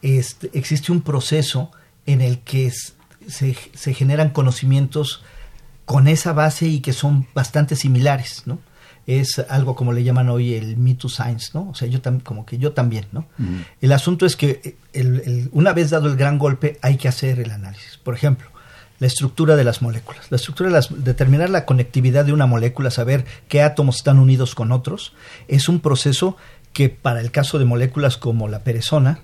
este, 0.00 0.50
existe 0.54 0.90
un 0.90 1.02
proceso 1.02 1.70
en 2.06 2.20
el 2.20 2.40
que 2.40 2.72
se, 3.28 3.56
se 3.74 3.94
generan 3.94 4.30
conocimientos 4.30 5.22
con 5.84 6.08
esa 6.08 6.32
base 6.32 6.66
y 6.66 6.80
que 6.80 6.92
son 6.92 7.26
bastante 7.34 7.76
similares, 7.76 8.42
¿no? 8.46 8.58
Es 9.06 9.38
algo 9.48 9.76
como 9.76 9.92
le 9.92 10.02
llaman 10.02 10.28
hoy 10.28 10.54
el 10.54 10.76
me 10.76 10.94
too 10.94 11.08
science, 11.08 11.50
¿no? 11.54 11.70
O 11.70 11.74
sea, 11.74 11.86
yo 11.86 12.00
también, 12.00 12.24
como 12.24 12.44
que 12.44 12.58
yo 12.58 12.72
también, 12.72 13.06
¿no? 13.12 13.26
El 13.80 13.92
asunto 13.92 14.26
es 14.26 14.36
que 14.36 14.76
el, 14.92 15.48
una 15.52 15.72
vez 15.72 15.90
dado 15.90 16.08
el 16.08 16.16
gran 16.16 16.38
golpe 16.38 16.78
hay 16.82 16.96
que 16.96 17.06
hacer 17.06 17.38
el 17.38 17.52
análisis. 17.52 17.98
Por 17.98 18.14
ejemplo, 18.14 18.48
la 18.98 19.06
estructura 19.06 19.54
de 19.54 19.62
las 19.62 19.80
moléculas. 19.80 20.26
La 20.30 20.36
estructura 20.36 20.70
de 20.70 20.74
las, 20.74 21.04
determinar 21.04 21.50
la 21.50 21.64
conectividad 21.66 22.24
de 22.24 22.32
una 22.32 22.46
molécula, 22.46 22.90
saber 22.90 23.24
qué 23.48 23.62
átomos 23.62 23.96
están 23.96 24.18
unidos 24.18 24.56
con 24.56 24.72
otros, 24.72 25.12
es 25.46 25.68
un 25.68 25.80
proceso 25.80 26.36
que 26.72 26.88
para 26.88 27.20
el 27.20 27.30
caso 27.30 27.58
de 27.58 27.64
moléculas 27.64 28.16
como 28.16 28.48
la 28.48 28.64
perezona 28.64 29.20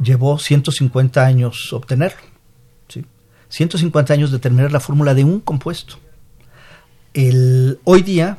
llevó 0.00 0.38
150 0.38 1.24
años 1.24 1.72
obtenerlo. 1.72 2.22
¿sí? 2.88 3.04
150 3.48 4.14
años 4.14 4.30
determinar 4.30 4.70
la 4.70 4.80
fórmula 4.80 5.14
de 5.14 5.24
un 5.24 5.40
compuesto. 5.40 5.96
El, 7.14 7.80
hoy 7.84 8.02
día 8.02 8.38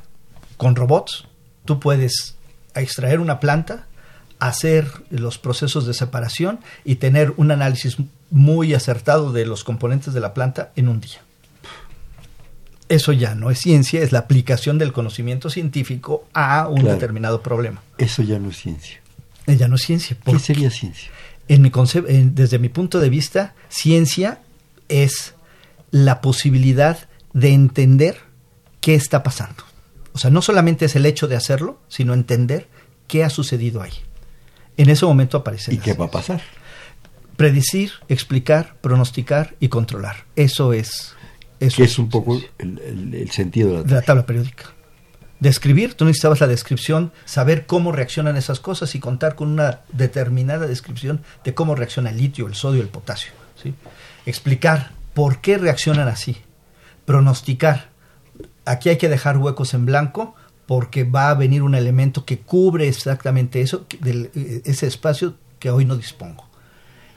con 0.58 0.76
robots 0.76 1.26
tú 1.66 1.80
puedes 1.80 2.36
extraer 2.76 3.20
una 3.20 3.40
planta, 3.40 3.86
hacer 4.40 4.88
los 5.10 5.38
procesos 5.38 5.86
de 5.86 5.94
separación 5.94 6.60
y 6.84 6.96
tener 6.96 7.34
un 7.38 7.52
análisis 7.52 7.98
muy 8.30 8.74
acertado 8.74 9.32
de 9.32 9.46
los 9.46 9.64
componentes 9.64 10.14
de 10.14 10.20
la 10.20 10.34
planta 10.34 10.72
en 10.76 10.90
un 10.90 11.00
día. 11.00 11.22
Eso 12.90 13.12
ya 13.14 13.34
no 13.36 13.50
es 13.50 13.60
ciencia, 13.60 14.02
es 14.02 14.12
la 14.12 14.20
aplicación 14.20 14.78
del 14.78 14.92
conocimiento 14.92 15.50
científico 15.50 16.28
a 16.34 16.68
un 16.68 16.82
Claro. 16.82 16.94
determinado 16.96 17.42
problema. 17.42 17.82
Eso 17.98 18.22
ya 18.24 18.40
no 18.40 18.50
es 18.50 18.58
ciencia. 18.58 19.00
Eh, 19.48 19.56
Ya 19.58 19.68
no 19.68 19.76
es 19.76 19.82
ciencia. 19.84 20.16
¿Qué 20.18 20.24
¿Por 20.32 20.40
sería 20.40 20.70
ciencia? 20.70 21.10
en 21.48 21.62
mi 21.62 21.70
concep- 21.72 22.06
en- 22.10 22.36
desde 22.36 22.60
mi 22.60 22.70
punto 22.70 23.00
de 23.00 23.10
vista, 23.10 23.56
ciencia 23.70 24.40
es 24.90 25.34
la 25.92 26.22
posibilidad 26.22 27.08
de 27.34 27.54
entender 27.54 28.18
qué 28.82 28.96
está 28.96 29.24
pasando. 29.24 29.64
O 30.14 30.18
sea, 30.20 30.30
no 30.30 30.42
solamente 30.42 30.86
es 30.86 30.96
el 30.96 31.06
hecho 31.06 31.28
de 31.28 31.36
hacerlo, 31.36 31.80
sino 31.88 32.14
entender 32.14 32.68
qué 33.08 33.24
ha 33.24 33.30
sucedido 33.30 33.82
ahí. 33.82 33.94
En 34.78 34.90
ese 34.90 35.06
momento 35.06 35.38
aparece. 35.38 35.74
¿Y 35.74 35.78
qué 35.78 35.94
va 35.94 36.06
a 36.06 36.12
pasar? 36.12 36.42
Predecir, 37.38 37.92
explicar, 38.10 38.76
pronosticar 38.82 39.56
y 39.60 39.70
controlar. 39.70 40.26
Eso 40.36 40.72
es. 40.74 41.16
Eso 41.60 41.78
Que 41.78 41.84
es 41.84 41.98
un 41.98 42.10
poco 42.10 42.40
el, 42.60 42.80
el- 42.80 43.14
el 43.16 43.32
sentido 43.32 43.70
de 43.70 43.78
la 43.78 43.84
de 43.84 43.96
la 43.96 44.02
tabla 44.02 44.26
periódica. 44.26 44.66
Describir, 45.40 45.96
tú 45.96 46.06
necesitabas 46.06 46.40
la 46.42 46.48
descripción, 46.48 47.12
saber 47.26 47.66
cómo 47.66 47.92
reaccionan 47.92 48.38
esas 48.38 48.60
cosas 48.60 48.96
y 48.96 49.00
contar 49.00 49.36
con 49.36 49.50
una 49.50 49.82
determinada 49.92 50.68
descripción 50.68 51.22
de 51.44 51.54
cómo 51.54 51.76
reacciona 51.76 52.12
el 52.12 52.18
litio, 52.18 52.48
el 52.48 52.56
sodio, 52.56 52.82
el 52.82 52.88
potasio. 52.88 53.32
¿sí? 53.62 53.74
Explicar 54.26 54.92
por 55.14 55.42
qué 55.42 55.58
reaccionan 55.58 56.08
así. 56.08 56.38
Pronosticar. 57.06 57.90
Aquí 58.66 58.90
hay 58.90 58.98
que 58.98 59.10
dejar 59.10 59.38
huecos 59.38 59.74
en 59.74 59.86
blanco 59.86 60.36
porque 60.66 61.04
va 61.04 61.30
a 61.30 61.34
venir 61.34 61.64
un 61.64 61.76
elemento 61.76 62.26
que 62.26 62.40
cubre 62.40 62.88
exactamente 62.88 63.62
eso, 63.62 63.86
eh, 64.06 64.62
ese 64.66 64.88
espacio 64.88 65.36
que 65.60 65.70
hoy 65.70 65.86
no 65.86 65.96
dispongo. 65.96 66.48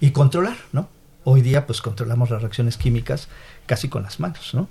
Y 0.01 0.11
controlar, 0.11 0.57
¿no? 0.73 0.89
Hoy 1.25 1.43
día 1.43 1.67
pues 1.67 1.81
controlamos 1.81 2.31
las 2.31 2.43
reacciones 2.43 2.77
químicas 2.77 3.29
casi 3.67 3.89
con 3.89 4.03
las 4.03 4.21
manos, 4.21 4.55
¿no? 4.55 4.69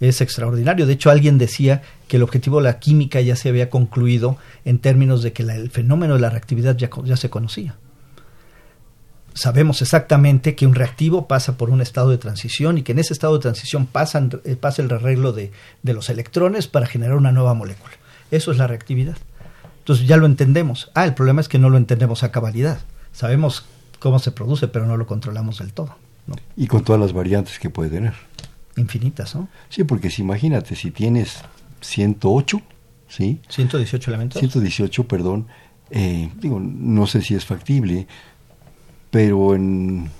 Es 0.00 0.20
extraordinario. 0.20 0.86
De 0.86 0.92
hecho, 0.92 1.10
alguien 1.10 1.38
decía 1.38 1.82
que 2.06 2.18
el 2.18 2.22
objetivo 2.22 2.58
de 2.58 2.64
la 2.64 2.78
química 2.78 3.20
ya 3.20 3.34
se 3.34 3.48
había 3.48 3.68
concluido 3.68 4.36
en 4.64 4.78
términos 4.78 5.22
de 5.22 5.32
que 5.32 5.42
el 5.42 5.70
fenómeno 5.70 6.14
de 6.14 6.20
la 6.20 6.30
reactividad 6.30 6.76
ya 6.76 7.16
se 7.16 7.30
conocía. 7.30 7.74
Sabemos 9.38 9.82
exactamente 9.82 10.56
que 10.56 10.66
un 10.66 10.74
reactivo 10.74 11.28
pasa 11.28 11.56
por 11.56 11.70
un 11.70 11.80
estado 11.80 12.10
de 12.10 12.18
transición 12.18 12.76
y 12.76 12.82
que 12.82 12.90
en 12.90 12.98
ese 12.98 13.12
estado 13.12 13.34
de 13.34 13.42
transición 13.42 13.86
pasan, 13.86 14.40
eh, 14.44 14.56
pasa 14.56 14.82
el 14.82 14.92
arreglo 14.92 15.32
de, 15.32 15.52
de 15.84 15.92
los 15.92 16.10
electrones 16.10 16.66
para 16.66 16.86
generar 16.86 17.14
una 17.14 17.30
nueva 17.30 17.54
molécula. 17.54 17.92
Eso 18.32 18.50
es 18.50 18.58
la 18.58 18.66
reactividad. 18.66 19.16
Entonces 19.78 20.08
ya 20.08 20.16
lo 20.16 20.26
entendemos. 20.26 20.90
Ah, 20.94 21.04
el 21.04 21.14
problema 21.14 21.40
es 21.40 21.46
que 21.46 21.60
no 21.60 21.70
lo 21.70 21.76
entendemos 21.76 22.24
a 22.24 22.32
cabalidad. 22.32 22.80
Sabemos 23.12 23.64
cómo 24.00 24.18
se 24.18 24.32
produce, 24.32 24.66
pero 24.66 24.86
no 24.86 24.96
lo 24.96 25.06
controlamos 25.06 25.60
del 25.60 25.72
todo. 25.72 25.94
¿no? 26.26 26.34
Y 26.56 26.66
con 26.66 26.82
todas 26.82 27.00
las 27.00 27.12
variantes 27.12 27.60
que 27.60 27.70
puede 27.70 27.90
tener. 27.90 28.14
Infinitas, 28.76 29.36
¿no? 29.36 29.48
Sí, 29.68 29.84
porque 29.84 30.10
si 30.10 30.22
imagínate, 30.22 30.74
si 30.74 30.90
tienes 30.90 31.42
108, 31.82 32.60
¿sí? 33.06 33.40
118 33.48 34.10
elementos. 34.10 34.40
118, 34.40 35.06
perdón, 35.06 35.46
eh, 35.90 36.28
digo, 36.40 36.58
no 36.58 37.06
sé 37.06 37.22
si 37.22 37.36
es 37.36 37.44
factible, 37.44 38.08
pero 39.10 39.54
en 39.54 40.10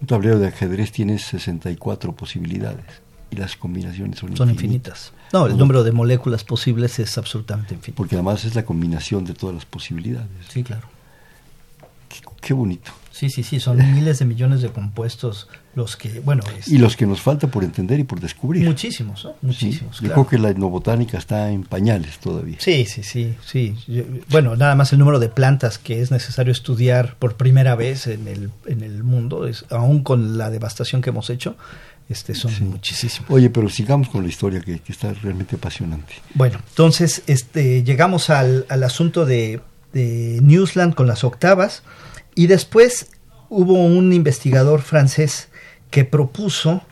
un 0.00 0.06
tablero 0.06 0.38
de 0.38 0.48
ajedrez 0.48 0.92
tienes 0.92 1.22
64 1.22 2.12
posibilidades 2.12 2.84
y 3.30 3.36
las 3.36 3.56
combinaciones 3.56 4.18
son, 4.18 4.36
Son 4.36 4.50
infinitas. 4.50 5.12
No, 5.32 5.46
el 5.46 5.56
número 5.56 5.84
de 5.84 5.92
moléculas 5.92 6.42
posibles 6.42 6.98
es 6.98 7.16
absolutamente 7.16 7.74
infinito. 7.74 7.96
Porque 7.96 8.16
además 8.16 8.44
es 8.44 8.54
la 8.54 8.64
combinación 8.64 9.24
de 9.24 9.34
todas 9.34 9.54
las 9.54 9.64
posibilidades. 9.64 10.28
Sí, 10.48 10.64
claro. 10.64 10.88
Qué, 12.08 12.20
qué 12.40 12.54
bonito. 12.54 12.90
Sí, 13.12 13.28
sí, 13.28 13.42
sí, 13.42 13.58
son 13.60 13.76
miles 13.94 14.20
de 14.20 14.24
millones 14.24 14.62
de 14.62 14.68
compuestos 14.70 15.48
los 15.74 15.96
que, 15.96 16.20
bueno, 16.20 16.42
es 16.58 16.68
Y 16.68 16.78
los 16.78 16.96
que 16.96 17.06
nos 17.06 17.20
falta 17.20 17.48
por 17.48 17.64
entender 17.64 17.98
y 18.00 18.04
por 18.04 18.20
descubrir. 18.20 18.64
muchísimos, 18.64 19.24
¿no? 19.24 19.30
Sí, 19.32 19.36
Muchísimos. 19.42 20.00
Yo 20.00 20.12
creo 20.12 20.26
que 20.26 20.38
la 20.38 20.50
etnobotánica 20.50 21.18
está 21.18 21.50
en 21.50 21.64
pañales 21.64 22.18
todavía. 22.18 22.56
Sí, 22.60 22.84
sí, 22.86 23.02
sí, 23.02 23.34
sí. 23.44 23.74
Yo- 23.88 24.04
Bueno, 24.30 24.54
nada 24.56 24.74
más 24.76 24.92
el 24.92 25.00
número 25.00 25.18
de 25.18 25.28
plantas 25.28 25.78
que 25.78 26.00
es 26.00 26.10
necesario 26.10 26.52
estudiar 26.52 27.16
por 27.18 27.36
primera 27.36 27.74
vez 27.74 28.06
en 28.06 28.28
el, 28.28 28.50
en 28.66 28.82
el 28.82 29.02
mundo, 29.02 29.46
es, 29.48 29.64
aún 29.70 30.02
con 30.02 30.38
la 30.38 30.50
devastación 30.50 31.02
que 31.02 31.10
hemos 31.10 31.30
hecho, 31.30 31.56
este, 32.08 32.34
son 32.34 32.52
Sí. 32.52 32.62
muchísimos. 32.64 33.28
Oye, 33.30 33.50
pero 33.50 33.68
sigamos 33.68 34.08
con 34.08 34.22
la 34.22 34.28
historia 34.28 34.60
que, 34.60 34.78
que 34.78 34.92
está 34.92 35.12
realmente 35.14 35.56
apasionante. 35.56 36.14
Bueno, 36.34 36.58
entonces 36.70 37.22
este, 37.26 37.82
llegamos 37.84 38.30
al, 38.30 38.66
al 38.68 38.82
asunto 38.84 39.26
de, 39.26 39.60
de 39.92 40.38
Newsland 40.42 40.94
con 40.94 41.06
las 41.06 41.22
octavas 41.24 41.82
y 42.40 42.46
después 42.46 43.08
hubo 43.50 43.74
un 43.74 44.14
investigador 44.14 44.80
francés 44.80 45.48
que 45.90 46.06
propuso, 46.06 46.82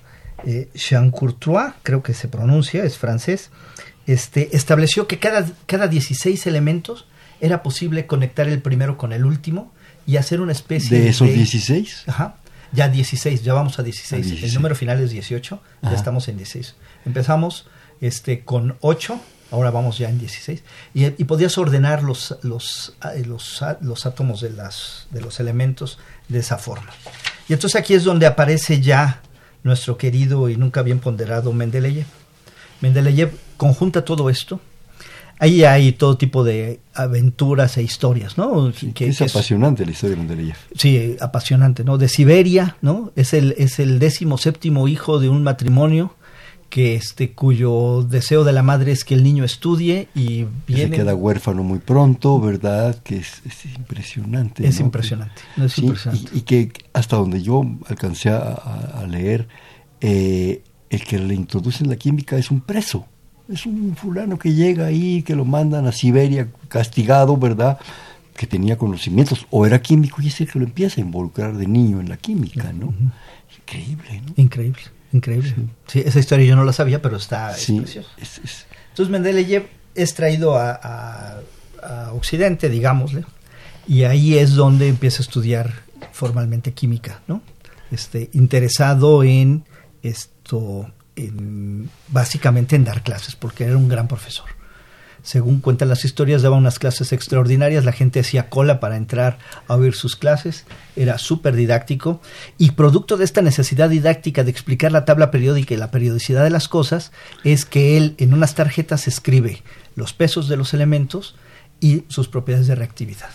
eh, 0.45 0.69
Jean 0.75 1.11
Courtois, 1.11 1.73
creo 1.83 2.03
que 2.03 2.13
se 2.13 2.29
pronuncia, 2.29 2.85
es 2.85 2.99
francés, 2.99 3.49
este, 4.07 4.55
estableció 4.55 5.09
que 5.09 5.19
cada, 5.19 5.51
cada 5.65 5.89
16 5.89 6.47
elementos 6.47 7.07
era 7.41 7.63
posible 7.63 8.05
conectar 8.05 8.47
el 8.47 8.61
primero 8.61 8.99
con 8.99 9.15
el 9.15 9.25
último 9.25 9.73
y 10.07 10.19
hacer 10.19 10.43
una 10.43 10.53
especie 10.53 11.01
De 11.01 11.09
esos 11.09 11.29
16, 11.29 12.03
Ajá. 12.09 12.37
Ya 12.73 12.91
16, 12.91 13.43
ya 13.43 13.55
vamos 13.55 13.79
a 13.79 13.83
16. 13.83 14.13
A 14.13 14.17
16. 14.17 14.51
El 14.51 14.55
número 14.55 14.75
final 14.75 15.01
es 15.01 15.13
18, 15.13 15.63
Ajá. 15.81 15.91
ya 15.91 15.97
estamos 15.97 16.29
en 16.29 16.37
16. 16.37 16.75
Empezamos 17.07 17.67
este, 18.03 18.45
con 18.45 18.77
8, 18.83 19.19
ahora 19.51 19.71
vamos 19.71 19.99
ya 19.99 20.09
en 20.09 20.19
16. 20.19 20.63
Y, 20.95 21.05
y 21.07 21.25
podías 21.25 21.57
ordenar 21.59 22.03
los, 22.03 22.37
los, 22.43 22.95
ah, 23.01 23.13
los, 23.27 23.63
ah, 23.63 23.79
los 23.81 24.07
átomos 24.07 24.41
de, 24.41 24.51
las, 24.51 25.07
de 25.11 25.21
los 25.21 25.41
elementos 25.41 25.99
de 26.29 26.39
esa 26.41 26.59
forma. 26.59 26.91
Y 27.49 27.53
entonces 27.55 27.81
aquí 27.81 27.95
es 27.95 28.05
donde 28.05 28.27
aparece 28.27 28.81
ya 28.81 29.23
nuestro 29.63 29.97
querido 29.99 30.49
y 30.49 30.57
nunca 30.57 30.83
bien 30.83 30.99
ponderado 31.01 31.53
Mendeleev. 31.53 32.07
Mendeleev 32.81 33.33
conjunta 33.57 34.05
todo 34.05 34.31
esto. 34.31 34.61
Ahí 35.41 35.63
hay 35.65 35.93
todo 35.93 36.17
tipo 36.19 36.43
de 36.43 36.81
aventuras 36.95 37.77
e 37.77 37.83
historias, 37.83 38.37
¿no? 38.37 38.73
sí, 38.73 38.93
Que- 38.93 39.07
es 39.09 39.19
que 39.19 39.25
apasionante 39.25 39.85
la 39.85 39.93
historia 39.93 40.17
de 40.17 40.23
Mendeleev. 40.25 40.57
Sí, 40.77 41.17
apasionante, 41.21 41.85
¿no? 41.85 41.97
De 41.97 42.09
Siberia, 42.09 42.77
¿no? 42.83 43.13
Es 43.15 43.33
el, 43.35 43.55
es 43.57 43.79
el 43.79 44.01
décimo 44.01 44.37
séptimo 44.37 44.89
hijo 44.89 45.21
de 45.21 45.29
un 45.29 45.45
matrimonio 45.45 46.15
que 46.71 46.95
este, 46.95 47.33
cuyo 47.33 48.03
deseo 48.03 48.45
de 48.45 48.53
la 48.53 48.63
madre 48.63 48.93
es 48.93 49.05
que 49.05 49.15
el 49.15 49.23
niño 49.25 49.43
estudie 49.45 50.09
y 50.15 50.45
viene. 50.67 50.91
se 50.97 51.03
queda 51.03 51.15
huérfano 51.15 51.63
muy 51.63 51.79
pronto, 51.79 52.39
¿verdad? 52.41 52.97
Que 53.03 53.17
es, 53.19 53.41
es 53.47 53.65
impresionante. 53.77 54.67
es 54.67 54.79
¿no? 54.81 54.87
impresionante, 54.87 55.41
no 55.57 55.65
es 55.65 55.73
Sí, 55.73 55.83
impresionante. 55.83 56.31
Y, 56.35 56.39
y 56.39 56.41
que 56.43 56.73
hasta 56.93 57.17
donde 57.17 57.41
yo 57.43 57.63
alcancé 57.87 58.29
a, 58.31 58.39
a- 58.39 59.01
a 59.01 59.07
leer, 59.07 59.49
eh, 60.01 60.63
el 60.91 61.05
que 61.05 61.19
le 61.19 61.35
introducen 61.35 61.89
la 61.89 61.97
química 61.97 62.37
es 62.37 62.51
un 62.51 62.61
preso. 62.61 63.07
Es 63.49 63.65
un 63.65 63.97
fulano 63.97 64.39
que 64.39 64.53
llega 64.53 64.87
ahí, 64.87 65.23
que 65.23 65.35
lo 65.35 65.47
mandan 65.47 65.87
a 65.87 65.93
Siberia 65.93 66.49
castigado, 66.69 67.37
¿verdad? 67.39 67.79
Que 68.37 68.47
tenía 68.47 68.77
conocimientos, 68.77 69.47
o 69.51 69.65
era 69.65 69.81
químico, 69.81 70.21
y 70.21 70.27
es 70.29 70.39
el 70.43 70.51
que 70.51 70.59
lo 70.59 70.67
empieza 70.67 71.01
a 71.01 71.05
involucrar 71.05 71.57
de 71.57 71.67
niño 71.67 71.99
en 72.01 72.11
la 72.11 72.19
química, 72.19 72.73
¿no? 72.75 72.93
Increíble, 73.59 74.21
¿no? 74.27 74.33
Increíble, 74.37 74.81
increíble. 75.13 75.55
Sí. 75.87 76.01
esa 76.05 76.19
historia 76.19 76.47
yo 76.47 76.57
no 76.57 76.65
la 76.65 76.73
sabía, 76.73 77.01
pero 77.03 77.17
está 77.17 77.53
es 77.53 77.63
Sí, 77.63 77.79
preciosa. 77.81 78.09
es- 78.19 78.39
es- 78.39 78.67
Entonces 78.91 79.11
Mendeleev 79.11 79.67
es 79.95 80.15
traído 80.15 80.57
a, 80.57 80.73
a- 80.83 81.41
a 81.83 82.13
Occidente, 82.13 82.69
digámosle, 82.69 83.25
y 83.87 84.05
ahí 84.05 84.37
es 84.39 84.55
donde 84.55 84.89
empieza 84.89 85.19
a 85.19 85.23
estudiar 85.23 85.73
formalmente 86.13 86.73
química, 86.73 87.23
¿no? 87.27 87.41
Este, 87.91 88.29
interesado 88.35 89.23
en 89.25 89.65
esto, 90.03 90.91
en, 91.17 91.89
básicamente 92.09 92.77
en 92.77 92.85
dar 92.85 93.03
clases, 93.03 93.35
porque 93.37 93.65
era 93.65 93.77
un 93.77 93.89
gran 93.89 94.07
profesor. 94.09 94.47
Según 95.29 95.61
cuentan 95.61 95.91
las 95.91 96.07
historias, 96.07 96.41
daba 96.41 96.57
unas 96.57 96.79
clases 96.79 97.13
extraordinarias, 97.13 97.85
la 97.85 97.93
gente 97.93 98.21
hacía 98.21 98.49
cola 98.49 98.81
para 98.81 98.97
entrar 98.97 99.37
a 99.67 99.75
oír 99.75 99.95
sus 99.95 100.17
clases, 100.17 100.65
era 100.97 101.19
súper 101.19 101.55
didáctico, 101.55 102.23
y 102.57 102.71
producto 102.71 103.19
de 103.19 103.27
esta 103.27 103.43
necesidad 103.43 103.91
didáctica 103.91 104.43
de 104.43 104.51
explicar 104.51 104.91
la 104.91 105.05
tabla 105.05 105.31
periódica 105.31 105.75
y 105.75 105.77
la 105.77 105.91
periodicidad 105.91 106.45
de 106.45 106.49
las 106.49 106.67
cosas, 106.67 107.13
es 107.45 107.67
que 107.67 107.99
él 107.99 108.15
en 108.17 108.33
unas 108.33 108.55
tarjetas 108.55 109.07
escribe 109.07 109.63
los 109.97 110.15
pesos 110.15 110.49
de 110.49 110.57
los 110.57 110.73
elementos 110.73 111.37
y 111.79 112.05
sus 112.09 112.29
propiedades 112.29 112.67
de 112.67 112.77
reactividad. 112.77 113.29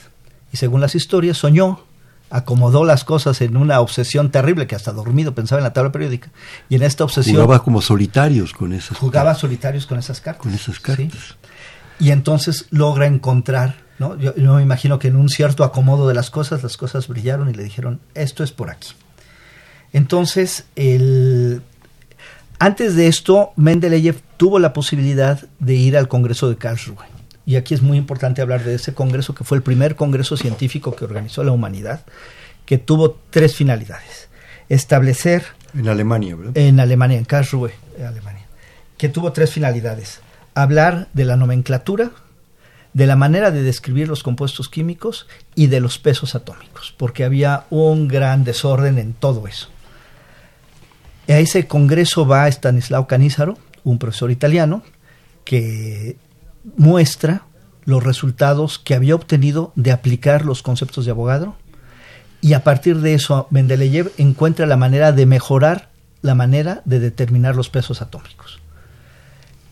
Y 0.52 0.58
según 0.58 0.82
las 0.82 0.96
historias, 0.96 1.38
soñó, 1.38 1.84
acomodó 2.32 2.86
las 2.86 3.04
cosas 3.04 3.40
en 3.42 3.56
una 3.56 3.80
obsesión 3.80 4.32
terrible, 4.32 4.66
que 4.66 4.74
hasta 4.74 4.94
dormido 4.94 5.36
pensaba 5.36 5.60
en 5.60 5.64
la 5.66 5.74
tabla 5.74 5.92
periódica, 5.92 6.32
y 6.70 6.76
en 6.76 6.82
esta 6.82 7.04
obsesión 7.04 7.36
jugaba 7.36 7.64
como 7.64 7.84
solitarios 7.84 8.52
con 8.52 8.74
esas 8.74 8.98
jugaba 8.98 9.36
solitarios 9.36 9.86
con 9.86 10.00
esas 10.00 10.22
cartas. 10.22 10.42
con 10.42 10.56
esas 10.56 10.82
¿sí? 10.98 11.12
Y 12.00 12.12
entonces 12.12 12.66
logra 12.70 13.08
encontrar, 13.08 13.76
¿no? 14.00 14.18
Yo, 14.18 14.36
yo 14.36 14.54
me 14.56 14.62
imagino 14.62 15.00
que 15.00 15.08
en 15.08 15.16
un 15.16 15.30
cierto 15.30 15.64
acomodo 15.64 16.08
de 16.08 16.14
las 16.14 16.30
cosas, 16.30 16.64
las 16.64 16.78
cosas 16.78 17.08
brillaron 17.08 17.50
y 17.50 17.54
le 17.54 17.64
dijeron, 17.64 18.00
esto 18.14 18.44
es 18.44 18.52
por 18.52 18.70
aquí. 18.70 18.90
Entonces, 19.94 20.66
el, 20.76 21.62
antes 22.60 22.96
de 22.96 23.08
esto, 23.08 23.52
Mendeleev 23.56 24.22
tuvo 24.38 24.58
la 24.58 24.74
posibilidad 24.74 25.42
de 25.60 25.74
ir 25.76 25.98
al 25.98 26.08
Congreso 26.08 26.50
de 26.50 26.56
Karlsruhe. 26.56 27.06
Y 27.46 27.58
aquí 27.58 27.74
es 27.74 27.82
muy 27.82 27.98
importante 27.98 28.42
hablar 28.42 28.64
de 28.64 28.76
ese 28.76 28.94
congreso, 28.94 29.36
que 29.36 29.44
fue 29.44 29.58
el 29.58 29.64
primer 29.64 29.96
congreso 29.96 30.38
científico 30.38 30.96
que 30.96 31.04
organizó 31.04 31.44
la 31.44 31.52
humanidad, 31.52 32.06
que 32.66 32.78
tuvo 32.78 33.20
tres 33.30 33.56
finalidades. 33.56 34.30
Establecer 34.70 35.44
En 35.78 35.90
Alemania, 35.90 36.36
¿verdad? 36.36 36.58
en 36.58 36.80
Alemania, 36.80 37.18
en 37.18 37.26
Karlsruhe, 37.26 37.74
en 37.98 38.06
Alemania, 38.06 38.46
que 38.98 39.10
tuvo 39.10 39.34
tres 39.34 39.52
finalidades. 39.52 40.22
Hablar 40.56 41.08
de 41.14 41.26
la 41.26 41.36
nomenclatura, 41.36 42.12
de 42.94 43.08
la 43.08 43.16
manera 43.16 43.52
de 43.52 43.64
describir 43.64 44.08
los 44.08 44.24
compuestos 44.24 44.70
químicos 44.70 45.28
y 45.56 45.68
de 45.68 45.80
los 45.80 45.98
pesos 45.98 46.36
atómicos, 46.36 46.94
porque 46.98 47.24
había 47.24 47.66
un 47.70 48.08
gran 48.08 48.44
desorden 48.44 49.00
en 49.00 49.14
todo 49.14 49.48
eso. 49.48 49.70
A 51.28 51.40
ese 51.40 51.68
congreso 51.68 52.28
va 52.28 52.48
Stanislao 52.48 53.08
Canizaro, 53.08 53.58
un 53.84 53.98
profesor 53.98 54.30
italiano, 54.30 54.84
que 55.46 56.18
muestra 56.78 57.44
los 57.86 58.04
resultados 58.04 58.80
que 58.80 58.94
había 58.94 59.16
obtenido 59.16 59.74
de 59.76 59.92
aplicar 59.92 60.46
los 60.46 60.62
conceptos 60.62 61.06
de 61.06 61.12
Avogadro 61.12 61.56
y 62.42 62.54
a 62.54 62.64
partir 62.64 63.00
de 63.00 63.14
eso 63.14 63.48
Mendeleev 63.52 64.12
encuentra 64.18 64.66
la 64.66 64.78
manera 64.78 65.12
de 65.12 65.26
mejorar 65.26 65.90
la 66.22 66.36
manera 66.36 66.82
de 66.86 67.00
determinar 67.00 67.56
los 67.56 67.70
pesos 67.70 68.02
atómicos. 68.02 68.63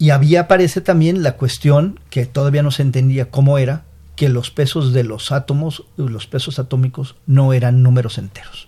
Y 0.02 0.10
había 0.10 0.42
aparece 0.42 0.82
también 0.82 1.22
la 1.22 1.34
cuestión 1.34 2.00
que 2.10 2.26
todavía 2.26 2.64
no 2.64 2.72
se 2.72 2.82
entendía 2.82 3.30
cómo 3.30 3.60
era 3.60 3.84
que 4.16 4.30
los 4.30 4.50
pesos 4.50 4.94
de 4.94 5.04
los 5.04 5.32
átomos, 5.32 5.84
los 5.96 6.26
pesos 6.26 6.58
atómicos 6.58 7.18
no 7.28 7.54
eran 7.54 7.84
números 7.84 8.18
enteros. 8.18 8.68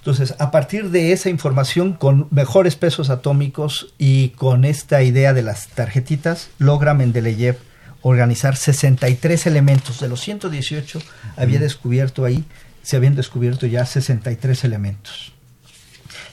Entonces, 0.00 0.34
a 0.38 0.50
partir 0.50 0.90
de 0.90 1.12
esa 1.12 1.30
información, 1.30 1.94
con 1.94 2.28
mejores 2.30 2.76
pesos 2.76 3.08
atómicos 3.08 3.94
y 3.96 4.28
con 4.30 4.66
esta 4.66 5.02
idea 5.02 5.32
de 5.32 5.40
las 5.40 5.68
tarjetitas, 5.68 6.50
logra 6.58 6.92
Mendeleev 6.92 7.56
organizar 8.02 8.56
63 8.56 9.46
elementos. 9.46 9.98
De 9.98 10.10
los 10.10 10.20
118 10.20 11.00
había 11.38 11.58
descubierto 11.58 12.26
ahí, 12.26 12.44
se 12.82 12.96
habían 12.96 13.16
descubierto 13.16 13.64
ya 13.64 13.86
63 13.86 14.62
elementos. 14.64 15.32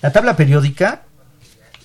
La 0.01 0.11
tabla 0.11 0.35
periódica, 0.35 1.06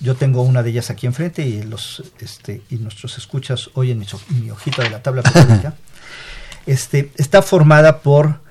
yo 0.03 0.15
tengo 0.15 0.41
una 0.41 0.61
de 0.61 0.69
ellas 0.69 0.89
aquí 0.89 1.07
enfrente 1.07 1.47
y, 1.47 1.63
los, 1.63 2.03
este, 2.19 2.61
y 2.69 2.75
nuestros 2.75 3.17
escuchas 3.17 3.69
oyen 3.73 3.99
mi, 3.99 4.05
mi 4.41 4.51
hojita 4.51 4.83
de 4.83 4.89
la 4.89 5.01
tabla 5.01 5.21
periódica, 5.33 5.75
este, 6.65 7.11
está 7.15 7.41
formada 7.41 8.01
por 8.01 8.41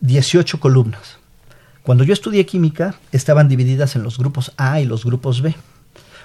18 0.00 0.58
columnas. 0.58 1.18
Cuando 1.84 2.02
yo 2.02 2.12
estudié 2.12 2.44
química, 2.46 2.96
estaban 3.12 3.48
divididas 3.48 3.94
en 3.94 4.02
los 4.02 4.18
grupos 4.18 4.52
A 4.56 4.80
y 4.80 4.86
los 4.86 5.04
grupos 5.04 5.40
B. 5.40 5.54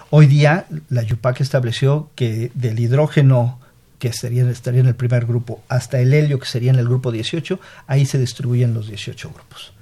Hoy 0.09 0.25
día, 0.25 0.65
la 0.89 1.03
YUPAC 1.03 1.41
estableció 1.41 2.09
que 2.15 2.51
del 2.55 2.79
hidrógeno 2.79 3.59
que 3.99 4.11
sería, 4.11 4.49
estaría 4.49 4.79
en 4.79 4.87
el 4.87 4.95
primer 4.95 5.27
grupo, 5.27 5.61
hasta 5.67 5.99
el 5.99 6.13
helio, 6.13 6.39
que 6.39 6.47
sería 6.47 6.71
en 6.71 6.79
el 6.79 6.85
grupo 6.85 7.11
18, 7.11 7.59
ahí 7.85 8.07
se 8.07 8.17
distribuyen 8.17 8.73
los 8.73 8.87
18 8.87 9.29
grupos. 9.29 9.73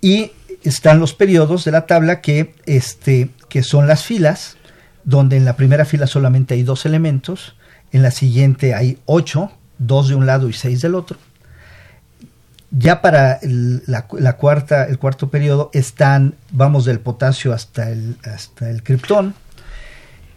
Y 0.00 0.32
están 0.62 1.00
los 1.00 1.14
periodos 1.14 1.64
de 1.64 1.72
la 1.72 1.86
tabla 1.86 2.20
que, 2.20 2.54
este, 2.66 3.30
que 3.48 3.62
son 3.62 3.86
las 3.86 4.04
filas, 4.04 4.56
donde 5.04 5.36
en 5.36 5.44
la 5.44 5.56
primera 5.56 5.84
fila 5.84 6.06
solamente 6.06 6.54
hay 6.54 6.62
dos 6.62 6.86
elementos, 6.86 7.56
en 7.92 8.02
la 8.02 8.10
siguiente 8.10 8.74
hay 8.74 8.98
ocho, 9.06 9.50
dos 9.78 10.08
de 10.08 10.14
un 10.14 10.26
lado 10.26 10.48
y 10.48 10.52
seis 10.52 10.82
del 10.82 10.94
otro. 10.94 11.18
Ya 12.70 13.00
para 13.00 13.34
el, 13.34 13.82
la, 13.86 14.02
cuarta, 14.36 14.84
el 14.84 14.98
cuarto 14.98 15.30
periodo 15.30 15.70
están, 15.72 16.34
vamos 16.50 16.84
del 16.84 17.00
potasio 17.00 17.54
hasta 17.54 17.90
el, 17.90 18.16
hasta 18.24 18.68
el 18.68 18.82
criptón, 18.82 19.34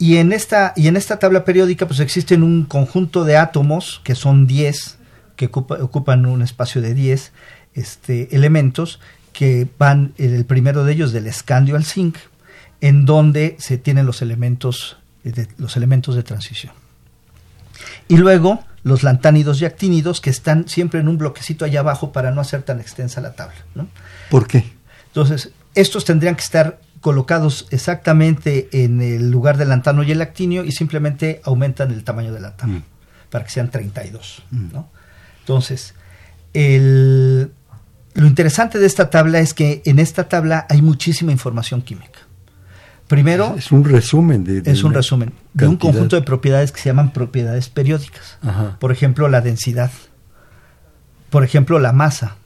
y 0.02 0.18
en 0.18 0.34
esta, 0.34 0.74
y 0.76 0.88
en 0.88 0.98
esta 0.98 1.20
tabla 1.20 1.46
periódica 1.46 1.86
pues 1.86 2.00
existen 2.00 2.42
un 2.42 2.66
conjunto 2.66 3.24
de 3.24 3.38
átomos, 3.38 4.02
que 4.04 4.16
son 4.16 4.48
10, 4.48 4.98
que 5.36 5.46
ocupan 5.46 6.26
un 6.26 6.42
espacio 6.42 6.82
de 6.82 6.96
10 6.96 7.32
este, 7.76 8.36
elementos, 8.36 9.00
que 9.34 9.68
van, 9.78 10.14
el 10.18 10.46
primero 10.46 10.84
de 10.84 10.94
ellos 10.94 11.12
del 11.12 11.28
escandio 11.28 11.76
al 11.76 11.86
zinc, 11.86 12.18
en 12.82 13.06
donde 13.06 13.56
se 13.60 13.78
tienen 13.78 14.06
los 14.06 14.22
elementos 14.22 14.98
de, 15.24 15.48
los 15.58 15.78
elementos 15.78 16.16
de 16.16 16.24
transición. 16.24 16.74
Y 18.08 18.18
luego 18.18 18.64
los 18.84 19.04
lantánidos 19.04 19.62
y 19.62 19.66
actínidos 19.66 20.22
que 20.22 20.30
están 20.30 20.68
siempre 20.68 21.00
en 21.00 21.08
un 21.08 21.18
bloquecito 21.18 21.66
allá 21.66 21.82
abajo 21.82 22.12
para 22.12 22.32
no 22.32 22.42
hacer 22.42 22.64
tan 22.64 22.80
extensa 22.80 23.22
la 23.22 23.34
tabla. 23.34 23.64
¿no? 23.76 23.88
¿Por 24.30 24.48
qué? 24.48 24.66
Entonces, 25.08 25.52
estos 25.76 26.06
tendrían 26.06 26.36
que 26.36 26.42
estar 26.42 26.80
colocados 27.00 27.68
exactamente 27.72 28.70
en 28.72 29.02
el 29.02 29.32
lugar 29.32 29.58
del 29.58 29.70
lantano 29.70 30.04
y 30.04 30.12
el 30.12 30.22
actinio 30.22 30.64
y 30.64 30.72
simplemente 30.72 31.42
aumentan 31.44 31.92
el 31.92 32.04
tamaño 32.04 32.32
del 32.34 32.44
tabla 32.44 32.80
mm. 32.80 32.84
para 33.30 33.44
que 33.44 33.52
sean 33.52 33.70
32. 33.70 34.44
Mm. 34.52 34.74
¿no? 34.74 34.90
Entonces, 35.40 35.94
el, 36.54 37.52
lo 38.14 38.28
interesante 38.28 38.80
de 38.80 38.86
esta 38.86 39.10
tabla 39.10 39.40
es 39.40 39.54
que 39.54 39.82
en 39.86 40.00
esta 40.00 40.28
tabla 40.28 40.66
hay 40.70 40.82
muchísima 40.82 41.32
información 41.32 41.82
química. 41.82 42.20
Primero, 43.08 43.56
es 43.58 43.72
un 43.72 43.84
resumen 43.84 44.44
de, 44.46 44.62
es 44.72 44.84
un 44.84 44.94
resumen 44.94 45.34
de 45.54 45.68
un 45.68 45.76
conjunto 45.76 46.16
de 46.16 46.22
propiedades 46.22 46.72
que 46.72 46.80
se 46.80 46.90
llaman 46.90 47.12
propiedades 47.12 47.68
periódicas. 47.68 48.38
Por 48.80 48.92
ejemplo, 48.92 49.28
la 49.28 49.42
densidad. 49.42 49.92
Por 51.30 51.44
ejemplo, 51.44 51.80
la 51.80 51.92
masa. 51.92 52.38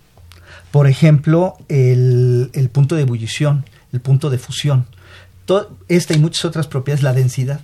Por 0.71 0.87
ejemplo, 0.87 1.55
el, 1.69 2.49
el 2.53 2.69
punto 2.69 2.95
de 2.95 3.03
ebullición 3.03 3.65
el 3.95 4.01
punto 4.01 4.29
de 4.29 4.37
fusión. 4.37 4.85
esta 5.87 6.13
y 6.13 6.19
muchas 6.19 6.45
otras 6.45 6.67
propiedades, 6.67 7.01
la 7.01 7.13
densidad, 7.13 7.61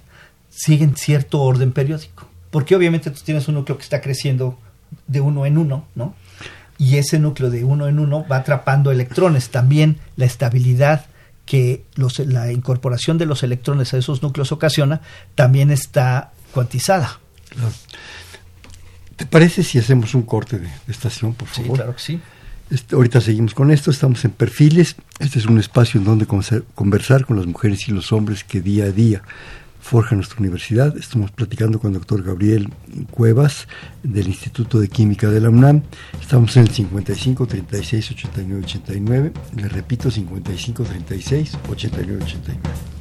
siguen 0.50 0.96
cierto 0.96 1.42
orden 1.42 1.72
periódico. 1.74 2.28
Porque 2.50 2.76
obviamente 2.76 3.12
tú 3.12 3.20
tienes 3.24 3.48
un 3.48 3.56
núcleo 3.56 3.78
que 3.78 3.84
está 3.84 4.02
creciendo 4.02 4.58
de 5.08 5.22
uno 5.22 5.46
en 5.46 5.58
uno, 5.58 5.86
¿no? 5.96 6.16
Y 6.82 6.98
ese 6.98 7.20
núcleo 7.20 7.52
de 7.52 7.64
uno 7.64 7.88
en 7.88 8.00
uno 8.00 8.26
va 8.28 8.38
atrapando 8.38 8.92
electrones. 8.92 9.52
También 9.52 10.00
la 10.16 10.26
estabilidad 10.26 11.06
que 11.46 11.86
los, 11.94 12.18
la 12.18 12.52
incorporación 12.52 13.20
de 13.20 13.28
los 13.28 13.44
electrones 13.44 13.94
a 13.94 14.00
esos 14.00 14.24
núcleos 14.24 14.52
ocasiona 14.52 15.00
también 15.36 15.70
está 15.70 16.32
cuantizada. 16.52 17.20
¿Te 19.16 19.28
parece 19.28 19.62
si 19.62 19.78
hacemos 19.78 20.16
un 20.16 20.24
corte 20.24 20.58
de, 20.58 20.70
estación, 20.88 21.36
por 21.36 21.48
favor? 21.48 21.68
Sí, 21.68 21.76
claro 21.76 21.96
que 21.96 22.02
sí. 22.02 22.20
Este, 22.72 22.96
ahorita 22.96 23.22
seguimos 23.22 23.54
con 23.54 23.70
esto, 23.70 23.92
estamos 23.92 24.26
en 24.26 24.32
Perfiles. 24.32 24.96
Este 25.20 25.38
es 25.38 25.46
un 25.46 25.60
espacio 25.60 26.00
en 26.00 26.06
donde 26.06 26.26
conversar 26.26 27.28
con 27.28 27.38
las 27.38 27.46
mujeres 27.46 27.88
y 27.90 27.92
los 27.92 28.12
hombres 28.12 28.44
que 28.44 28.60
día 28.60 28.86
a 28.86 28.92
día 28.92 29.22
forjan 29.82 30.20
nuestra 30.20 30.40
universidad. 30.40 30.96
Estamos 30.98 31.32
platicando 31.32 31.80
con 31.80 31.92
el 31.92 31.98
doctor 31.98 32.24
Gabriel 32.24 32.70
Cuevas 33.10 33.68
del 34.04 34.28
Instituto 34.28 34.80
de 34.80 34.88
Química 34.88 35.30
de 35.30 35.42
la 35.42 35.50
UNAM. 35.50 35.82
Estamos 36.22 36.56
en 36.56 36.64
el 36.64 36.70
55 36.70 37.48
36 37.48 38.12
89 38.12 38.64
89. 38.64 39.34
Le 39.58 39.68
repito, 39.68 40.10
55 40.10 40.84
36 40.84 41.58
89 41.70 42.24
89. 42.24 43.01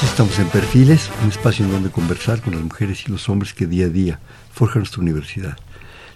Estamos 0.00 0.38
en 0.38 0.48
Perfiles, 0.48 1.10
un 1.22 1.28
espacio 1.28 1.64
en 1.66 1.70
donde 1.70 1.90
conversar 1.90 2.40
con 2.40 2.54
las 2.54 2.62
mujeres 2.62 3.04
y 3.06 3.10
los 3.10 3.28
hombres 3.28 3.52
que 3.52 3.66
día 3.66 3.86
a 3.86 3.88
día 3.90 4.20
forjan 4.50 4.80
nuestra 4.80 5.02
universidad. 5.02 5.56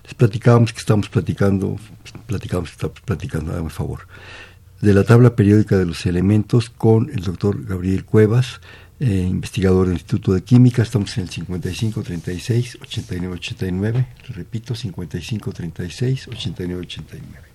Les 0.02 0.14
platicábamos 0.14 0.72
que 0.72 0.78
estamos 0.78 1.08
platicando, 1.10 1.76
platicábamos 2.26 2.70
que 2.70 2.74
estamos 2.74 3.00
platicando, 3.02 3.52
hágame 3.52 3.68
favor, 3.68 4.08
de 4.80 4.94
la 4.94 5.04
tabla 5.04 5.36
periódica 5.36 5.76
de 5.76 5.84
los 5.84 6.06
elementos 6.06 6.70
con 6.70 7.10
el 7.10 7.22
doctor 7.22 7.64
Gabriel 7.64 8.04
Cuevas, 8.04 8.60
eh, 8.98 9.26
investigador 9.28 9.86
del 9.86 9.96
Instituto 9.96 10.32
de 10.32 10.42
Química. 10.42 10.82
Estamos 10.82 11.16
en 11.18 11.24
el 11.24 11.30
5536 11.30 12.78
8989, 12.80 14.08
repito, 14.34 14.74
5536 14.74 16.28
8989. 16.28 17.45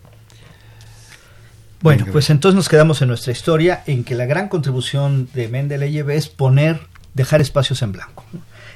Bueno, 1.82 2.06
pues 2.12 2.30
entonces 2.30 2.56
nos 2.56 2.70
quedamos 2.70 3.02
en 3.02 3.08
nuestra 3.08 3.32
historia 3.32 3.84
en 3.88 4.04
que 4.04 4.14
la 4.14 4.26
gran 4.26 4.50
contribución 4.50 5.28
de 5.34 5.48
Mendeleev 5.48 6.12
es 6.12 6.30
poner, 6.30 6.80
dejar 7.16 7.42
espacios 7.42 7.82
en 7.82 7.92
blanco. 7.92 8.24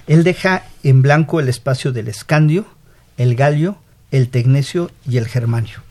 Él 0.07 0.23
deja 0.23 0.63
en 0.83 1.03
blanco 1.03 1.39
el 1.39 1.47
espacio 1.47 1.91
del 1.91 2.07
escandio, 2.07 2.65
el 3.17 3.35
galio, 3.35 3.77
el 4.09 4.29
tecnecio 4.29 4.89
y 5.07 5.17
el 5.17 5.27
germanio. 5.27 5.83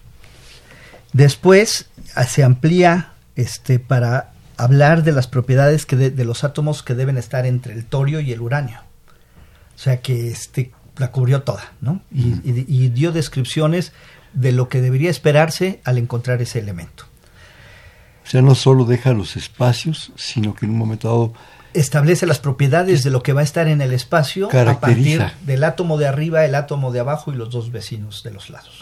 Después 1.12 1.86
ah, 2.16 2.24
se 2.24 2.42
amplía 2.42 3.12
este, 3.36 3.78
para 3.78 4.32
hablar 4.56 5.04
de 5.04 5.12
las 5.12 5.28
propiedades 5.28 5.86
que 5.86 5.96
de, 5.96 6.24
los 6.24 6.42
átomos 6.42 6.82
que 6.82 6.94
deben 6.94 7.16
estar 7.16 7.46
entre 7.46 7.74
el 7.74 7.84
torio 7.84 8.18
y 8.18 8.32
el 8.32 8.40
uranio. 8.40 8.80
O 9.76 9.78
sea 9.78 10.00
que 10.00 10.30
este, 10.30 10.72
la 10.96 11.12
cubrió 11.12 11.42
toda, 11.42 11.72
¿no? 11.80 12.00
y 12.12 12.88
dio 12.88 13.12
descripciones 13.12 13.92
de 14.34 14.52
lo 14.52 14.68
que 14.68 14.80
debería 14.80 15.10
esperarse 15.10 15.80
al 15.84 15.98
encontrar 15.98 16.42
ese 16.42 16.58
elemento. 16.58 17.04
O 18.24 18.28
sea, 18.28 18.42
no 18.42 18.54
solo 18.54 18.84
deja 18.84 19.12
los 19.12 19.36
espacios, 19.36 20.12
sino 20.16 20.54
que 20.54 20.66
en 20.66 20.72
un 20.72 20.78
momento 20.78 21.08
dado 21.08 21.32
establece 21.74 22.26
las 22.26 22.38
propiedades 22.38 23.02
de 23.02 23.10
lo 23.10 23.22
que 23.22 23.32
va 23.32 23.40
a 23.40 23.44
estar 23.44 23.68
en 23.68 23.80
el 23.80 23.92
espacio 23.92 24.48
a 24.48 24.80
partir 24.80 25.22
del 25.42 25.64
átomo 25.64 25.98
de 25.98 26.06
arriba, 26.06 26.44
el 26.44 26.54
átomo 26.54 26.92
de 26.92 27.00
abajo 27.00 27.32
y 27.32 27.36
los 27.36 27.50
dos 27.50 27.72
vecinos 27.72 28.22
de 28.22 28.30
los 28.30 28.48
lados. 28.48 28.80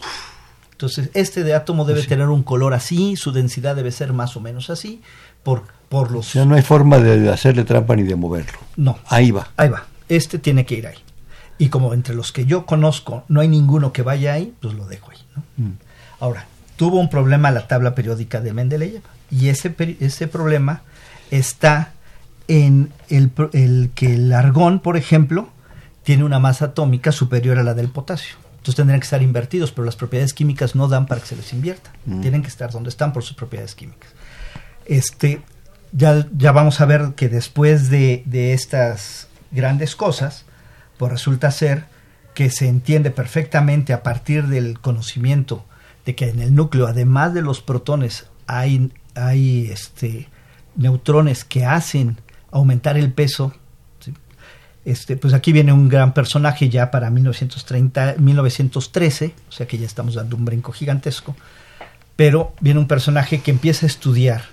Entonces, 0.73 1.11
este 1.15 1.43
de 1.43 1.55
átomo 1.55 1.85
debe 1.85 2.03
tener 2.03 2.29
un 2.29 2.43
color 2.43 2.75
así, 2.75 3.17
su 3.17 3.33
densidad 3.33 3.77
debe 3.77 3.93
ser 3.93 4.13
más 4.13 4.37
o 4.37 4.41
menos 4.41 4.69
así, 4.69 5.01
por, 5.43 5.65
por 5.89 6.11
los... 6.11 6.29
O 6.29 6.31
sea, 6.31 6.45
no 6.45 6.55
hay 6.55 6.63
forma 6.63 6.99
de 6.99 7.31
hacerle 7.31 7.65
trampa 7.65 7.97
ni 7.97 8.03
de 8.03 8.17
moverlo. 8.17 8.59
No. 8.77 8.99
Ahí 9.07 9.31
va. 9.31 9.49
Ahí 9.57 9.69
va. 9.69 9.87
Este 10.09 10.39
tiene 10.39 10.67
que 10.67 10.75
ir 10.75 10.87
ahí. 10.87 10.99
Y 11.57 11.69
como 11.69 11.95
entre 11.95 12.15
los 12.15 12.33
que 12.33 12.45
yo 12.45 12.67
conozco 12.67 13.25
no 13.29 13.41
hay 13.41 13.49
ninguno 13.49 13.93
que 13.93 14.03
vaya 14.03 14.33
ahí, 14.33 14.53
pues 14.61 14.75
lo 14.75 14.87
dejo 14.87 15.13
ahí. 15.13 15.19
Ahora, 16.21 16.47
tuvo 16.77 16.99
un 16.99 17.09
problema 17.09 17.51
la 17.51 17.69
tabla 17.69 17.95
periódica 17.95 18.41
de 18.41 18.53
Mendeleev. 18.53 19.03
Y 19.31 19.49
ese, 19.49 19.75
ese 20.01 20.29
problema 20.29 20.83
está 21.31 21.93
en 22.49 22.93
el, 23.09 23.31
el, 23.53 23.91
que 23.95 24.15
el 24.15 24.33
argón, 24.33 24.81
por 24.81 24.97
ejemplo, 24.97 25.49
tiene 26.03 26.25
una 26.25 26.39
masa 26.39 26.67
atómica 26.67 27.13
superior 27.13 27.59
a 27.59 27.63
la 27.63 27.75
del 27.75 27.89
potasio. 27.89 28.37
Entonces 28.53 28.77
tendrían 28.77 29.01
que 29.01 29.05
estar 29.05 29.23
invertidos, 29.23 29.73
pero 29.73 29.85
las 29.85 29.97
propiedades 29.97 30.35
químicas 30.35 30.75
no 30.75 30.87
dan 30.87 31.07
para 31.07 31.21
que 31.21 31.27
se 31.27 31.37
les 31.37 31.53
invierta. 31.53 31.91
Mm. 32.07 32.21
Tienen 32.21 32.43
que 32.43 32.49
estar 32.49 32.71
donde 32.71 32.91
están 32.91 33.13
por 33.13 33.25
sus 33.25 33.37
propiedades 33.37 33.75
químicas. 33.75 34.11
Este, 34.87 35.43
ya, 35.93 36.27
ya 36.37 36.53
vamos 36.53 36.81
a 36.81 36.87
ver 36.87 37.15
que 37.17 37.29
después 37.29 37.91
de, 37.91 38.23
de 38.27 38.53
estas 38.53 39.29
grandes 39.51 39.97
cosas, 39.97 40.45
pues 40.99 41.11
resulta 41.11 41.51
ser 41.51 41.85
que 42.35 42.51
se 42.51 42.69
entiende 42.69 43.11
perfectamente 43.11 43.93
a 43.93 44.03
partir 44.03 44.47
del 44.47 44.81
conocimiento 44.81 45.65
de 46.07 46.15
que 46.15 46.29
en 46.29 46.41
el 46.41 46.55
núcleo, 46.55 46.87
además 46.87 47.35
de 47.35 47.43
los 47.43 47.61
protones, 47.61 48.27
hay, 48.47 48.91
hay 49.15 49.69
este, 49.71 50.29
neutrones 50.77 51.45
que 51.45 51.65
hacen 51.65 52.19
aumentar 52.51 52.97
el 52.97 53.13
peso. 53.13 53.55
Este, 54.85 55.17
pues 55.17 55.33
aquí 55.33 55.53
viene 55.53 55.73
un 55.73 55.89
gran 55.89 56.13
personaje 56.13 56.69
ya 56.69 56.91
para 56.91 57.11
1930, 57.11 58.17
1913, 58.19 59.35
o 59.49 59.53
sea 59.53 59.67
que 59.67 59.79
ya 59.79 59.87
estamos 59.87 60.15
dando 60.15 60.37
un 60.37 60.45
brinco 60.45 60.73
gigantesco, 60.73 61.37
pero 62.17 62.53
viene 62.61 62.81
un 62.81 62.89
personaje 62.89 63.41
que 63.41 63.53
empieza 63.53 63.87
a 63.87 63.89
estudiar 63.89 64.45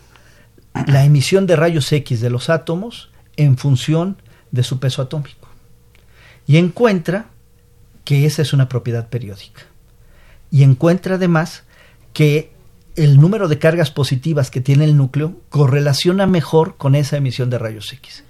la 0.85 1.03
emisión 1.03 1.47
de 1.47 1.55
rayos 1.55 1.91
X 1.91 2.21
de 2.21 2.29
los 2.29 2.49
átomos 2.49 3.09
en 3.37 3.57
función 3.57 4.17
de 4.51 4.63
su 4.63 4.79
peso 4.79 5.01
atómico. 5.01 5.47
Y 6.45 6.57
encuentra 6.57 7.25
que 8.03 8.25
esa 8.25 8.41
es 8.41 8.53
una 8.53 8.69
propiedad 8.69 9.09
periódica. 9.09 9.63
Y 10.51 10.63
encuentra 10.63 11.15
además 11.15 11.63
que 12.13 12.51
el 12.95 13.19
número 13.19 13.47
de 13.47 13.59
cargas 13.59 13.91
positivas 13.91 14.51
que 14.51 14.61
tiene 14.61 14.83
el 14.83 14.97
núcleo 14.97 15.35
correlaciona 15.49 16.27
mejor 16.27 16.75
con 16.77 16.95
esa 16.95 17.17
emisión 17.17 17.49
de 17.49 17.59
rayos 17.59 17.93
X. 17.93 18.23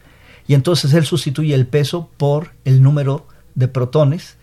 Y 0.47 0.53
entonces 0.53 0.93
él 0.93 1.05
sustituye 1.05 1.55
el 1.55 1.67
peso 1.67 2.09
por 2.17 2.51
el 2.65 2.84
número 2.84 3.28
de 3.55 3.67
protones 3.67 4.36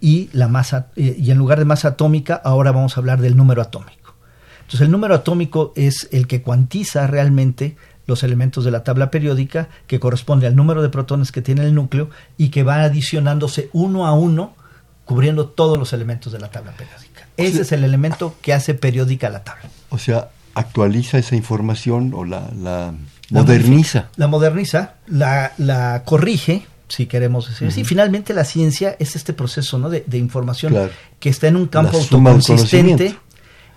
y 0.00 0.30
la 0.32 0.48
masa 0.48 0.88
eh, 0.96 1.16
y 1.18 1.30
en 1.30 1.38
lugar 1.38 1.58
de 1.58 1.64
masa 1.64 1.88
atómica 1.88 2.40
ahora 2.42 2.72
vamos 2.72 2.96
a 2.96 3.00
hablar 3.00 3.20
del 3.20 3.36
número 3.36 3.60
atómico. 3.60 4.14
Entonces 4.60 4.82
el 4.82 4.90
número 4.90 5.14
atómico 5.14 5.72
es 5.76 6.08
el 6.12 6.26
que 6.26 6.42
cuantiza 6.42 7.06
realmente 7.06 7.76
los 8.10 8.22
elementos 8.22 8.64
de 8.64 8.70
la 8.70 8.84
tabla 8.84 9.10
periódica 9.10 9.68
que 9.86 9.98
corresponde 9.98 10.46
al 10.46 10.54
número 10.54 10.82
de 10.82 10.90
protones 10.90 11.32
que 11.32 11.40
tiene 11.40 11.64
el 11.64 11.74
núcleo 11.74 12.10
y 12.36 12.50
que 12.50 12.62
va 12.62 12.82
adicionándose 12.82 13.70
uno 13.72 14.06
a 14.06 14.12
uno 14.12 14.54
cubriendo 15.06 15.46
todos 15.46 15.78
los 15.78 15.92
elementos 15.94 16.32
de 16.32 16.40
la 16.40 16.50
tabla 16.50 16.72
periódica. 16.72 17.26
Ese 17.36 17.62
es 17.62 17.72
el 17.72 17.84
elemento 17.84 18.36
que 18.42 18.52
hace 18.52 18.74
periódica 18.74 19.30
la 19.30 19.42
tabla. 19.42 19.70
O 19.88 19.98
sea, 19.98 20.28
actualiza 20.54 21.18
esa 21.18 21.34
información 21.36 22.12
o 22.14 22.24
la, 22.24 22.50
la 22.60 22.94
moderniza. 23.30 24.10
La, 24.16 24.26
moderniza, 24.26 24.94
la, 25.06 25.52
la 25.56 26.02
corrige, 26.04 26.66
si 26.88 27.06
queremos 27.06 27.48
decir 27.48 27.68
así. 27.68 27.84
Finalmente 27.84 28.34
la 28.34 28.44
ciencia 28.44 28.96
es 28.98 29.16
este 29.16 29.32
proceso 29.32 29.78
¿no? 29.78 29.88
de, 29.88 30.04
información 30.18 30.90
que 31.18 31.28
está 31.28 31.48
en 31.48 31.56
un 31.56 31.66
campo 31.66 31.96
autoconsistente 31.96 33.16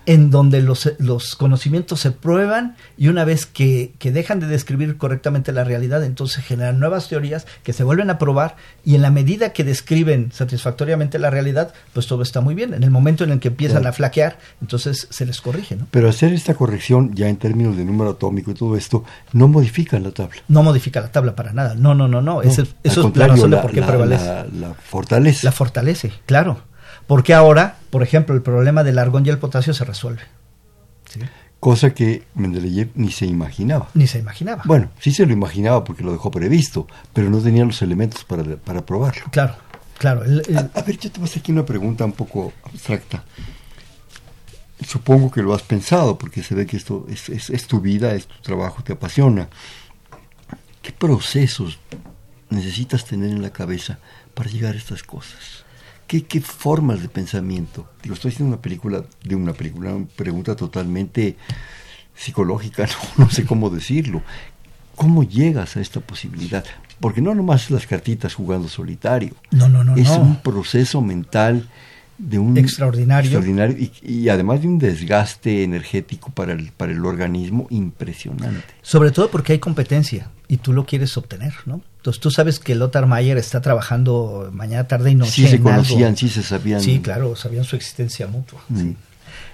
en 0.06 0.30
donde 0.30 0.60
los, 0.60 0.92
los, 0.98 1.34
conocimientos 1.36 2.00
se 2.00 2.10
prueban 2.10 2.76
y 2.96 3.08
una 3.08 3.24
vez 3.24 3.46
que, 3.46 3.92
que, 3.98 4.12
dejan 4.12 4.40
de 4.40 4.46
describir 4.46 4.96
correctamente 4.96 5.52
la 5.52 5.64
realidad, 5.64 6.04
entonces 6.04 6.44
generan 6.44 6.78
nuevas 6.78 7.08
teorías 7.08 7.46
que 7.62 7.72
se 7.72 7.84
vuelven 7.84 8.10
a 8.10 8.18
probar 8.18 8.56
y 8.84 8.94
en 8.94 9.02
la 9.02 9.10
medida 9.10 9.52
que 9.52 9.64
describen 9.64 10.30
satisfactoriamente 10.32 11.18
la 11.18 11.30
realidad, 11.30 11.72
pues 11.92 12.06
todo 12.06 12.22
está 12.22 12.40
muy 12.40 12.54
bien. 12.54 12.74
En 12.74 12.82
el 12.82 12.90
momento 12.90 13.24
en 13.24 13.30
el 13.30 13.40
que 13.40 13.48
empiezan 13.48 13.86
a 13.86 13.92
flaquear, 13.92 14.38
entonces 14.60 15.06
se 15.10 15.26
les 15.26 15.40
corrige. 15.40 15.76
¿no? 15.76 15.86
Pero 15.90 16.08
hacer 16.08 16.32
esta 16.32 16.54
corrección 16.54 17.14
ya 17.14 17.28
en 17.28 17.36
términos 17.36 17.76
de 17.76 17.84
número 17.84 18.10
atómico 18.10 18.50
y 18.50 18.54
todo 18.54 18.76
esto, 18.76 19.04
no 19.32 19.48
modifica 19.48 19.98
la 19.98 20.10
tabla. 20.10 20.36
No 20.48 20.62
modifica 20.62 21.00
la 21.00 21.10
tabla 21.10 21.34
para 21.34 21.52
nada. 21.52 21.74
No, 21.74 21.94
no, 21.94 22.08
no, 22.08 22.20
no. 22.20 22.42
eso 22.42 22.66
es 22.82 22.94
la 23.16 23.28
razón 23.28 23.50
de 23.50 23.56
por 23.58 23.72
qué 23.72 23.82
prevalece. 23.82 24.24
la 24.58 24.74
fortalece. 24.74 25.46
La 25.46 25.52
fortalece, 25.52 26.12
claro. 26.26 26.73
Porque 27.06 27.34
ahora, 27.34 27.78
por 27.90 28.02
ejemplo, 28.02 28.34
el 28.34 28.42
problema 28.42 28.82
del 28.82 28.98
argón 28.98 29.26
y 29.26 29.30
el 29.30 29.38
potasio 29.38 29.74
se 29.74 29.84
resuelve. 29.84 30.22
Cosa 31.60 31.94
que 31.94 32.24
Mendeleev 32.34 32.90
ni 32.94 33.10
se 33.10 33.26
imaginaba. 33.26 33.88
Ni 33.94 34.06
se 34.06 34.18
imaginaba. 34.18 34.62
Bueno, 34.66 34.90
sí 35.00 35.12
se 35.12 35.24
lo 35.26 35.32
imaginaba 35.32 35.84
porque 35.84 36.02
lo 36.02 36.12
dejó 36.12 36.30
previsto, 36.30 36.86
pero 37.12 37.30
no 37.30 37.40
tenía 37.40 37.64
los 37.64 37.80
elementos 37.82 38.24
para, 38.24 38.44
para 38.56 38.84
probarlo. 38.84 39.24
Claro, 39.30 39.56
claro. 39.98 40.22
A, 40.22 40.82
ver, 40.82 40.98
yo 40.98 41.10
te 41.10 41.18
voy 41.18 41.26
a 41.26 41.30
hacer 41.30 41.40
aquí 41.40 41.52
una 41.52 41.64
pregunta 41.64 42.04
un 42.04 42.12
poco 42.12 42.52
abstracta. 42.64 43.24
Supongo 44.86 45.30
que 45.30 45.42
lo 45.42 45.54
has 45.54 45.62
pensado, 45.62 46.18
porque 46.18 46.42
se 46.42 46.54
ve 46.54 46.66
que 46.66 46.76
esto 46.76 47.06
es, 47.08 47.30
es 47.30 47.66
tu 47.66 47.80
vida, 47.80 48.14
es 48.14 48.26
tu 48.26 48.36
trabajo, 48.42 48.82
te 48.82 48.92
apasiona. 48.92 49.48
¿Qué 50.82 50.92
procesos 50.92 51.78
necesitas 52.50 53.06
tener 53.06 53.30
en 53.30 53.40
la 53.40 53.50
cabeza 53.50 53.98
para 54.34 54.50
llegar 54.50 54.74
a 54.74 54.78
estas 54.78 55.02
cosas? 55.02 55.63
¿Qué, 56.06 56.40
formas 56.40 57.02
de 57.02 57.08
pensamiento? 57.08 57.88
Digo, 58.02 58.14
estoy 58.14 58.30
haciendo 58.30 58.54
una 58.54 58.62
película, 58.62 59.04
de 59.22 59.34
una 59.34 59.52
película, 59.52 59.94
una 59.94 60.06
pregunta 60.06 60.54
totalmente 60.54 61.36
psicológica, 62.14 62.86
no, 63.16 63.30
sé 63.30 63.44
cómo 63.44 63.70
decirlo. 63.70 64.22
¿Cómo 64.94 65.24
llegas 65.24 65.76
a 65.76 65.80
esta 65.80 66.00
posibilidad? 66.00 66.64
Porque 67.00 67.20
no 67.20 67.34
nomás 67.34 67.70
las 67.70 67.86
cartitas 67.86 68.34
jugando 68.34 68.68
solitario. 68.68 69.34
No, 69.50 69.68
no, 69.68 69.82
no. 69.82 69.96
Es 69.96 70.10
un 70.10 70.36
proceso 70.36 71.00
mental 71.00 71.68
de 72.18 72.38
un 72.38 72.56
extraordinario, 72.56 73.40
y, 74.02 74.28
además 74.28 74.62
de 74.62 74.68
un 74.68 74.78
desgaste 74.78 75.64
energético 75.64 76.30
para 76.30 76.52
el, 76.52 76.70
para 76.72 76.92
el 76.92 77.04
organismo 77.04 77.66
impresionante. 77.70 78.62
Sobre 78.82 79.10
todo 79.10 79.30
porque 79.30 79.54
hay 79.54 79.58
competencia 79.58 80.30
y 80.46 80.58
tú 80.58 80.72
lo 80.72 80.86
quieres 80.86 81.16
obtener, 81.16 81.54
¿no? 81.66 81.82
Entonces 81.96 82.20
tú 82.20 82.30
sabes 82.30 82.60
que 82.60 82.74
Lothar 82.74 83.06
Mayer 83.06 83.38
está 83.38 83.60
trabajando 83.60 84.50
mañana, 84.52 84.86
tarde 84.86 85.10
y 85.10 85.14
noche. 85.14 85.32
Sí 85.32 85.46
se 85.48 85.60
conocían, 85.60 86.16
sí 86.16 86.28
se 86.28 86.42
sabían. 86.42 86.80
Sí, 86.80 87.00
claro, 87.00 87.34
sabían 87.34 87.64
su 87.64 87.76
existencia 87.76 88.26
mutua. 88.26 88.60
Mm. 88.68 88.90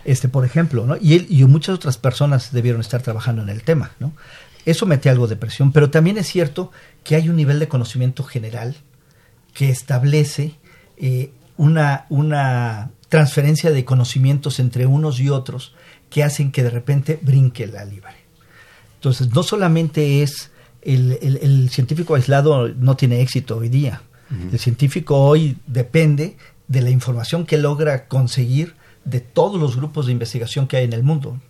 Este, 0.04 0.28
por 0.28 0.44
ejemplo, 0.44 0.84
¿no? 0.84 0.96
Y 1.00 1.14
él 1.14 1.26
y 1.28 1.44
muchas 1.44 1.76
otras 1.76 1.96
personas 1.96 2.52
debieron 2.52 2.80
estar 2.80 3.02
trabajando 3.02 3.42
en 3.42 3.48
el 3.48 3.62
tema, 3.62 3.92
¿no? 4.00 4.12
Eso 4.66 4.84
mete 4.84 5.08
algo 5.08 5.26
de 5.26 5.36
presión, 5.36 5.72
pero 5.72 5.90
también 5.90 6.18
es 6.18 6.26
cierto 6.26 6.70
que 7.04 7.16
hay 7.16 7.28
un 7.28 7.36
nivel 7.36 7.58
de 7.58 7.68
conocimiento 7.68 8.24
general 8.24 8.76
que 9.54 9.70
establece 9.70 10.54
eh, 10.96 11.30
una, 11.60 12.06
una 12.08 12.90
transferencia 13.10 13.70
de 13.70 13.84
conocimientos 13.84 14.60
entre 14.60 14.86
unos 14.86 15.20
y 15.20 15.28
otros 15.28 15.74
que 16.08 16.24
hacen 16.24 16.52
que 16.52 16.62
de 16.62 16.70
repente 16.70 17.18
brinque 17.20 17.66
la 17.66 17.84
libre. 17.84 18.14
Entonces, 18.94 19.34
no 19.34 19.42
solamente 19.42 20.22
es 20.22 20.50
el, 20.80 21.18
el, 21.20 21.68
científico 21.68 22.14
aislado 22.14 22.68
no 22.68 22.96
tiene 22.96 23.20
éxito 23.20 23.58
hoy 23.58 23.68
día. 23.68 24.00
El 24.52 24.58
científico 24.58 25.16
hoy 25.16 25.58
depende 25.66 26.36
de 26.68 26.80
la 26.80 26.90
información 26.90 27.44
que 27.44 27.58
logra 27.58 28.06
conseguir 28.06 28.74
de 29.04 29.20
todos 29.20 29.60
los 29.60 29.76
grupos 29.76 30.06
de 30.06 30.12
investigación 30.12 30.66
que 30.66 30.78
hay 30.78 30.84
en 30.84 30.92
el 30.92 31.02
mundo. 31.02 31.40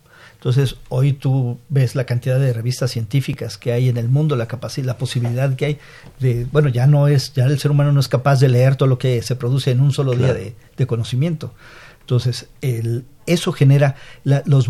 Entonces, 0.41 0.76
hoy 0.88 1.12
tú 1.12 1.59
ves 1.68 1.95
la 1.95 2.05
cantidad 2.05 2.41
de 2.41 2.55
revistas 2.55 2.91
científicas 2.91 3.59
que 3.59 3.72
hay 3.72 3.91
en 3.91 3.99
el 3.99 4.09
mundo, 4.09 4.36
la 4.36 4.49
capacidad, 4.49 4.86
la 4.86 4.97
posibilidad 4.97 5.55
que 5.55 5.66
hay 5.66 5.78
de, 6.18 6.47
bueno, 6.51 6.70
ya 6.70 6.86
no 6.86 7.09
es, 7.09 7.34
ya 7.34 7.45
el 7.45 7.59
ser 7.59 7.70
humano 7.72 7.93
no 7.93 8.01
es 8.01 8.09
capaz 8.09 8.41
de 8.41 8.49
leer 8.49 8.76
todo 8.76 8.88
lo 8.88 8.99
que 8.99 9.20
se 9.20 9.36
produce 9.36 9.70
en 9.70 9.82
un 9.82 9.93
solo 9.93 10.14
día 10.14 10.32
de, 10.32 10.86
conocimiento. 10.86 11.53
Entonces, 12.01 12.49
el, 12.62 13.05
eso 13.26 13.53
genera 13.53 13.97
los, 14.24 14.66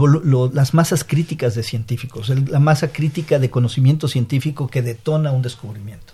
las 0.52 0.74
masas 0.74 1.04
críticas 1.04 1.54
de 1.54 1.62
científicos, 1.62 2.30
la 2.30 2.58
masa 2.58 2.88
crítica 2.88 3.38
de 3.38 3.48
conocimiento 3.48 4.08
científico 4.08 4.66
que 4.66 4.82
detona 4.82 5.30
un 5.30 5.42
descubrimiento. 5.42 6.12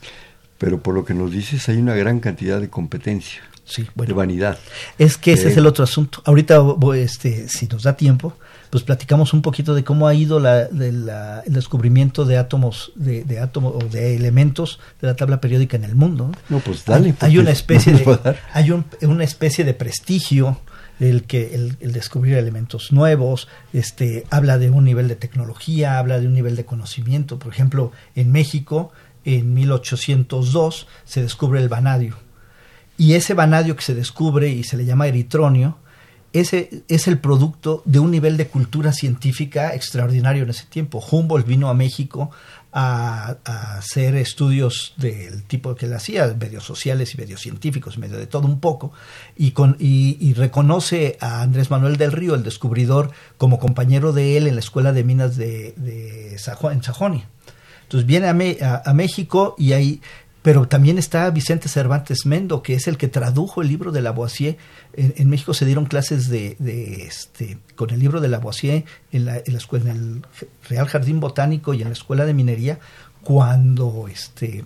pero 0.59 0.83
por 0.83 0.95
lo 0.95 1.07
que 1.07 1.15
nos 1.15 1.31
dices 1.31 1.67
hay 1.71 1.79
una 1.79 1.95
gran 1.95 2.21
cantidad 2.21 2.61
de 2.61 2.69
competencia, 2.69 3.41
Sí, 3.65 3.85
de 3.97 4.13
vanidad. 4.13 4.59
Es 4.97 5.17
que 5.17 5.33
ese 5.33 5.49
Eh, 5.49 5.51
es 5.51 5.57
el 5.57 5.67
otro 5.67 5.83
asunto. 5.83 6.23
Ahorita, 6.25 6.61
voy, 6.61 7.01
este, 7.01 7.49
si 7.49 7.67
nos 7.67 7.83
da 7.83 7.97
tiempo, 7.97 8.37
pues 8.71 8.83
platicamos 8.85 9.33
un 9.33 9.43
poquito 9.43 9.75
de 9.75 9.85
cómo 9.85 10.09
ha 10.09 10.15
ido 10.15 10.41
la, 10.41 10.65
de 10.65 10.93
la- 10.93 11.41
el 11.47 11.53
descubrimiento 11.53 12.25
de 12.25 12.37
átomos, 12.39 12.93
de, 12.95 13.25
de 13.25 13.39
átomos 13.41 13.75
o 13.77 13.89
de 13.89 14.17
elementos 14.17 14.81
de 15.01 15.07
la 15.09 15.17
tabla 15.17 15.41
periódica 15.41 15.77
en 15.77 15.85
el 15.85 15.95
mundo. 15.95 16.31
¿no? 16.49 16.59
Pues 16.61 16.85
dale. 16.85 17.15
hay, 17.21 17.31
hay 17.33 17.39
una 17.39 17.51
especie 17.51 17.93
no 17.93 17.99
de, 18.17 18.37
hay 18.53 18.71
un- 18.71 18.85
una 19.03 19.25
especie 19.25 19.65
de 19.65 19.75
prestigio 19.75 20.61
el 20.99 21.25
que 21.25 21.55
el, 21.55 21.77
el 21.81 21.93
descubrir 21.93 22.39
elementos 22.39 22.91
nuevos 22.91 23.49
este 23.75 24.25
habla 24.31 24.57
de 24.57 24.71
un 24.71 24.85
nivel 24.85 25.09
de 25.09 25.17
tecnología 25.17 25.99
habla 25.99 26.19
de 26.19 26.27
un 26.27 26.33
nivel 26.33 26.57
de 26.57 26.65
conocimiento 26.65 27.39
por 27.39 27.53
ejemplo 27.53 27.93
en 28.15 28.33
México 28.33 28.93
en 29.27 29.53
1802 29.53 30.87
se 31.05 31.21
descubre 31.23 31.61
el 31.61 31.69
vanadio 31.69 32.17
y 32.97 33.13
ese 33.13 33.35
vanadio 33.35 33.77
que 33.77 33.83
se 33.83 33.95
descubre 33.95 34.49
y 34.49 34.65
se 34.65 34.77
le 34.79 34.87
llama 34.87 35.07
eritronio 35.07 35.77
ese 36.33 36.83
es 36.89 37.09
el 37.09 37.19
producto 37.19 37.83
de 37.85 37.99
un 37.99 38.11
nivel 38.11 38.37
de 38.37 38.49
cultura 38.49 38.93
científica 38.93 39.75
extraordinario 39.75 40.43
en 40.43 40.51
ese 40.51 40.67
tiempo. 40.67 41.03
Humboldt 41.11 41.47
vino 41.47 41.69
a 41.69 41.75
México 41.75 42.31
a, 42.73 43.37
hacer 43.79 44.17
estudios 44.17 44.93
del 44.99 45.45
tipo 45.45 45.75
que 45.75 45.87
él 45.87 45.95
hacía, 45.95 46.27
medios 46.39 46.65
sociales 46.65 47.15
y 47.15 47.19
medios 47.19 47.41
científicos, 47.41 47.97
medio 47.97 48.19
de 48.19 48.27
todo 48.27 48.47
un 48.47 48.61
poco, 48.61 48.93
y, 49.35 49.53
con, 49.53 49.77
y, 49.81 50.35
reconoce 50.35 51.17
a 51.21 51.41
Andrés 51.41 51.71
Manuel 51.71 51.97
del 51.97 52.13
Río, 52.13 52.35
el 52.35 52.43
descubridor, 52.43 53.13
como 53.39 53.59
compañero 53.59 54.13
de 54.13 54.37
él 54.37 54.47
en 54.47 54.57
la 54.57 54.61
Escuela 54.61 54.93
de 54.93 55.05
Minas 55.05 55.37
de, 55.37 55.75
en 56.71 56.83
Sajonia. 56.83 57.29
Entonces 57.85 58.07
viene 58.07 58.59
a- 58.61 58.83
a 58.85 58.95
México 58.95 59.55
y 59.57 59.73
ahí, 59.73 60.03
pero 60.47 60.69
también 60.69 60.97
está 60.97 61.29
Vicente 61.31 61.69
Cervantes 61.69 62.25
Mendo, 62.25 62.63
que 62.63 62.75
es 62.75 62.87
el 62.87 62.99
que 62.99 63.09
tradujo 63.09 63.63
el 63.63 63.67
libro 63.67 63.91
de 63.91 64.01
Lavoisier. 64.01 64.57
En, 64.93 65.13
en 65.17 65.29
México 65.29 65.55
se 65.55 65.65
dieron 65.65 65.87
clases 65.87 66.29
de, 66.29 66.57
este, 67.05 67.59
con 67.75 67.91
el 67.91 67.99
libro 67.99 68.21
de 68.21 68.29
Lavoisier 68.29 68.85
en 69.11 69.25
la, 69.25 69.39
en 69.39 69.53
la 69.53 69.59
escuela, 69.59 69.91
en 69.91 69.97
el 69.97 70.27
Real 70.69 70.87
Jardín 70.87 71.19
Botánico 71.19 71.75
y 71.75 71.83
en 71.83 71.89
la 71.89 71.95
Escuela 71.95 72.27
de 72.27 72.33
Minería, 72.33 72.79
cuando 73.23 74.07
este, 74.07 74.65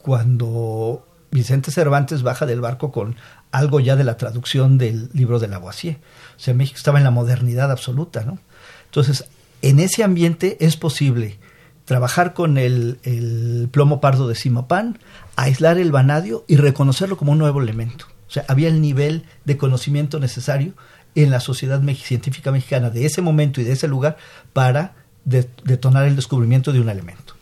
cuando 0.00 1.04
Vicente 1.32 1.72
Cervantes 1.72 2.22
baja 2.22 2.46
del 2.46 2.60
barco 2.60 2.92
con 2.92 3.16
algo 3.50 3.80
ya 3.80 3.96
de 3.96 4.04
la 4.04 4.18
traducción 4.18 4.78
del 4.78 5.10
libro 5.12 5.40
de 5.40 5.48
Lavoisier. 5.48 5.98
O 6.36 6.38
sea, 6.38 6.54
México 6.54 6.76
estaba 6.76 6.98
en 6.98 7.04
la 7.04 7.10
modernidad 7.10 7.72
absoluta, 7.72 8.22
¿no? 8.22 8.38
Entonces, 8.84 9.24
en 9.60 9.80
ese 9.80 10.04
ambiente 10.04 10.56
es 10.60 10.76
posible 10.76 11.40
trabajar 11.86 12.34
con 12.34 12.58
el, 12.58 12.98
el 13.04 13.68
plomo 13.70 14.00
pardo 14.00 14.28
de 14.28 14.34
Simapán, 14.34 14.98
aislar 15.36 15.78
el 15.78 15.90
vanadio 15.92 16.44
y 16.46 16.56
reconocerlo 16.56 17.16
como 17.16 17.32
un 17.32 17.38
nuevo 17.38 17.62
elemento. 17.62 18.06
O 18.28 18.30
sea, 18.30 18.44
había 18.48 18.68
el 18.68 18.80
nivel 18.82 19.24
de 19.44 19.56
conocimiento 19.56 20.20
necesario 20.20 20.74
en 21.14 21.30
la 21.30 21.40
sociedad 21.40 21.80
científica 21.94 22.52
mexicana 22.52 22.90
de 22.90 23.06
ese 23.06 23.22
momento 23.22 23.60
y 23.60 23.64
de 23.64 23.72
ese 23.72 23.88
lugar 23.88 24.18
para 24.52 24.94
de- 25.24 25.48
detonar 25.64 26.04
el 26.06 26.16
descubrimiento 26.16 26.72
de 26.72 26.80
un 26.80 26.90
elemento. 26.90 27.34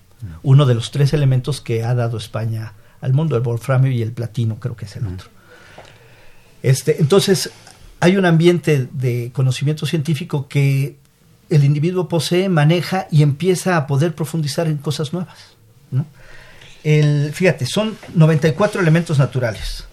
Uno 0.42 0.64
de 0.64 0.74
los 0.74 0.90
tres 0.90 1.12
elementos 1.12 1.60
que 1.60 1.82
ha 1.84 1.94
dado 1.94 2.16
España 2.16 2.74
al 3.00 3.12
mundo, 3.12 3.36
el 3.36 3.42
wolframio 3.42 3.90
y 3.92 4.00
el 4.00 4.12
platino, 4.12 4.60
creo 4.60 4.76
que 4.76 4.84
es 4.86 4.96
el 4.96 5.06
otro. 5.06 5.28
Este, 6.62 7.00
entonces, 7.00 7.50
hay 8.00 8.16
un 8.16 8.24
ambiente 8.24 8.88
de 8.92 9.30
conocimiento 9.34 9.84
científico 9.86 10.48
que 10.48 10.96
el 11.50 11.64
individuo 11.64 12.08
posee, 12.08 12.48
maneja 12.48 13.06
y 13.10 13.22
empieza 13.22 13.76
a 13.76 13.86
poder 13.86 14.14
profundizar 14.14 14.66
en 14.66 14.78
cosas 14.78 15.12
nuevas. 15.12 15.54
El, 16.82 17.32
fíjate, 17.32 17.66
son 17.66 17.96
94 18.14 18.80
elementos 18.80 19.18
naturales, 19.18 19.84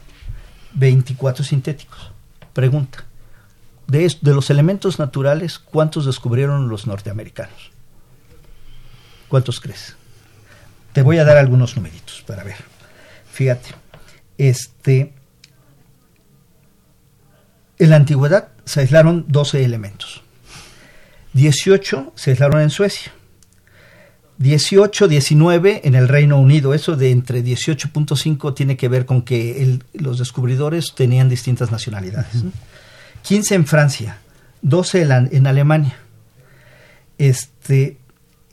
24 0.74 1.44
sintéticos. 1.44 2.12
Pregunta, 2.54 3.06
de, 3.88 4.14
de 4.22 4.34
los 4.34 4.50
elementos 4.50 5.00
naturales, 5.00 5.60
¿cuántos 5.60 6.06
descubrieron 6.06 6.68
los 6.68 6.88
norteamericanos? 6.88 7.72
¿Cuántos 9.30 9.62
crees? 9.62 9.96
Te 10.92 11.02
voy 11.02 11.18
a 11.18 11.24
dar 11.24 11.38
algunos 11.38 11.78
numeritos 11.78 12.24
para 12.28 12.44
ver. 12.44 12.58
Fíjate, 13.32 13.70
este, 14.38 15.14
en 17.80 17.90
la 17.90 17.96
antigüedad 17.96 18.50
se 18.66 18.82
aislaron 18.82 19.26
12 19.30 19.64
elementos. 19.64 20.22
18 21.34 22.14
se 22.16 22.32
aislaron 22.32 22.62
en 22.62 22.70
Suecia. 22.70 23.12
18, 24.38 25.08
19 25.08 25.82
en 25.84 25.96
el 25.96 26.08
Reino 26.08 26.40
Unido. 26.40 26.74
Eso 26.74 26.96
de 26.96 27.12
entre 27.12 27.44
18.5 27.44 28.54
tiene 28.56 28.76
que 28.76 28.88
ver 28.90 29.06
con 29.06 29.22
que 29.22 29.62
el- 29.62 29.84
los 29.94 30.18
descubridores 30.18 30.94
tenían 30.96 31.30
distintas 31.30 31.72
nacionalidades. 31.72 32.44
¿no? 32.44 32.52
15 33.22 33.54
en 33.56 33.68
Francia, 33.68 34.18
12 34.64 35.02
en, 35.04 35.46
Alemania. 35.48 35.96
Este, 37.20 37.98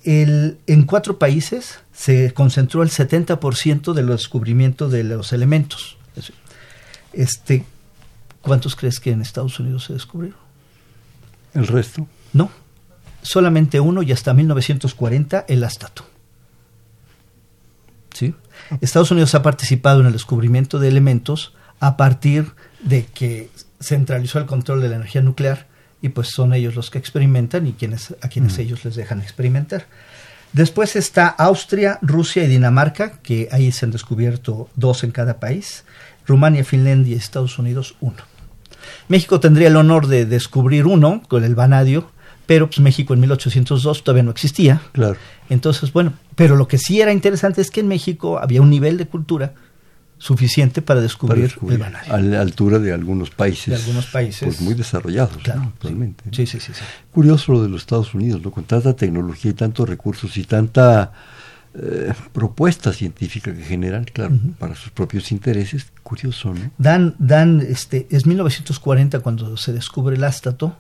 el- 0.04 0.58
en 0.66 0.82
cuatro 0.84 1.18
países 1.18 1.78
se 1.94 2.32
concentró 2.34 2.82
el 2.82 2.90
70% 2.90 3.94
del 3.94 4.08
descubrimiento 4.08 4.88
de 4.90 5.04
los 5.04 5.32
elementos. 5.32 5.96
Este, 7.12 7.64
¿Cuántos 8.42 8.76
crees 8.76 9.00
que 9.00 9.10
en 9.10 9.20
Estados 9.22 9.58
Unidos 9.58 9.84
se 9.84 9.94
descubrieron? 9.94 10.38
El 11.54 11.66
resto. 11.66 12.06
No, 12.32 12.50
solamente 13.22 13.80
uno 13.80 14.02
y 14.02 14.12
hasta 14.12 14.34
1940 14.34 15.44
el 15.48 15.64
astato. 15.64 16.04
¿Sí? 18.14 18.34
Estados 18.80 19.10
Unidos 19.10 19.34
ha 19.34 19.42
participado 19.42 20.00
en 20.00 20.06
el 20.06 20.12
descubrimiento 20.12 20.78
de 20.78 20.88
elementos 20.88 21.54
a 21.80 21.96
partir 21.96 22.52
de 22.80 23.06
que 23.06 23.50
centralizó 23.80 24.38
el 24.38 24.46
control 24.46 24.82
de 24.82 24.88
la 24.88 24.96
energía 24.96 25.22
nuclear 25.22 25.66
y 26.02 26.10
pues 26.10 26.28
son 26.28 26.52
ellos 26.52 26.74
los 26.74 26.90
que 26.90 26.98
experimentan 26.98 27.66
y 27.66 27.72
quienes, 27.72 28.14
a 28.20 28.28
quienes 28.28 28.58
ellos 28.58 28.84
les 28.84 28.94
dejan 28.94 29.20
experimentar. 29.20 29.86
Después 30.52 30.96
está 30.96 31.28
Austria, 31.28 31.98
Rusia 32.00 32.44
y 32.44 32.48
Dinamarca, 32.48 33.18
que 33.22 33.48
ahí 33.52 33.70
se 33.70 33.84
han 33.84 33.92
descubierto 33.92 34.68
dos 34.76 35.04
en 35.04 35.10
cada 35.10 35.40
país. 35.40 35.84
Rumania, 36.26 36.64
Finlandia 36.64 37.14
y 37.14 37.18
Estados 37.18 37.58
Unidos, 37.58 37.96
uno. 38.00 38.22
México 39.08 39.40
tendría 39.40 39.68
el 39.68 39.76
honor 39.76 40.06
de 40.06 40.24
descubrir 40.24 40.86
uno 40.86 41.22
con 41.28 41.44
el 41.44 41.54
vanadio, 41.54 42.10
pero 42.48 42.66
pues 42.66 42.80
México 42.80 43.12
en 43.12 43.20
1802 43.20 44.02
todavía 44.02 44.22
no 44.22 44.30
existía. 44.30 44.80
Claro. 44.92 45.18
Entonces, 45.50 45.92
bueno, 45.92 46.14
pero 46.34 46.56
lo 46.56 46.66
que 46.66 46.78
sí 46.78 46.98
era 46.98 47.12
interesante 47.12 47.60
es 47.60 47.70
que 47.70 47.80
en 47.80 47.88
México 47.88 48.38
había 48.38 48.62
un 48.62 48.70
nivel 48.70 48.96
de 48.96 49.06
cultura 49.06 49.52
suficiente 50.16 50.80
para 50.80 50.96
Para 50.96 51.02
descubrir, 51.02 51.42
descubrir 51.42 51.76
el 51.76 51.82
vanadio. 51.82 52.14
a 52.14 52.18
la 52.22 52.40
altura 52.40 52.78
de 52.78 52.94
algunos 52.94 53.28
países. 53.28 53.66
De 53.66 53.74
algunos 53.76 54.06
países. 54.06 54.44
Pues 54.44 54.62
muy 54.62 54.72
desarrollados, 54.72 55.36
Claro, 55.42 55.72
¿no? 55.82 55.90
¿no? 55.90 56.14
Sí, 56.32 56.46
sí, 56.46 56.58
sí, 56.58 56.72
sí. 56.72 56.80
Curioso 57.12 57.52
lo 57.52 57.62
de 57.62 57.68
los 57.68 57.82
Estados 57.82 58.14
Unidos, 58.14 58.40
¿no? 58.42 58.50
Con 58.50 58.64
tanta 58.64 58.96
tecnología 58.96 59.50
y 59.50 59.54
tantos 59.54 59.86
recursos 59.86 60.34
y 60.38 60.44
tanta 60.44 61.12
eh, 61.74 62.14
propuesta 62.32 62.94
científica 62.94 63.54
que 63.54 63.62
generan, 63.62 64.04
claro, 64.04 64.34
para 64.58 64.74
sus 64.74 64.90
propios 64.90 65.30
intereses. 65.32 65.86
Curioso, 66.02 66.54
¿no? 66.54 66.70
Dan, 66.78 67.14
dan, 67.18 67.60
este, 67.60 68.06
es 68.10 68.24
1940 68.24 69.20
cuando 69.20 69.54
se 69.58 69.74
descubre 69.74 70.16
el 70.16 70.24
ástato 70.24 70.78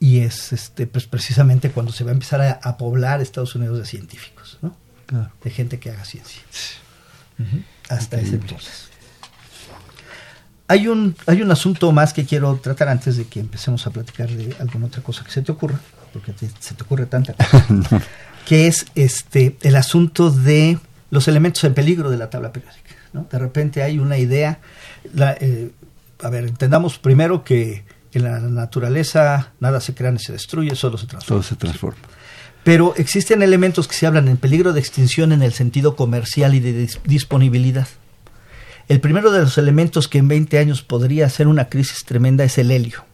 y 0.00 0.20
es 0.20 0.52
este, 0.52 0.86
pues 0.86 1.06
precisamente 1.06 1.70
cuando 1.70 1.92
se 1.92 2.04
va 2.04 2.10
a 2.10 2.14
empezar 2.14 2.40
a, 2.40 2.52
a 2.62 2.76
poblar 2.76 3.20
Estados 3.20 3.54
Unidos 3.54 3.78
de 3.78 3.84
científicos, 3.86 4.58
¿no? 4.62 4.76
Claro. 5.06 5.30
De 5.42 5.50
gente 5.50 5.78
que 5.78 5.90
haga 5.90 6.04
ciencia. 6.04 6.40
Hasta 7.88 8.20
ese 8.20 8.34
entonces. 8.36 8.88
Hay 10.70 10.86
un, 10.86 11.16
hay 11.26 11.40
un 11.40 11.50
asunto 11.50 11.90
más 11.92 12.12
que 12.12 12.26
quiero 12.26 12.54
tratar 12.56 12.88
antes 12.88 13.16
de 13.16 13.24
que 13.26 13.40
empecemos 13.40 13.86
a 13.86 13.90
platicar 13.90 14.28
de 14.28 14.54
alguna 14.60 14.86
otra 14.86 15.02
cosa 15.02 15.24
que 15.24 15.30
se 15.30 15.40
te 15.40 15.50
ocurra, 15.52 15.80
porque 16.12 16.32
te- 16.32 16.50
se 16.60 16.74
te 16.74 16.82
ocurre 16.82 17.06
tanta 17.06 17.32
cosa, 17.32 17.66
que 18.46 18.66
es 18.66 18.84
este 18.94 19.56
el 19.62 19.76
asunto 19.76 20.30
de 20.30 20.78
los 21.10 21.26
elementos 21.26 21.64
en 21.64 21.72
peligro 21.72 22.10
de 22.10 22.18
la 22.18 22.28
tabla 22.28 22.52
periódica. 22.52 22.94
¿no? 23.14 23.26
De 23.30 23.38
repente 23.38 23.82
hay 23.82 23.98
una 23.98 24.18
idea, 24.18 24.58
la, 25.14 25.32
eh, 25.40 25.70
a 26.22 26.28
ver, 26.28 26.44
entendamos 26.44 26.98
primero 26.98 27.44
que 27.44 27.84
en 28.12 28.24
la 28.24 28.38
naturaleza 28.40 29.52
nada 29.60 29.80
se 29.80 29.94
crea 29.94 30.10
ni 30.10 30.18
se 30.18 30.32
destruye, 30.32 30.74
solo 30.74 30.98
se 30.98 31.06
transforma. 31.06 31.42
Todo 31.42 31.48
se 31.48 31.56
transforma. 31.56 32.02
Pero 32.64 32.94
existen 32.96 33.42
elementos 33.42 33.88
que 33.88 33.94
se 33.94 34.06
hablan 34.06 34.28
en 34.28 34.36
peligro 34.36 34.72
de 34.72 34.80
extinción 34.80 35.32
en 35.32 35.42
el 35.42 35.52
sentido 35.52 35.96
comercial 35.96 36.54
y 36.54 36.60
de 36.60 36.86
dis- 36.86 36.98
disponibilidad. 37.04 37.88
El 38.88 39.00
primero 39.00 39.30
de 39.30 39.40
los 39.40 39.58
elementos 39.58 40.08
que 40.08 40.18
en 40.18 40.28
20 40.28 40.58
años 40.58 40.82
podría 40.82 41.28
ser 41.28 41.46
una 41.46 41.68
crisis 41.68 42.04
tremenda 42.04 42.44
es 42.44 42.56
el 42.58 42.70
helio. 42.70 43.04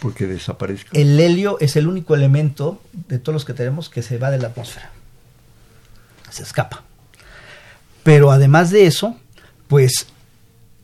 Porque 0.00 0.26
desaparezca. 0.26 0.90
El 0.92 1.18
helio 1.18 1.56
es 1.60 1.76
el 1.76 1.86
único 1.88 2.14
elemento 2.14 2.80
de 3.08 3.18
todos 3.18 3.32
los 3.34 3.44
que 3.44 3.54
tenemos 3.54 3.88
que 3.88 4.02
se 4.02 4.18
va 4.18 4.30
de 4.30 4.38
la 4.38 4.48
atmósfera. 4.48 4.90
Se 6.30 6.42
escapa. 6.42 6.82
Pero 8.02 8.30
además 8.32 8.70
de 8.70 8.86
eso, 8.86 9.16
pues 9.68 10.06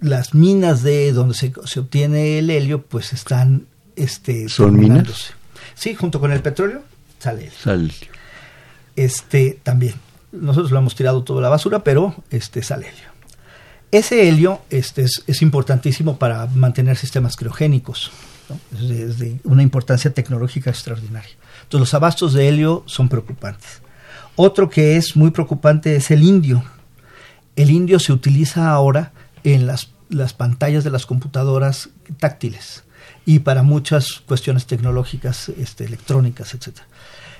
las 0.00 0.34
minas 0.34 0.82
de 0.82 1.12
donde 1.12 1.34
se, 1.34 1.52
se 1.64 1.80
obtiene 1.80 2.38
el 2.38 2.50
helio, 2.50 2.82
pues 2.82 3.12
están 3.12 3.66
este, 3.96 4.48
¿Son 4.48 4.72
terminándose. 4.72 5.34
Sí, 5.74 5.94
junto 5.94 6.20
con 6.20 6.32
el 6.32 6.40
petróleo 6.40 6.82
sale 7.18 7.42
helio. 7.42 7.58
Sal. 7.62 7.92
Este 8.96 9.58
también. 9.62 9.94
Nosotros 10.32 10.70
lo 10.70 10.78
hemos 10.78 10.94
tirado 10.94 11.22
toda 11.22 11.42
la 11.42 11.48
basura, 11.48 11.84
pero 11.84 12.14
este 12.30 12.62
sale 12.62 12.88
helio. 12.88 13.10
Ese 13.90 14.28
helio 14.28 14.62
este, 14.70 15.02
es, 15.02 15.42
importantísimo 15.42 16.16
para 16.16 16.46
mantener 16.46 16.96
sistemas 16.96 17.36
criogénicos. 17.36 18.10
Es, 18.72 19.18
de, 19.18 19.40
una 19.44 19.62
importancia 19.62 20.12
tecnológica 20.12 20.70
extraordinaria. 20.70 21.32
Entonces 21.62 21.80
los 21.80 21.94
abastos 21.94 22.32
de 22.32 22.48
helio 22.48 22.84
son 22.86 23.08
preocupantes. 23.08 23.82
Otro 24.36 24.70
que 24.70 24.96
es 24.96 25.16
muy 25.16 25.30
preocupante 25.30 25.96
es 25.96 26.10
el 26.10 26.22
indio. 26.22 26.64
El 27.56 27.70
indio 27.70 27.98
se 27.98 28.12
utiliza 28.12 28.70
ahora 28.70 29.12
en 29.44 29.66
las, 29.66 29.90
las 30.08 30.32
pantallas 30.32 30.84
de 30.84 30.90
las 30.90 31.06
computadoras 31.06 31.90
táctiles 32.18 32.84
y 33.24 33.40
para 33.40 33.62
muchas 33.62 34.20
cuestiones 34.20 34.66
tecnológicas, 34.66 35.48
este, 35.50 35.84
electrónicas, 35.84 36.54
etc. 36.54 36.78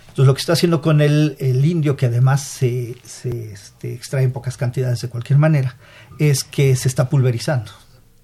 Entonces 0.09 0.27
lo 0.27 0.35
que 0.35 0.41
está 0.41 0.53
haciendo 0.55 0.83
con 0.83 1.01
el, 1.01 1.37
el 1.39 1.65
indio, 1.65 1.97
que 1.97 2.07
además 2.07 2.43
se, 2.43 2.97
se 3.05 3.53
este, 3.53 3.95
extrae 3.95 4.25
en 4.25 4.33
pocas 4.33 4.57
cantidades 4.57 5.01
de 5.01 5.09
cualquier 5.09 5.39
manera, 5.39 5.77
es 6.19 6.45
que 6.45 6.75
se 6.77 6.89
está 6.89 7.09
pulverizando. 7.09 7.73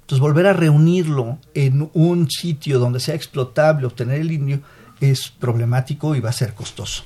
Entonces 0.02 0.20
volver 0.20 0.46
a 0.46 0.52
reunirlo 0.52 1.38
en 1.54 1.90
un 1.92 2.30
sitio 2.30 2.78
donde 2.78 3.00
sea 3.00 3.14
explotable, 3.14 3.86
obtener 3.86 4.20
el 4.20 4.32
indio, 4.32 4.60
es 5.00 5.28
problemático 5.28 6.14
y 6.14 6.20
va 6.20 6.30
a 6.30 6.32
ser 6.32 6.54
costoso. 6.54 7.04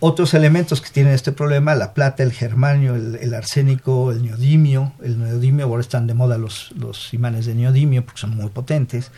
Otros 0.00 0.32
elementos 0.32 0.80
que 0.80 0.88
tienen 0.90 1.12
este 1.12 1.30
problema, 1.30 1.74
la 1.74 1.92
plata, 1.92 2.22
el 2.22 2.32
germanio, 2.32 2.94
el, 2.94 3.34
arsénico, 3.34 4.10
el 4.12 4.22
neodimio, 4.22 4.94
el 5.02 5.18
neodimio, 5.18 5.66
ahora 5.66 5.82
están 5.82 6.06
de 6.06 6.14
moda 6.14 6.38
los, 6.38 6.72
los 6.72 7.12
imanes 7.12 7.44
de 7.44 7.54
neodimio 7.54 8.04
porque 8.04 8.20
son 8.20 8.34
muy 8.34 8.48
potentes, 8.48 9.10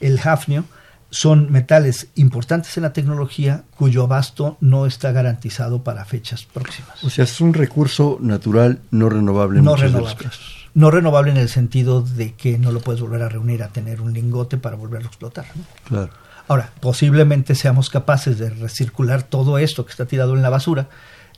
el 0.00 0.18
hafnio, 0.24 0.64
son 1.14 1.52
metales 1.52 2.08
importantes 2.16 2.76
en 2.76 2.82
la 2.82 2.92
tecnología 2.92 3.62
cuyo 3.76 4.02
abasto 4.02 4.56
no 4.60 4.84
está 4.84 5.12
garantizado 5.12 5.84
para 5.84 6.04
fechas 6.04 6.44
próximas. 6.44 7.04
O 7.04 7.10
sea, 7.10 7.22
es 7.22 7.40
un 7.40 7.54
recurso 7.54 8.18
natural 8.20 8.80
no 8.90 9.08
renovable. 9.08 9.62
no 9.62 9.76
renovable. 9.76 10.28
No 10.74 10.90
renovable 10.90 11.30
en 11.30 11.36
el 11.36 11.48
sentido 11.48 12.02
de 12.02 12.32
que 12.32 12.58
no 12.58 12.72
lo 12.72 12.80
puedes 12.80 13.00
volver 13.00 13.22
a 13.22 13.28
reunir 13.28 13.62
a 13.62 13.68
tener 13.68 14.00
un 14.00 14.12
lingote 14.12 14.58
para 14.58 14.74
volverlo 14.74 15.06
a 15.06 15.10
explotar. 15.10 15.46
Claro. 15.84 16.10
Ahora, 16.48 16.72
posiblemente 16.80 17.54
seamos 17.54 17.90
capaces 17.90 18.38
de 18.38 18.50
recircular 18.50 19.22
todo 19.22 19.58
esto 19.58 19.84
que 19.84 19.90
está 19.90 20.06
tirado 20.06 20.34
en 20.34 20.42
la 20.42 20.50
basura 20.50 20.88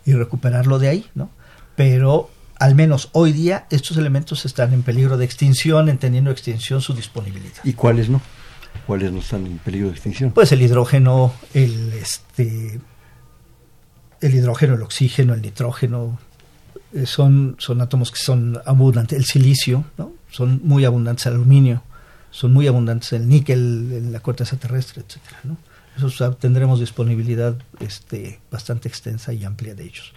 y 0.04 0.12
recuperarlo 0.12 0.78
de 0.78 0.88
ahí, 0.88 1.06
¿no? 1.14 1.30
Pero 1.76 2.30
al 2.58 2.74
menos 2.74 3.10
hoy 3.12 3.32
día 3.32 3.66
estos 3.70 3.96
elementos 3.96 4.44
están 4.44 4.72
en 4.72 4.82
peligro 4.82 5.16
de 5.16 5.24
extinción, 5.24 5.88
entendiendo 5.88 6.30
extinción 6.30 6.80
su 6.80 6.94
disponibilidad. 6.94 7.62
¿Y 7.64 7.74
cuáles 7.74 8.08
no? 8.08 8.20
¿Cuáles 8.86 9.12
no 9.12 9.20
están 9.20 9.46
en 9.46 9.58
peligro 9.58 9.88
de 9.88 9.94
extinción? 9.94 10.32
Pues 10.32 10.52
el 10.52 10.62
hidrógeno, 10.62 11.32
el 11.54 11.92
este 11.92 12.80
el 14.20 14.34
hidrógeno, 14.34 14.74
el 14.74 14.82
oxígeno, 14.82 15.34
el 15.34 15.42
nitrógeno, 15.42 16.18
eh, 16.92 17.06
son, 17.06 17.56
son 17.58 17.80
átomos 17.80 18.10
que 18.10 18.18
son 18.18 18.60
abundantes. 18.64 19.18
El 19.18 19.24
silicio, 19.24 19.84
¿no? 19.98 20.12
Son 20.30 20.60
muy 20.64 20.84
abundantes 20.84 21.26
el 21.26 21.34
aluminio, 21.34 21.82
son 22.36 22.52
muy 22.52 22.66
abundantes 22.66 23.14
el 23.14 23.26
níquel 23.26 23.90
en 23.92 24.12
la 24.12 24.20
corteza 24.20 24.58
terrestre, 24.58 25.02
etcétera, 25.06 25.40
¿no? 25.44 25.56
Eso 25.96 26.34
tendremos 26.34 26.78
disponibilidad 26.80 27.56
este, 27.80 28.40
bastante 28.50 28.88
extensa 28.88 29.32
y 29.32 29.42
amplia 29.46 29.74
de 29.74 29.84
ellos. 29.84 30.12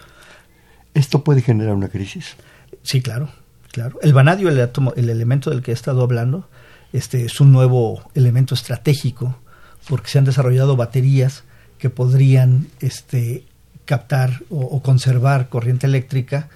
¿Esto 0.94 1.24
puede 1.24 1.42
generar 1.42 1.76
una 1.76 1.88
crisis? 1.88 2.36
Sí, 2.84 3.02
claro, 3.02 3.30
claro. 3.72 3.98
El 4.02 4.12
vanadio, 4.12 4.50
el, 4.50 4.60
átomo, 4.60 4.94
el 4.98 5.10
elemento 5.10 5.50
del 5.50 5.62
que 5.62 5.72
he 5.72 5.74
estado 5.74 6.02
hablando, 6.02 6.50
este 6.92 7.24
es 7.24 7.40
un 7.40 7.54
nuevo 7.54 8.02
elemento 8.16 8.54
estratégico 8.54 9.40
porque 9.88 10.10
se 10.10 10.18
han 10.18 10.26
desarrollado 10.26 10.76
baterías 10.76 11.46
que 11.78 11.90
podrían 11.90 12.68
este, 12.82 13.46
captar 13.86 14.44
o, 14.50 14.82
conservar 14.82 15.48
corriente 15.48 15.88
eléctrica 15.88 16.50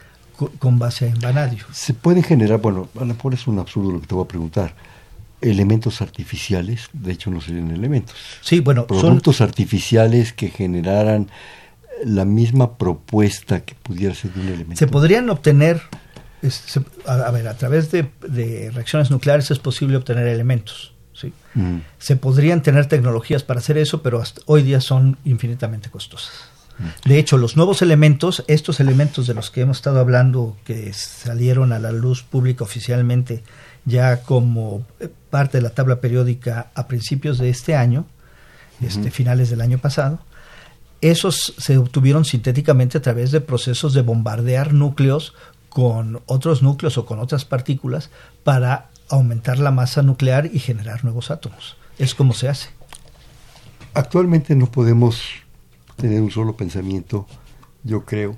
con 0.60 0.78
base 0.78 1.08
en 1.08 1.22
vanadio. 1.22 1.64
Se 1.72 1.94
pueden 1.94 2.22
generar, 2.22 2.60
bueno, 2.60 2.90
a 2.98 3.00
lo 3.00 3.06
mejor 3.06 3.34
es 3.34 3.48
un 3.48 3.60
absurdo 3.60 3.94
lo 3.94 4.02
que 4.02 4.08
te 4.08 4.16
voy 4.16 4.26
a 4.26 4.28
preguntar, 4.28 4.76
elementos 5.44 6.02
artificiales, 6.02 6.90
de 6.94 7.12
hecho 7.12 7.30
no 7.30 7.42
serían 7.42 7.72
elementos. 7.72 8.16
Sí, 8.42 8.60
bueno, 8.60 8.88
productos 8.88 9.42
artificiales 9.42 10.34
que 10.34 10.50
generaran 10.50 11.30
la 12.06 12.26
misma 12.26 12.78
propuesta 12.78 13.62
que 13.62 13.76
pudiera 13.76 14.16
ser 14.16 14.34
de 14.34 14.42
un 14.42 14.48
elemento. 14.48 14.78
Se 14.78 14.88
podrían 14.88 15.30
obtener 15.30 15.82
a, 17.06 17.32
ver, 17.32 17.48
a 17.48 17.56
través 17.56 17.92
de, 17.92 18.72
reacciones 18.74 19.12
nucleares 19.12 19.52
es 19.52 19.60
posible 19.60 19.98
obtener 19.98 20.28
elementos. 20.28 20.94
¿sí? 21.14 21.34
Mm. 21.54 21.78
Se 22.00 22.16
podrían 22.16 22.62
tener 22.62 22.88
tecnologías 22.88 23.44
para 23.44 23.60
hacer 23.60 23.78
eso, 23.78 24.02
pero 24.02 24.22
hasta 24.22 24.42
hoy 24.46 24.64
día 24.64 24.82
son 24.82 25.18
infinitamente 25.24 25.90
costosas. 25.90 26.34
Mm. 26.78 27.10
De 27.10 27.20
hecho, 27.20 27.38
los 27.38 27.56
nuevos 27.56 27.82
elementos, 27.82 28.44
estos 28.48 28.80
elementos 28.80 29.28
de 29.28 29.34
los 29.34 29.52
que 29.52 29.62
hemos 29.62 29.78
estado 29.78 30.00
hablando, 30.00 30.58
que 30.66 30.92
salieron 30.94 31.72
a 31.72 31.80
la 31.80 31.92
luz 31.92 32.24
pública 32.24 32.64
oficialmente 32.64 33.44
ya 33.86 34.24
como 34.24 34.86
eh, 35.00 35.10
parte 35.30 35.58
de 35.58 35.62
la 35.64 35.72
tabla 35.72 36.00
periódica 36.00 36.72
a 36.76 36.88
principios 36.88 37.38
de 37.38 37.50
este 37.50 37.76
año, 37.76 38.06
este, 38.82 39.12
finales 39.12 39.50
del 39.50 39.62
año 39.62 39.78
pasado, 39.78 40.20
esos 41.02 41.54
se 41.58 41.78
obtuvieron 41.78 42.26
sintéticamente 42.26 42.98
a 42.98 43.02
través 43.02 43.32
de 43.32 43.42
procesos 43.42 43.94
de 43.94 44.02
bombardear 44.02 44.74
núcleos 44.74 45.34
con 45.70 46.22
otros 46.28 46.62
núcleos 46.62 46.98
o 46.98 47.06
con 47.06 47.20
otras 47.20 47.46
partículas 47.46 48.10
para 48.44 48.90
aumentar 49.10 49.60
la 49.60 49.72
masa 49.72 50.02
nuclear 50.02 50.50
y 50.52 50.60
generar 50.60 51.04
nuevos 51.04 51.30
átomos. 51.32 51.78
Es 51.98 52.16
como 52.16 52.34
se 52.34 52.50
hace. 52.50 52.70
Actualmente 53.94 54.56
no 54.56 54.72
podemos 54.72 55.22
tener 55.98 56.22
un 56.22 56.32
solo 56.32 56.56
pensamiento, 56.56 57.28
yo 57.84 58.06
creo, 58.06 58.38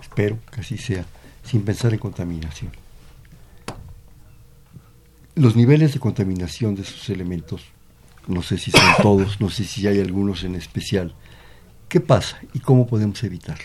espero 0.00 0.38
que 0.50 0.60
así 0.60 0.78
sea, 0.78 1.04
sin 1.44 1.62
pensar 1.62 1.92
en 1.92 1.98
contaminación. 1.98 2.72
Los 5.36 5.54
niveles 5.54 5.92
de 5.94 6.00
contaminación 6.00 6.74
de 6.74 6.82
esos 6.82 7.08
elementos, 7.08 7.62
no 8.26 8.42
sé 8.42 8.58
si 8.58 8.72
son 8.72 8.82
todos, 9.02 9.40
no 9.40 9.50
sé 9.50 9.64
si 9.64 9.86
hay 9.86 10.00
algunos 10.00 10.42
en 10.42 10.56
especial, 10.56 11.14
¿qué 11.88 12.00
pasa 12.00 12.40
y 12.54 12.58
cómo 12.58 12.86
podemos 12.86 13.22
evitarlo? 13.22 13.64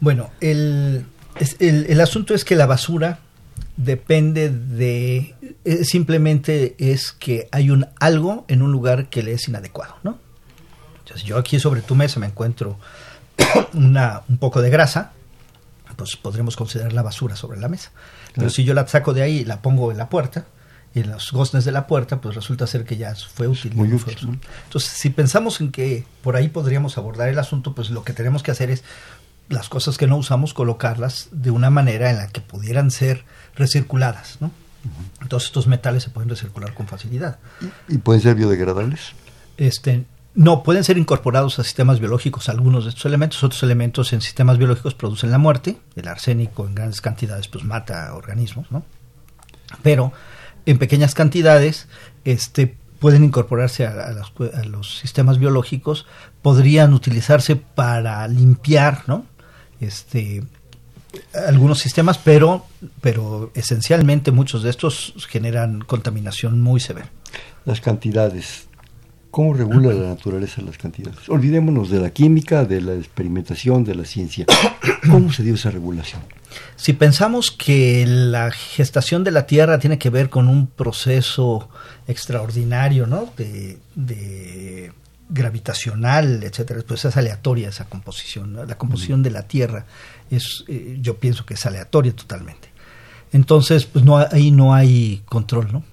Bueno, 0.00 0.30
el, 0.40 1.06
el, 1.60 2.00
asunto 2.00 2.34
es 2.34 2.44
que 2.44 2.56
la 2.56 2.66
basura 2.66 3.20
depende 3.76 4.50
de 4.50 5.34
eh, 5.64 5.84
simplemente 5.84 6.74
es 6.78 7.12
que 7.12 7.48
hay 7.52 7.70
un 7.70 7.86
algo 8.00 8.44
en 8.48 8.60
un 8.60 8.70
lugar 8.70 9.08
que 9.08 9.22
le 9.22 9.32
es 9.32 9.48
inadecuado, 9.48 9.96
¿no? 10.02 10.18
Entonces, 10.98 11.24
yo 11.24 11.38
aquí 11.38 11.58
sobre 11.60 11.82
tu 11.82 11.94
mesa 11.94 12.18
me 12.18 12.26
encuentro 12.26 12.78
una, 13.74 14.22
un 14.28 14.38
poco 14.38 14.60
de 14.60 14.70
grasa, 14.70 15.12
pues 15.96 16.16
podremos 16.16 16.56
considerar 16.56 16.92
la 16.92 17.02
basura 17.02 17.36
sobre 17.36 17.60
la 17.60 17.68
mesa. 17.68 17.90
Pero 18.34 18.50
si 18.50 18.64
yo 18.64 18.74
la 18.74 18.86
saco 18.86 19.14
de 19.14 19.22
ahí 19.22 19.38
y 19.38 19.44
la 19.44 19.62
pongo 19.62 19.92
en 19.92 19.98
la 19.98 20.08
puerta, 20.08 20.46
y 20.94 21.00
en 21.00 21.10
los 21.10 21.32
goznes 21.32 21.64
de 21.64 21.72
la 21.72 21.86
puerta, 21.86 22.20
pues 22.20 22.36
resulta 22.36 22.66
ser 22.66 22.84
que 22.84 22.96
ya 22.96 23.14
fue 23.16 23.48
útil. 23.48 23.72
Entonces, 23.74 24.90
si 24.90 25.10
pensamos 25.10 25.60
en 25.60 25.72
que 25.72 26.06
por 26.22 26.36
ahí 26.36 26.48
podríamos 26.48 26.96
abordar 26.98 27.28
el 27.28 27.38
asunto, 27.38 27.74
pues 27.74 27.90
lo 27.90 28.04
que 28.04 28.12
tenemos 28.12 28.44
que 28.44 28.52
hacer 28.52 28.70
es 28.70 28.84
las 29.48 29.68
cosas 29.68 29.98
que 29.98 30.06
no 30.06 30.16
usamos, 30.16 30.54
colocarlas 30.54 31.28
de 31.32 31.50
una 31.50 31.68
manera 31.68 32.10
en 32.10 32.16
la 32.16 32.28
que 32.28 32.40
pudieran 32.40 32.92
ser 32.92 33.24
recirculadas, 33.56 34.38
¿no? 34.40 34.52
Entonces 35.20 35.48
estos 35.48 35.66
metales 35.66 36.04
se 36.04 36.10
pueden 36.10 36.28
recircular 36.28 36.74
con 36.74 36.86
facilidad. 36.86 37.38
¿Y 37.88 37.98
pueden 37.98 38.22
ser 38.22 38.36
biodegradables? 38.36 39.12
Este, 39.56 40.04
no, 40.34 40.62
pueden 40.62 40.84
ser 40.84 40.98
incorporados 40.98 41.58
a 41.58 41.64
sistemas 41.64 42.00
biológicos 42.00 42.48
algunos 42.48 42.84
de 42.84 42.90
estos 42.90 43.06
elementos. 43.06 43.42
Otros 43.42 43.62
elementos 43.62 44.12
en 44.12 44.20
sistemas 44.20 44.58
biológicos 44.58 44.94
producen 44.94 45.30
la 45.30 45.38
muerte. 45.38 45.78
El 45.96 46.06
arsénico 46.06 46.66
en 46.66 46.74
grandes 46.74 47.00
cantidades 47.00 47.48
pues 47.48 47.64
mata 47.64 48.14
organismos, 48.14 48.70
¿no? 48.70 48.84
Pero 49.82 50.12
en 50.66 50.78
pequeñas 50.78 51.14
cantidades 51.14 51.88
este, 52.24 52.74
pueden 52.98 53.24
incorporarse 53.24 53.86
a, 53.86 54.12
los, 54.12 54.32
a 54.54 54.64
los 54.64 54.98
sistemas 54.98 55.38
biológicos, 55.38 56.06
podrían 56.42 56.94
utilizarse 56.94 57.56
para 57.56 58.26
limpiar, 58.28 59.02
¿no? 59.06 59.26
este, 59.80 60.42
algunos 61.46 61.78
sistemas, 61.78 62.18
pero, 62.18 62.66
pero 63.00 63.50
esencialmente 63.54 64.30
muchos 64.30 64.62
de 64.62 64.70
estos 64.70 65.14
generan 65.28 65.80
contaminación 65.80 66.60
muy 66.60 66.80
severa. 66.80 67.10
Las 67.64 67.80
cantidades. 67.80 68.68
¿Cómo 69.30 69.52
regula 69.52 69.92
la 69.92 70.08
naturaleza 70.10 70.62
las 70.62 70.78
cantidades? 70.78 71.28
Olvidémonos 71.28 71.90
de 71.90 71.98
la 71.98 72.10
química, 72.10 72.64
de 72.64 72.80
la 72.80 72.94
experimentación, 72.94 73.82
de 73.82 73.96
la 73.96 74.04
ciencia. 74.04 74.46
¿Cómo 75.10 75.32
se 75.32 75.42
dio 75.42 75.54
esa 75.54 75.70
regulación? 75.70 76.22
Si 76.76 76.92
pensamos 76.92 77.50
que 77.50 78.04
la 78.06 78.50
gestación 78.50 79.24
de 79.24 79.30
la 79.30 79.46
Tierra 79.46 79.78
tiene 79.78 79.98
que 79.98 80.10
ver 80.10 80.30
con 80.30 80.48
un 80.48 80.66
proceso 80.66 81.68
extraordinario, 82.06 83.06
¿no? 83.06 83.32
de 83.36 84.92
gravitacional, 85.28 86.42
etcétera, 86.42 86.80
pues 86.86 87.04
es 87.04 87.16
aleatoria 87.16 87.68
esa 87.68 87.86
composición. 87.86 88.66
La 88.68 88.76
composición 88.76 89.22
de 89.22 89.30
la 89.30 89.42
Tierra 89.42 89.86
es, 90.30 90.64
eh, 90.68 90.98
yo 91.00 91.18
pienso 91.18 91.46
que 91.46 91.54
es 91.54 91.66
aleatoria 91.66 92.14
totalmente. 92.14 92.68
Entonces, 93.32 93.86
pues 93.86 94.04
no 94.04 94.18
ahí 94.18 94.50
no 94.50 94.74
hay 94.74 95.22
control, 95.24 95.72
¿no? 95.72 95.84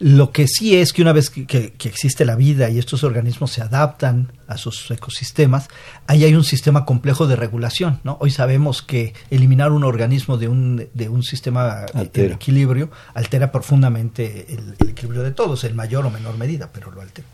Lo 0.00 0.30
que 0.30 0.46
sí 0.46 0.76
es 0.76 0.92
que 0.92 1.02
una 1.02 1.12
vez 1.12 1.28
que, 1.28 1.44
que, 1.46 1.88
existe 1.88 2.24
la 2.24 2.36
vida 2.36 2.70
y 2.70 2.78
estos 2.78 3.02
organismos 3.02 3.50
se 3.50 3.62
adaptan 3.62 4.32
a 4.46 4.56
sus 4.56 4.88
ecosistemas, 4.92 5.68
ahí 6.06 6.22
hay 6.24 6.36
un 6.36 6.44
sistema 6.44 6.84
complejo 6.84 7.26
de 7.26 7.34
regulación. 7.34 7.98
¿no? 8.04 8.16
Hoy 8.20 8.30
sabemos 8.30 8.80
que 8.80 9.12
eliminar 9.30 9.72
un 9.72 9.82
organismo 9.82 10.38
de 10.38 10.46
un, 10.46 10.88
de 10.94 11.08
un 11.08 11.24
sistema 11.24 11.86
de 12.12 12.26
equilibrio 12.26 12.92
altera 13.14 13.50
profundamente 13.50 14.46
el, 14.50 14.76
el, 14.78 14.90
equilibrio 14.90 15.24
de 15.24 15.32
todos, 15.32 15.64
en 15.64 15.74
mayor 15.74 16.06
o 16.06 16.10
menor 16.10 16.38
medida, 16.38 16.70
pero 16.72 16.92
lo 16.92 17.00
altera. 17.00 17.26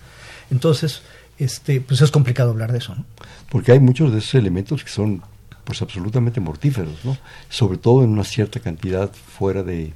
Entonces, 0.50 1.02
este, 1.38 1.82
pues 1.82 2.00
es 2.00 2.10
complicado 2.10 2.50
hablar 2.50 2.72
de 2.72 2.78
eso. 2.78 2.94
¿no? 2.94 3.04
Porque 3.50 3.72
hay 3.72 3.80
muchos 3.80 4.10
de 4.10 4.18
esos 4.18 4.36
elementos 4.36 4.82
que 4.82 4.90
son 4.90 5.22
pues 5.64 5.82
absolutamente 5.82 6.40
mortíferos, 6.40 7.04
¿no? 7.04 7.16
sobre 7.50 7.76
todo 7.76 8.04
en 8.04 8.10
una 8.10 8.24
cierta 8.24 8.60
cantidad 8.60 9.10
fuera 9.12 9.62
de, 9.62 9.92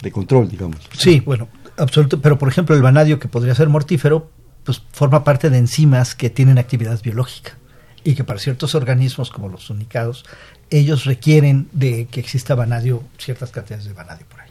de 0.00 0.12
control, 0.12 0.48
digamos. 0.48 0.78
Sí, 0.96 1.20
bueno, 1.20 1.48
absoluto, 1.76 2.20
pero 2.20 2.38
por 2.38 2.48
ejemplo 2.48 2.74
el 2.74 2.82
vanadio 2.82 3.18
que 3.18 3.28
podría 3.28 3.54
ser 3.54 3.68
mortífero, 3.68 4.30
pues 4.64 4.82
forma 4.92 5.24
parte 5.24 5.50
de 5.50 5.58
enzimas 5.58 6.14
que 6.14 6.30
tienen 6.30 6.58
actividad 6.58 7.00
biológica 7.02 7.56
y 8.02 8.14
que 8.14 8.24
para 8.24 8.38
ciertos 8.38 8.74
organismos 8.74 9.30
como 9.30 9.48
los 9.48 9.70
unicados, 9.70 10.24
ellos 10.70 11.04
requieren 11.04 11.68
de 11.72 12.06
que 12.06 12.20
exista 12.20 12.54
vanadio, 12.54 13.02
ciertas 13.18 13.50
cantidades 13.50 13.86
de 13.86 13.92
vanadio 13.92 14.26
por 14.28 14.40
ahí. 14.40 14.50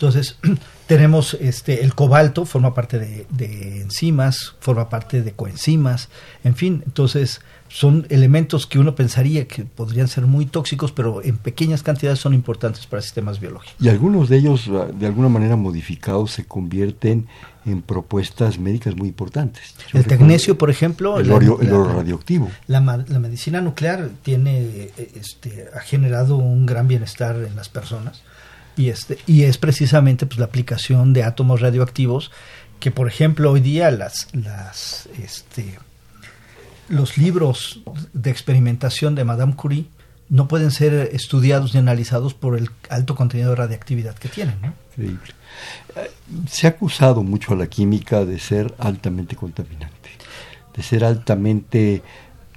Entonces, 0.00 0.38
tenemos 0.86 1.36
este 1.40 1.84
el 1.84 1.94
cobalto, 1.94 2.46
forma 2.46 2.72
parte 2.72 2.98
de, 2.98 3.26
de 3.28 3.82
enzimas, 3.82 4.54
forma 4.58 4.88
parte 4.88 5.20
de 5.20 5.32
coenzimas, 5.32 6.08
en 6.42 6.56
fin, 6.56 6.82
entonces 6.86 7.42
son 7.68 8.06
elementos 8.08 8.66
que 8.66 8.78
uno 8.78 8.94
pensaría 8.94 9.46
que 9.46 9.64
podrían 9.64 10.08
ser 10.08 10.26
muy 10.26 10.46
tóxicos, 10.46 10.90
pero 10.90 11.22
en 11.22 11.36
pequeñas 11.36 11.82
cantidades 11.82 12.18
son 12.18 12.32
importantes 12.32 12.86
para 12.86 13.02
sistemas 13.02 13.38
biológicos. 13.38 13.76
Y 13.78 13.90
algunos 13.90 14.30
de 14.30 14.38
ellos, 14.38 14.68
ah, 14.70 14.88
de 14.92 15.06
alguna 15.06 15.28
manera 15.28 15.54
modificados, 15.54 16.32
se 16.32 16.44
convierten 16.44 17.28
en 17.66 17.82
propuestas 17.82 18.58
médicas 18.58 18.96
muy 18.96 19.08
importantes. 19.08 19.74
el 19.92 20.04
tecnesio, 20.04 20.56
por 20.56 20.70
ejemplo. 20.70 21.20
El, 21.20 21.30
oro, 21.30 21.92
radioactivo. 21.94 22.50
La, 22.66 22.80
medicina 22.80 23.60
nuclear 23.60 24.10
tiene, 24.22 24.62
eh, 24.62 25.12
este, 25.14 25.68
ha 25.76 25.80
generado 25.80 26.38
un 26.38 26.64
gran 26.64 26.88
bienestar 26.88 27.36
en 27.36 27.54
las 27.54 27.68
personas 27.68 28.22
y, 28.76 28.88
este, 28.88 29.18
y 29.26 29.42
es 29.42 29.58
precisamente 29.58 30.26
pues, 30.26 30.38
la 30.38 30.46
aplicación 30.46 31.12
de 31.12 31.24
átomos 31.24 31.60
radioactivos 31.60 32.30
que, 32.78 32.90
por 32.90 33.08
ejemplo, 33.08 33.52
hoy 33.52 33.60
día 33.60 33.90
las, 33.90 34.28
las 34.32 35.08
este, 35.22 35.78
los 36.88 37.18
libros 37.18 37.80
de 38.12 38.30
experimentación 38.30 39.14
de 39.14 39.24
Madame 39.24 39.54
Curie 39.54 39.86
no 40.28 40.48
pueden 40.48 40.70
ser 40.70 41.10
estudiados 41.12 41.74
ni 41.74 41.80
analizados 41.80 42.34
por 42.34 42.56
el 42.56 42.70
alto 42.88 43.14
contenido 43.14 43.50
de 43.50 43.56
radiactividad 43.56 44.14
que 44.16 44.28
tienen. 44.28 44.56
Eh, 44.96 45.16
se 46.48 46.66
ha 46.66 46.70
acusado 46.70 47.22
mucho 47.22 47.52
a 47.52 47.56
la 47.56 47.66
química 47.66 48.24
de 48.24 48.38
ser 48.38 48.74
altamente 48.78 49.36
contaminante, 49.36 50.10
de 50.74 50.82
ser 50.82 51.04
altamente 51.04 52.02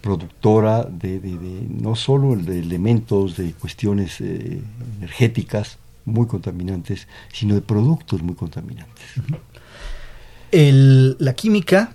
productora 0.01 0.83
de, 0.83 1.19
no 1.69 1.95
solo 1.95 2.35
de 2.35 2.59
elementos, 2.59 3.37
de 3.37 3.53
cuestiones 3.53 4.21
eh, 4.21 4.61
energéticas 4.97 5.77
muy 6.05 6.27
contaminantes, 6.27 7.07
sino 7.31 7.55
de 7.55 7.61
productos 7.61 8.21
muy 8.21 8.35
contaminantes. 8.35 9.05
la 10.51 11.33
química 11.33 11.93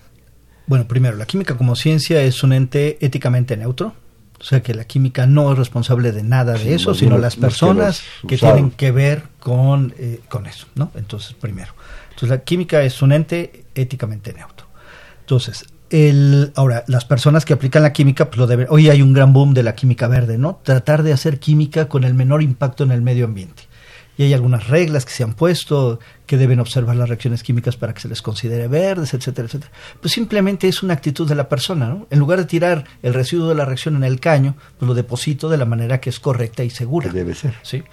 bueno, 0.68 0.86
primero, 0.86 1.16
la 1.16 1.24
química 1.24 1.56
como 1.56 1.74
ciencia 1.74 2.20
es 2.22 2.42
un 2.42 2.52
ente 2.52 2.98
éticamente 3.00 3.56
neutro. 3.56 3.94
O 4.38 4.44
sea 4.44 4.62
que 4.62 4.74
la 4.74 4.84
química 4.84 5.26
no 5.26 5.50
es 5.50 5.58
responsable 5.58 6.12
de 6.12 6.22
nada 6.22 6.52
de 6.52 6.74
eso, 6.74 6.94
sino 6.94 7.18
las 7.18 7.36
personas 7.36 8.02
que, 8.28 8.36
tienen 8.36 8.70
que 8.70 8.92
ver 8.92 9.24
con, 9.40 9.94
eh, 9.98 10.20
con 10.28 10.46
eso, 10.46 10.66
¿no? 10.76 10.92
Entonces, 10.94 11.32
primero. 11.32 11.72
Entonces, 12.10 12.28
la 12.28 12.44
química 12.44 12.82
es 12.82 13.02
un 13.02 13.12
ente 13.12 13.64
éticamente 13.74 14.32
neutro. 14.32 14.66
Entonces, 15.20 15.64
el, 15.90 16.52
ahora, 16.54 16.84
las 16.86 17.04
personas 17.04 17.44
que 17.44 17.54
aplican 17.54 17.82
la 17.82 17.92
química, 17.92 18.26
pues 18.26 18.38
lo 18.38 18.46
deben. 18.46 18.66
Hoy 18.70 18.90
hay 18.90 19.02
un 19.02 19.12
gran 19.12 19.32
boom 19.32 19.54
de 19.54 19.64
la 19.64 19.74
química 19.74 20.06
verde, 20.06 20.38
¿no? 20.38 20.60
Tratar 20.62 21.02
de 21.02 21.14
hacer 21.14 21.40
química 21.40 21.88
con 21.88 22.04
el 22.04 22.14
menor 22.14 22.42
impacto 22.42 22.84
en 22.84 22.92
el 22.92 23.00
medio 23.00 23.24
ambiente 23.24 23.67
y 24.18 24.24
hay 24.24 24.34
algunas 24.34 24.66
reglas 24.66 25.06
que 25.06 25.12
se 25.12 25.22
han 25.22 25.32
puesto 25.32 26.00
que 26.26 26.36
deben 26.36 26.58
observar 26.58 26.96
las 26.96 27.08
reacciones 27.08 27.44
químicas 27.44 27.76
para 27.76 27.94
que 27.94 28.00
se 28.00 28.08
les 28.08 28.20
considere 28.20 28.66
verdes, 28.66 29.14
etcétera, 29.14 29.46
etcétera. 29.46 29.72
Pues 30.00 30.12
simplemente 30.12 30.66
es 30.66 30.82
una 30.82 30.92
actitud 30.94 31.26
de 31.26 31.36
la 31.36 31.48
persona, 31.48 31.88
¿no? 31.88 32.06
En 32.10 32.18
lugar 32.18 32.40
de 32.40 32.44
tirar 32.44 32.84
el 33.02 33.14
residuo 33.14 33.48
de 33.48 33.54
la 33.54 33.64
reacción 33.64 33.94
en 33.94 34.02
el 34.02 34.18
caño, 34.18 34.56
pues 34.76 34.88
lo 34.88 34.94
deposito 34.94 35.48
de 35.48 35.56
la 35.56 35.64
manera 35.64 36.00
que 36.00 36.10
es 36.10 36.18
correcta 36.18 36.64
y 36.64 36.70
segura. 36.70 37.10
debe 37.12 37.36
ser. 37.36 37.54
¿sí? 37.62 37.84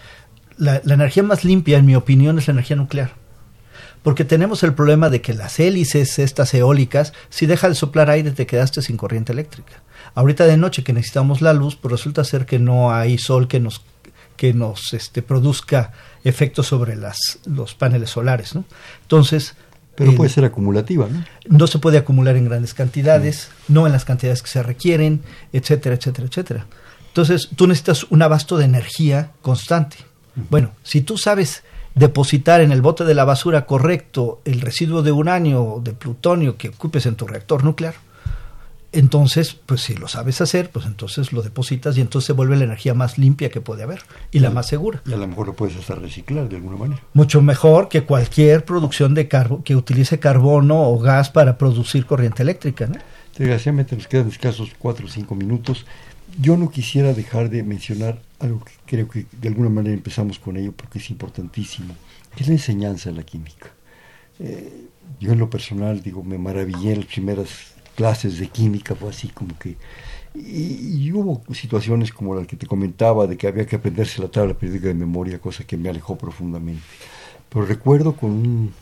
La, 0.57 0.81
la 0.83 0.95
energía 0.95 1.21
más 1.21 1.45
limpia, 1.45 1.77
en 1.77 1.85
mi 1.85 1.95
opinión, 1.95 2.39
es 2.39 2.47
la 2.47 2.53
energía 2.53 2.75
nuclear 2.75 3.13
porque 4.05 4.23
tenemos 4.23 4.61
el 4.61 4.75
problema 4.75 5.09
de 5.09 5.19
que 5.19 5.33
las 5.33 5.59
hélices, 5.59 6.19
estas 6.19 6.53
eólicas, 6.53 7.11
si 7.29 7.47
deja 7.47 7.69
de 7.69 7.73
soplar 7.73 8.11
aire 8.11 8.29
te 8.29 8.45
quedaste 8.45 8.83
sin 8.83 8.97
corriente 8.97 9.33
eléctrica. 9.33 9.81
Ahorita 10.13 10.45
de 10.45 10.57
noche 10.57 10.83
que 10.83 10.93
necesitamos 10.93 11.41
la 11.41 11.53
luz, 11.53 11.75
pues 11.75 11.91
resulta 11.91 12.23
ser 12.23 12.45
que 12.45 12.59
no 12.59 12.93
hay 12.93 13.17
sol 13.17 13.47
que 13.47 13.59
nos 13.59 13.81
que 14.35 14.53
nos 14.53 14.93
este, 14.93 15.21
produzca 15.21 15.91
efectos 16.23 16.67
sobre 16.67 16.95
las, 16.95 17.39
los 17.45 17.75
paneles 17.75 18.09
solares. 18.09 18.55
¿no? 18.55 18.65
Entonces, 19.03 19.55
pero 19.95 20.13
puede 20.13 20.29
ser 20.29 20.43
acumulativa, 20.43 21.07
¿no? 21.09 21.23
No 21.47 21.67
se 21.67 21.79
puede 21.79 21.97
acumular 21.97 22.35
en 22.35 22.45
grandes 22.45 22.73
cantidades, 22.73 23.49
no 23.69 23.85
en 23.85 23.93
las 23.93 24.03
cantidades 24.03 24.41
que 24.41 24.49
se 24.49 24.61
requieren, 24.61 25.21
etcétera, 25.53 25.95
etcétera, 25.95 26.27
etcétera. 26.27 26.65
Entonces, 27.07 27.49
tú 27.55 27.65
necesitas 27.65 28.03
un 28.09 28.21
abasto 28.21 28.57
de 28.57 28.65
energía 28.65 29.31
constante. 29.41 29.97
Bueno, 30.49 30.71
si 30.83 30.99
tú 30.99 31.17
sabes 31.17 31.63
depositar 31.93 32.59
en 32.59 32.73
el 32.73 32.81
bote 32.81 33.05
de 33.05 33.13
la 33.13 33.23
basura 33.23 33.65
correcto 33.65 34.41
el 34.43 34.59
residuo 34.59 35.01
de 35.01 35.13
uranio 35.13 35.63
o 35.63 35.79
de 35.79 35.93
plutonio 35.93 36.57
que 36.57 36.69
ocupes 36.69 37.05
en 37.05 37.15
tu 37.15 37.25
reactor 37.25 37.63
nuclear, 37.63 37.95
entonces, 38.95 39.53
pues 39.53 39.81
si 39.81 39.93
lo 39.95 40.07
sabes 40.07 40.39
hacer, 40.39 40.69
pues 40.69 40.85
entonces 40.85 41.33
lo 41.33 41.41
depositas 41.41 41.97
y 41.97 42.01
entonces 42.01 42.27
se 42.27 42.33
vuelve 42.33 42.55
la 42.55 42.63
energía 42.63 42.93
más 42.93 43.17
limpia 43.17 43.49
que 43.49 43.59
puede 43.59 43.83
haber 43.83 44.01
y 44.31 44.39
la 44.39 44.51
más 44.51 44.67
segura. 44.67 45.01
Y 45.05 45.11
a 45.11 45.17
lo 45.17 45.27
mejor 45.27 45.47
lo 45.47 45.53
puedes 45.53 45.75
hasta 45.75 45.95
reciclar 45.95 46.47
de 46.47 46.55
alguna 46.55 46.77
manera. 46.77 47.01
Mucho 47.13 47.41
mejor 47.41 47.89
que 47.89 48.03
cualquier 48.03 48.63
producción 48.63 49.13
de 49.13 49.27
carbo 49.27 49.63
que 49.63 49.75
utilice 49.75 50.17
carbono 50.19 50.81
o 50.81 50.97
gas 50.97 51.29
para 51.29 51.57
producir 51.57 52.05
corriente 52.05 52.41
eléctrica. 52.41 52.87
¿no? 52.87 52.95
Desgraciadamente 53.37 53.97
nos 53.97 54.07
quedan 54.07 54.29
escasos 54.29 54.71
cuatro 54.79 55.07
o 55.07 55.09
cinco 55.09 55.35
minutos. 55.35 55.85
Yo 56.39 56.55
no 56.55 56.69
quisiera 56.69 57.13
dejar 57.13 57.49
de 57.49 57.63
mencionar 57.63 58.21
algo 58.39 58.63
que 58.63 58.73
creo 58.85 59.09
que 59.09 59.25
de 59.29 59.47
alguna 59.49 59.69
manera 59.69 59.93
empezamos 59.93 60.39
con 60.39 60.55
ello 60.55 60.71
porque 60.71 60.99
es 60.99 61.09
importantísimo, 61.09 61.93
que 62.33 62.43
es 62.43 62.47
la 62.47 62.55
enseñanza 62.55 63.09
de 63.09 63.17
la 63.17 63.23
química. 63.23 63.71
Eh, 64.39 64.87
yo 65.19 65.33
en 65.33 65.39
lo 65.39 65.49
personal, 65.49 66.01
digo, 66.01 66.23
me 66.23 66.37
maravillé 66.37 66.93
en 66.93 66.99
las 67.01 67.07
primeras 67.07 67.74
clases 67.95 68.37
de 68.39 68.47
química, 68.47 68.95
fue 68.95 69.09
así 69.09 69.29
como 69.29 69.57
que... 69.57 69.77
Y, 70.35 71.11
hubo 71.13 71.41
situaciones 71.53 72.11
como 72.11 72.35
la 72.35 72.45
que 72.45 72.57
te 72.57 72.67
comentaba, 72.67 73.25
de 73.25 73.37
que 73.37 73.47
había 73.47 73.65
que 73.65 73.77
aprenderse 73.77 74.21
la 74.21 74.27
tabla 74.27 74.53
periódica 74.53 74.87
de 74.87 74.93
memoria, 74.93 75.39
cosa 75.39 75.63
que 75.63 75.77
me 75.77 75.89
alejó 75.89 76.17
profundamente. 76.17 76.83
Pero 77.49 77.65
recuerdo 77.65 78.15
con 78.15 78.31
un 78.31 78.73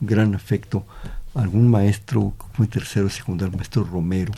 gran 0.00 0.34
afecto 0.34 0.84
algún 1.34 1.70
maestro, 1.70 2.34
como 2.36 2.68
tercero 2.68 3.08
secundario, 3.08 3.56
maestro 3.56 3.84
Romero, 3.84 4.32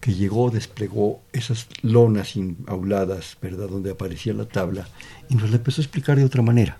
que 0.00 0.14
llegó, 0.14 0.50
desplegó 0.50 1.20
esas 1.32 1.66
lonas 1.82 2.34
auladas, 2.66 3.36
¿verdad?, 3.42 3.68
donde 3.68 3.90
aparecía 3.90 4.32
la 4.32 4.46
tabla, 4.46 4.88
y 5.28 5.34
nos 5.34 5.50
la 5.50 5.56
empezó 5.56 5.82
a 5.82 5.84
explicar 5.84 6.16
de 6.16 6.24
otra 6.24 6.42
manera. 6.42 6.78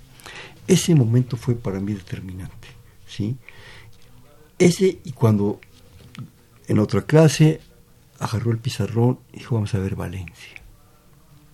Ese 0.66 0.94
momento 0.94 1.36
fue 1.36 1.54
para 1.54 1.78
mí 1.78 1.92
determinante, 1.92 2.68
¿sí? 3.06 3.36
Ese, 4.58 4.98
y 5.04 5.12
cuando 5.12 5.60
en 6.68 6.78
otra 6.78 7.02
clase 7.02 7.60
agarró 8.18 8.50
el 8.50 8.58
pizarrón 8.58 9.20
y 9.32 9.38
dijo, 9.38 9.54
vamos 9.54 9.74
a 9.74 9.78
ver 9.78 9.94
Valencia. 9.94 10.62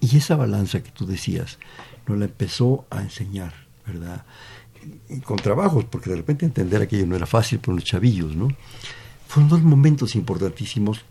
Y 0.00 0.16
esa 0.16 0.36
balanza 0.36 0.82
que 0.82 0.90
tú 0.90 1.06
decías, 1.06 1.58
nos 2.06 2.18
la 2.18 2.24
empezó 2.24 2.86
a 2.90 3.02
enseñar, 3.02 3.52
¿verdad? 3.86 4.24
Con 5.24 5.36
trabajos, 5.36 5.84
porque 5.84 6.10
de 6.10 6.16
repente 6.16 6.44
entender 6.44 6.82
aquello 6.82 7.06
no 7.06 7.16
era 7.16 7.26
fácil 7.26 7.60
por 7.60 7.74
los 7.74 7.84
chavillos, 7.84 8.34
¿no? 8.34 8.48
Fueron 9.28 9.48
dos 9.48 9.62
momentos 9.62 10.16
importantísimos 10.16 11.04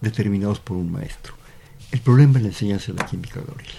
determinados 0.00 0.60
por 0.60 0.76
un 0.76 0.92
maestro. 0.92 1.34
El 1.90 2.00
problema 2.00 2.34
de 2.34 2.40
la 2.40 2.48
enseñanza 2.48 2.92
de 2.92 2.98
la 2.98 3.06
química, 3.06 3.40
Gabriel. 3.40 3.74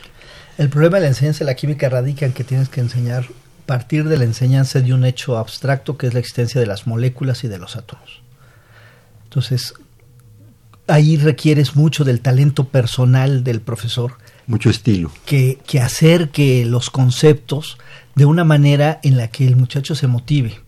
El 0.58 0.70
problema 0.70 0.98
de 0.98 1.04
la 1.04 1.08
enseñanza 1.10 1.40
de 1.40 1.46
la 1.46 1.56
química 1.56 1.88
radica 1.88 2.26
en 2.26 2.34
que 2.34 2.44
tienes 2.44 2.70
que 2.70 2.82
enseñar 2.82 3.28
partir 3.66 4.08
de 4.08 4.18
la 4.18 4.24
enseñanza 4.24 4.80
de 4.80 4.94
un 4.94 5.06
hecho 5.06 5.38
abstracto 5.38 5.98
que 5.98 6.08
es 6.08 6.14
la 6.14 6.22
existencia 6.22 6.60
de 6.60 6.68
las 6.68 6.88
moléculas 6.88 7.44
y 7.44 7.48
de 7.48 7.60
los 7.60 7.76
átomos. 7.76 8.22
Entonces, 9.28 9.74
ahí 10.88 11.18
requieres 11.18 11.76
mucho 11.76 12.04
del 12.04 12.22
talento 12.22 12.66
personal 12.66 13.44
del 13.44 13.60
profesor. 13.60 14.14
Mucho 14.48 14.70
estilo. 14.70 15.12
Que, 15.26 15.60
que 15.68 15.82
acerque 15.82 16.66
los 16.66 16.90
conceptos 16.90 17.78
de 18.16 18.26
una 18.26 18.46
manera 18.46 19.00
en 19.04 19.18
la 19.18 19.28
que 19.28 19.46
el 19.46 19.58
muchacho 19.58 19.96
se 19.96 20.08
motive. 20.08 20.62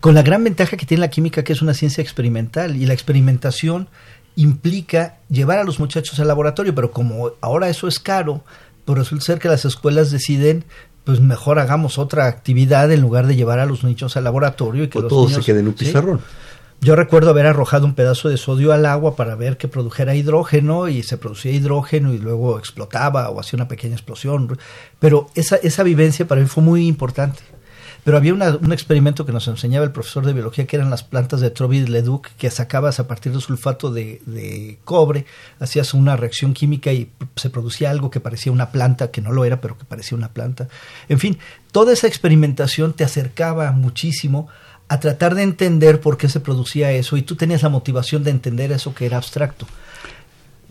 Con 0.00 0.14
la 0.14 0.22
gran 0.22 0.44
ventaja 0.44 0.76
que 0.76 0.84
tiene 0.84 1.00
la 1.00 1.08
química, 1.10 1.44
que 1.44 1.54
es 1.54 1.62
una 1.62 1.72
ciencia 1.72 2.02
experimental, 2.02 2.76
y 2.76 2.84
la 2.84 2.92
experimentación 2.92 3.88
implica 4.36 5.16
llevar 5.30 5.58
a 5.58 5.64
los 5.64 5.80
muchachos 5.80 6.20
al 6.20 6.28
laboratorio, 6.28 6.74
pero 6.74 6.90
como 6.90 7.32
ahora 7.40 7.70
eso 7.70 7.88
es 7.88 7.98
caro, 7.98 8.44
pues 8.84 8.98
resulta 8.98 9.24
ser 9.24 9.38
que 9.38 9.48
las 9.48 9.64
escuelas 9.64 10.10
deciden 10.10 10.64
pues 11.04 11.20
mejor 11.20 11.58
hagamos 11.58 11.98
otra 11.98 12.26
actividad 12.26 12.90
en 12.90 13.02
lugar 13.02 13.26
de 13.26 13.36
llevar 13.36 13.58
a 13.58 13.66
los 13.66 13.84
niños 13.84 14.16
al 14.16 14.24
laboratorio 14.24 14.84
y 14.84 14.88
que 14.88 14.98
o 14.98 15.02
los 15.02 15.10
todo 15.10 15.26
niños, 15.28 15.44
se 15.44 15.52
quede 15.52 15.60
en 15.60 15.68
un 15.68 15.76
¿sí? 15.78 15.92
Yo 16.80 16.96
recuerdo 16.96 17.30
haber 17.30 17.46
arrojado 17.46 17.86
un 17.86 17.94
pedazo 17.94 18.28
de 18.28 18.36
sodio 18.36 18.72
al 18.72 18.84
agua 18.84 19.16
para 19.16 19.36
ver 19.36 19.56
que 19.56 19.68
produjera 19.68 20.14
hidrógeno 20.14 20.88
y 20.88 21.02
se 21.02 21.16
producía 21.16 21.52
hidrógeno 21.52 22.12
y 22.12 22.18
luego 22.18 22.58
explotaba 22.58 23.30
o 23.30 23.40
hacía 23.40 23.56
una 23.56 23.68
pequeña 23.68 23.94
explosión. 23.94 24.58
Pero 24.98 25.28
esa, 25.34 25.56
esa 25.56 25.82
vivencia 25.82 26.26
para 26.28 26.42
mí 26.42 26.46
fue 26.46 26.62
muy 26.62 26.86
importante. 26.86 27.40
Pero 28.04 28.18
había 28.18 28.34
una- 28.34 28.56
un 28.56 28.70
experimento 28.74 29.24
que 29.24 29.32
nos 29.32 29.48
enseñaba 29.48 29.86
el 29.86 29.92
profesor 29.92 30.26
de 30.26 30.34
biología 30.34 30.66
que 30.66 30.76
eran 30.76 30.90
las 30.90 31.02
plantas 31.02 31.40
de 31.40 31.48
Trovid-Leduc 31.54 32.28
que 32.36 32.50
sacabas 32.50 33.00
a 33.00 33.08
partir 33.08 33.32
de 33.32 33.40
sulfato 33.40 33.90
de, 33.90 34.20
de 34.26 34.78
cobre, 34.84 35.24
hacías 35.60 35.94
una 35.94 36.14
reacción 36.18 36.52
química 36.52 36.92
y 36.92 37.10
se 37.34 37.48
producía 37.48 37.88
algo 37.90 38.10
que 38.10 38.20
parecía 38.20 38.52
una 38.52 38.72
planta, 38.72 39.10
que 39.10 39.22
no 39.22 39.32
lo 39.32 39.46
era, 39.46 39.62
pero 39.62 39.78
que 39.78 39.86
parecía 39.86 40.18
una 40.18 40.28
planta. 40.34 40.68
En 41.08 41.18
fin, 41.18 41.38
toda 41.72 41.94
esa 41.94 42.06
experimentación 42.06 42.92
te 42.92 43.04
acercaba 43.04 43.72
muchísimo 43.72 44.48
a 44.88 45.00
tratar 45.00 45.34
de 45.34 45.42
entender 45.42 46.00
por 46.00 46.16
qué 46.16 46.28
se 46.28 46.40
producía 46.40 46.92
eso 46.92 47.16
y 47.16 47.22
tú 47.22 47.36
tenías 47.36 47.62
la 47.62 47.68
motivación 47.68 48.22
de 48.24 48.30
entender 48.30 48.72
eso 48.72 48.94
que 48.94 49.06
era 49.06 49.16
abstracto. 49.16 49.66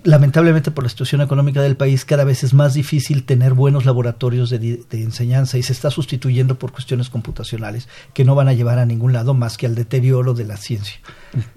Lamentablemente 0.06 0.70
por 0.70 0.84
la 0.84 0.90
situación 0.90 1.22
económica 1.22 1.62
del 1.62 1.78
país 1.78 2.04
cada 2.04 2.26
vez 2.26 2.44
es 2.44 2.54
más 2.54 2.74
difícil 2.74 3.24
tener 3.24 3.54
buenos 3.54 3.86
laboratorios 3.86 4.50
de, 4.50 4.86
enseñanza 4.92 5.58
y 5.58 5.64
se 5.64 5.72
está 5.72 5.90
sustituyendo 5.92 6.60
por 6.60 6.74
cuestiones 6.74 7.10
computacionales 7.10 7.88
que 8.14 8.26
no 8.26 8.36
van 8.36 8.50
a 8.50 8.54
llevar 8.54 8.80
a 8.80 8.86
ningún 8.86 9.14
lado 9.14 9.34
más 9.34 9.58
que 9.58 9.66
al 9.66 9.76
deterioro 9.76 10.34
de 10.34 10.44
la 10.44 10.58
ciencia. 10.58 11.00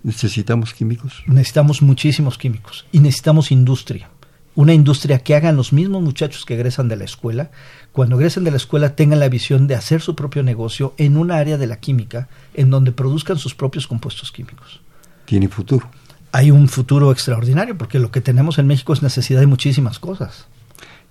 Necesitamos 0.04 0.74
químicos. 0.74 1.24
Necesitamos 1.26 1.82
muchísimos 1.82 2.38
químicos 2.38 2.86
y 2.92 3.00
necesitamos 3.00 3.50
industria. 3.50 4.11
Una 4.54 4.72
industria 4.72 5.18
que 5.18 5.34
hagan 5.34 5.57
los 5.57 5.72
mismos 5.72 6.02
muchachos 6.02 6.44
que 6.46 6.54
egresan 6.54 6.88
de 6.88 6.96
la 6.96 7.04
escuela. 7.04 7.50
Cuando 7.97 8.16
egresen 8.16 8.44
de 8.44 8.51
la 8.51 8.59
escuela 8.59 8.94
tengan 8.94 9.20
la 9.20 9.30
visión 9.30 9.66
de 9.66 9.74
hacer 9.74 10.03
su 10.03 10.14
propio 10.14 10.42
negocio 10.42 10.92
en 10.99 11.16
un 11.16 11.30
área 11.30 11.57
de 11.57 11.66
la 11.66 11.80
química 11.80 12.28
en 12.53 12.68
donde 12.68 12.92
produzcan 12.92 13.38
sus 13.38 13.55
propios 13.55 13.86
compuestos 13.86 14.32
químicos. 14.32 14.82
Tiene 15.24 15.49
futuro. 15.49 15.88
Hay 16.30 16.51
un 16.51 16.68
futuro 16.68 17.11
extraordinario 17.11 17.78
porque 17.78 17.99
lo 17.99 18.11
que 18.11 18.20
tenemos 18.20 18.59
en 18.59 18.66
México 18.66 18.92
es 18.92 19.03
necesidad 19.03 19.40
de 19.40 19.47
muchísimas 19.47 19.99
cosas. 19.99 20.47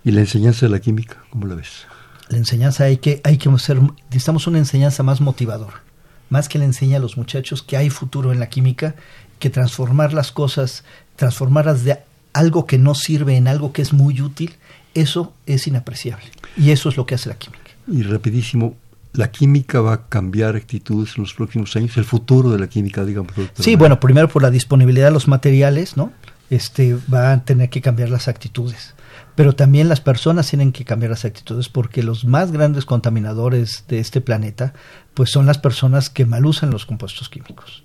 ¿Y 0.03 0.11
la 0.11 0.19
enseñanza 0.19 0.67
de 0.67 0.73
la 0.73 0.79
química? 0.79 1.23
¿Cómo 1.31 1.47
la 1.47 1.55
ves? 1.55 1.88
La 2.29 2.38
enseñanza 2.38 2.83
hay 2.83 2.97
que, 2.97 3.19
hay 3.23 3.39
que 3.39 3.49
ser, 3.57 3.81
necesitamos 3.81 4.45
una 4.45 4.59
enseñanza 4.59 5.01
más 5.01 5.21
motivadora, 5.21 5.81
más 6.29 6.47
que 6.49 6.59
le 6.59 6.65
enseña 6.65 6.97
a 6.97 6.99
los 6.99 7.17
muchachos 7.17 7.63
que 7.63 7.77
hay 7.77 7.89
futuro 7.89 8.31
en 8.31 8.39
la 8.39 8.49
química, 8.49 8.93
que 9.39 9.49
transformar 9.49 10.13
las 10.13 10.31
cosas, 10.31 10.83
transformarlas 11.15 11.83
de 11.83 11.97
algo 12.33 12.67
que 12.67 12.77
no 12.77 12.93
sirve 12.93 13.38
en 13.38 13.47
algo 13.47 13.73
que 13.73 13.81
es 13.81 13.91
muy 13.91 14.21
útil, 14.21 14.53
eso 14.95 15.33
es 15.45 15.67
inapreciable. 15.67 16.25
Y 16.57 16.71
eso 16.71 16.89
es 16.89 16.97
lo 16.97 17.05
que 17.05 17.15
hace 17.15 17.29
la 17.29 17.35
química. 17.35 17.71
Y 17.87 18.01
rapidísimo, 18.01 18.75
¿la 19.13 19.29
química 19.29 19.81
va 19.81 19.93
a 19.93 20.07
cambiar 20.07 20.55
actitudes 20.55 21.17
en 21.17 21.23
los 21.23 21.33
próximos 21.33 21.75
años? 21.75 21.95
El 21.97 22.05
futuro 22.05 22.49
de 22.49 22.57
la 22.57 22.67
química, 22.67 23.05
digamos. 23.05 23.33
Sí, 23.59 23.75
bueno, 23.75 23.99
primero 23.99 24.27
por 24.27 24.41
la 24.41 24.49
disponibilidad 24.49 25.07
de 25.07 25.11
los 25.11 25.27
materiales, 25.27 25.97
¿no? 25.97 26.11
Este, 26.49 26.97
va 27.13 27.31
a 27.31 27.43
tener 27.43 27.69
que 27.69 27.81
cambiar 27.81 28.09
las 28.09 28.27
actitudes. 28.27 28.95
Pero 29.35 29.53
también 29.53 29.89
las 29.89 29.99
personas 29.99 30.49
tienen 30.49 30.71
que 30.71 30.85
cambiar 30.85 31.11
las 31.11 31.25
actitudes 31.25 31.67
porque 31.67 32.03
los 32.03 32.23
más 32.23 32.51
grandes 32.51 32.85
contaminadores 32.85 33.83
de 33.87 33.99
este 33.99 34.21
planeta, 34.21 34.73
pues 35.13 35.29
son 35.29 35.45
las 35.45 35.57
personas 35.57 36.09
que 36.09 36.25
mal 36.25 36.45
usan 36.45 36.71
los 36.71 36.85
compuestos 36.85 37.29
químicos. 37.29 37.83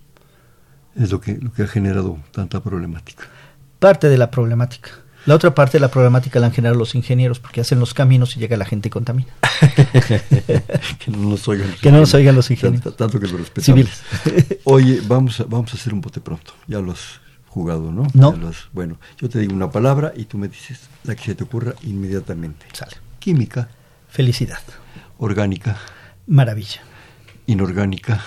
Es 0.95 1.11
lo 1.11 1.21
que, 1.21 1.39
lo 1.39 1.53
que 1.53 1.65
ha 1.65 1.67
generado 1.67 2.19
tanta 2.31 2.63
problemática. 2.63 3.25
Parte 3.81 4.09
de 4.09 4.19
la 4.19 4.31
problemática. 4.31 4.91
La 5.27 5.35
otra 5.35 5.55
parte 5.55 5.73
de 5.79 5.81
la 5.81 5.89
problemática 5.89 6.41
la 6.41 6.47
han 6.47 6.53
generado 6.53 6.79
los 6.79 6.95
ingenieros 6.95 7.41
porque 7.41 7.61
hacen 7.61 7.79
los 7.79 7.93
caminos 7.95 8.37
y 8.37 8.41
llega 8.41 8.57
la 8.57 8.65
gente 8.65 8.89
y 8.89 8.91
contamina. 8.91 9.29
que 10.99 11.11
no 11.11 11.19
nos 11.31 11.47
oigan. 11.49 11.73
Que 11.81 11.91
no 11.93 11.99
nos 12.01 12.15
oigan 12.15 12.35
los 12.35 12.51
ingenieros. 12.51 12.97
Tanto, 12.97 13.21
que 13.21 13.27
lo 13.29 13.37
respetamos. 13.39 13.65
Civiles. 13.65 14.61
Oye, 14.65 15.01
vamos 15.07 15.41
a, 15.41 15.45
vamos 15.45 15.73
a 15.73 15.77
hacer 15.77 15.93
un 15.93 16.01
bote 16.01 16.21
pronto. 16.21 16.53
Ya 16.67 16.81
lo 16.81 16.93
has 16.93 17.21
jugado, 17.49 17.93
¿no? 17.93 18.07
No. 18.15 18.33
Ya 18.35 18.39
lo 18.41 18.49
has- 18.49 18.69
bueno, 18.73 18.99
yo 19.19 19.29
te 19.29 19.39
digo 19.41 19.53
una 19.55 19.71
palabra 19.71 20.13
y 20.17 20.25
tú 20.25 20.39
me 20.39 20.49
dices 20.49 20.81
la 21.05 21.15
que 21.15 21.25
se 21.25 21.35
te 21.35 21.45
ocurra 21.45 21.75
inmediatamente. 21.83 22.67
Sale. 22.73 22.97
Química, 23.19 23.69
Felicidad. 24.09 24.61
orgánica, 25.19 25.77
Maravilla. 26.27 26.81
inorgánica, 27.47 28.23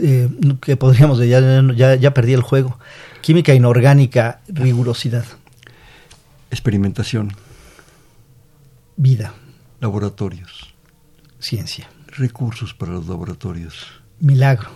eh, 0.00 0.28
que 0.62 0.76
podríamos 0.76 1.18
ya, 1.18 1.40
ya, 1.74 1.94
ya 1.96 2.14
perdí 2.14 2.32
el 2.32 2.42
juego. 2.42 2.78
Química 3.20 3.54
inorgánica, 3.54 4.40
rigurosidad, 4.48 5.24
experimentación, 6.50 7.32
vida, 8.96 9.34
laboratorios, 9.80 10.74
ciencia, 11.38 11.88
recursos 12.06 12.74
para 12.74 12.92
los 12.92 13.06
laboratorios, 13.06 13.86
milagro, 14.20 14.70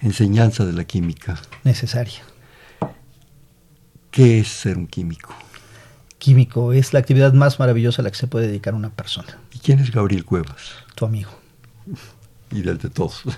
enseñanza 0.00 0.64
de 0.64 0.72
la 0.72 0.84
química. 0.84 1.38
necesaria. 1.64 2.22
¿Qué 4.10 4.40
es 4.40 4.48
ser 4.48 4.76
un 4.78 4.86
químico? 4.86 5.34
Químico 6.18 6.72
es 6.72 6.92
la 6.92 6.98
actividad 7.00 7.32
más 7.32 7.58
maravillosa 7.58 8.02
a 8.02 8.04
la 8.04 8.10
que 8.10 8.16
se 8.18 8.26
puede 8.26 8.46
dedicar 8.46 8.74
una 8.74 8.90
persona, 8.90 9.38
¿Y 9.52 9.58
quién 9.58 9.80
es 9.80 9.90
Gabriel 9.90 10.24
Cuevas? 10.24 10.72
tu 10.94 11.04
amigo. 11.04 11.30
y 12.50 12.62
del 12.62 12.78
de 12.78 12.88
todos. 12.90 13.22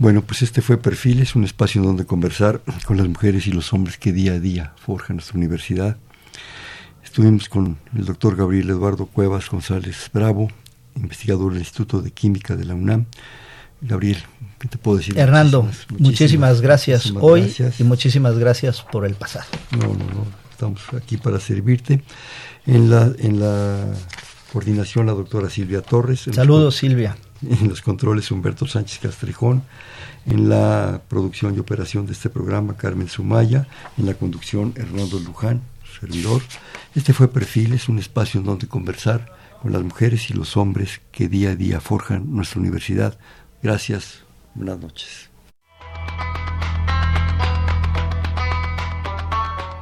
bueno, 0.00 0.22
pues 0.22 0.40
este 0.40 0.62
fue 0.62 0.78
Perfiles, 0.78 1.36
un 1.36 1.44
espacio 1.44 1.82
en 1.82 1.86
donde 1.86 2.06
conversar 2.06 2.62
con 2.86 2.96
las 2.96 3.06
mujeres 3.06 3.46
y 3.46 3.52
los 3.52 3.74
hombres 3.74 3.98
que 3.98 4.12
día 4.12 4.32
a 4.32 4.40
día 4.40 4.72
forjan 4.82 5.16
nuestra 5.16 5.36
universidad. 5.36 5.98
Estuvimos 7.04 7.50
con 7.50 7.76
el 7.94 8.06
doctor 8.06 8.34
Gabriel 8.34 8.70
Eduardo 8.70 9.04
Cuevas 9.04 9.50
González 9.50 10.10
Bravo, 10.10 10.50
investigador 10.96 11.52
del 11.52 11.60
Instituto 11.60 12.00
de 12.00 12.12
Química 12.12 12.56
de 12.56 12.64
la 12.64 12.74
UNAM. 12.74 13.04
Gabriel, 13.82 14.16
¿qué 14.58 14.68
te 14.68 14.78
puedo 14.78 14.96
decir? 14.96 15.18
Hernando, 15.18 15.64
Muchísimas, 15.64 16.00
muchísimas, 16.00 16.60
gracias 16.62 17.00
muchísimas 17.00 17.24
hoy 17.24 17.40
gracias. 17.42 17.80
y 17.80 17.84
muchísimas 17.84 18.38
gracias 18.38 18.80
por 18.80 19.04
el 19.04 19.14
pasado. 19.16 19.44
No, 19.72 19.88
no, 19.88 19.94
no, 19.94 20.26
estamos 20.50 20.80
aquí 20.96 21.18
para 21.18 21.38
servirte. 21.40 22.02
En 22.64 22.88
la, 22.88 23.12
en 23.18 23.38
la 23.38 23.84
coordinación 24.50 25.04
la 25.06 25.12
doctora 25.12 25.50
Silvia 25.50 25.82
Torres. 25.82 26.26
Saludos, 26.32 26.76
Silvia. 26.76 27.18
En 27.42 27.68
los 27.68 27.82
controles 27.82 28.30
Humberto 28.30 28.66
Sánchez 28.66 28.98
Castrejón, 29.00 29.62
en 30.26 30.48
la 30.48 31.02
producción 31.08 31.54
y 31.54 31.58
operación 31.58 32.06
de 32.06 32.12
este 32.12 32.30
programa 32.30 32.76
Carmen 32.76 33.08
Sumaya, 33.08 33.66
en 33.96 34.06
la 34.06 34.14
conducción 34.14 34.74
Hernando 34.76 35.18
Luján, 35.18 35.62
servidor. 35.98 36.42
Este 36.94 37.12
fue 37.12 37.28
Perfiles, 37.28 37.88
un 37.88 37.98
espacio 37.98 38.40
en 38.40 38.46
donde 38.46 38.68
conversar 38.68 39.32
con 39.62 39.72
las 39.72 39.82
mujeres 39.82 40.30
y 40.30 40.34
los 40.34 40.56
hombres 40.56 41.00
que 41.12 41.28
día 41.28 41.50
a 41.50 41.56
día 41.56 41.80
forjan 41.80 42.34
nuestra 42.34 42.60
universidad. 42.60 43.18
Gracias, 43.62 44.24
buenas 44.54 44.78
noches. 44.78 45.30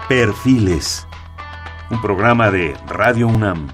Perfiles, 0.08 1.06
un 1.90 2.00
programa 2.00 2.50
de 2.50 2.74
Radio 2.88 3.28
UNAM. 3.28 3.68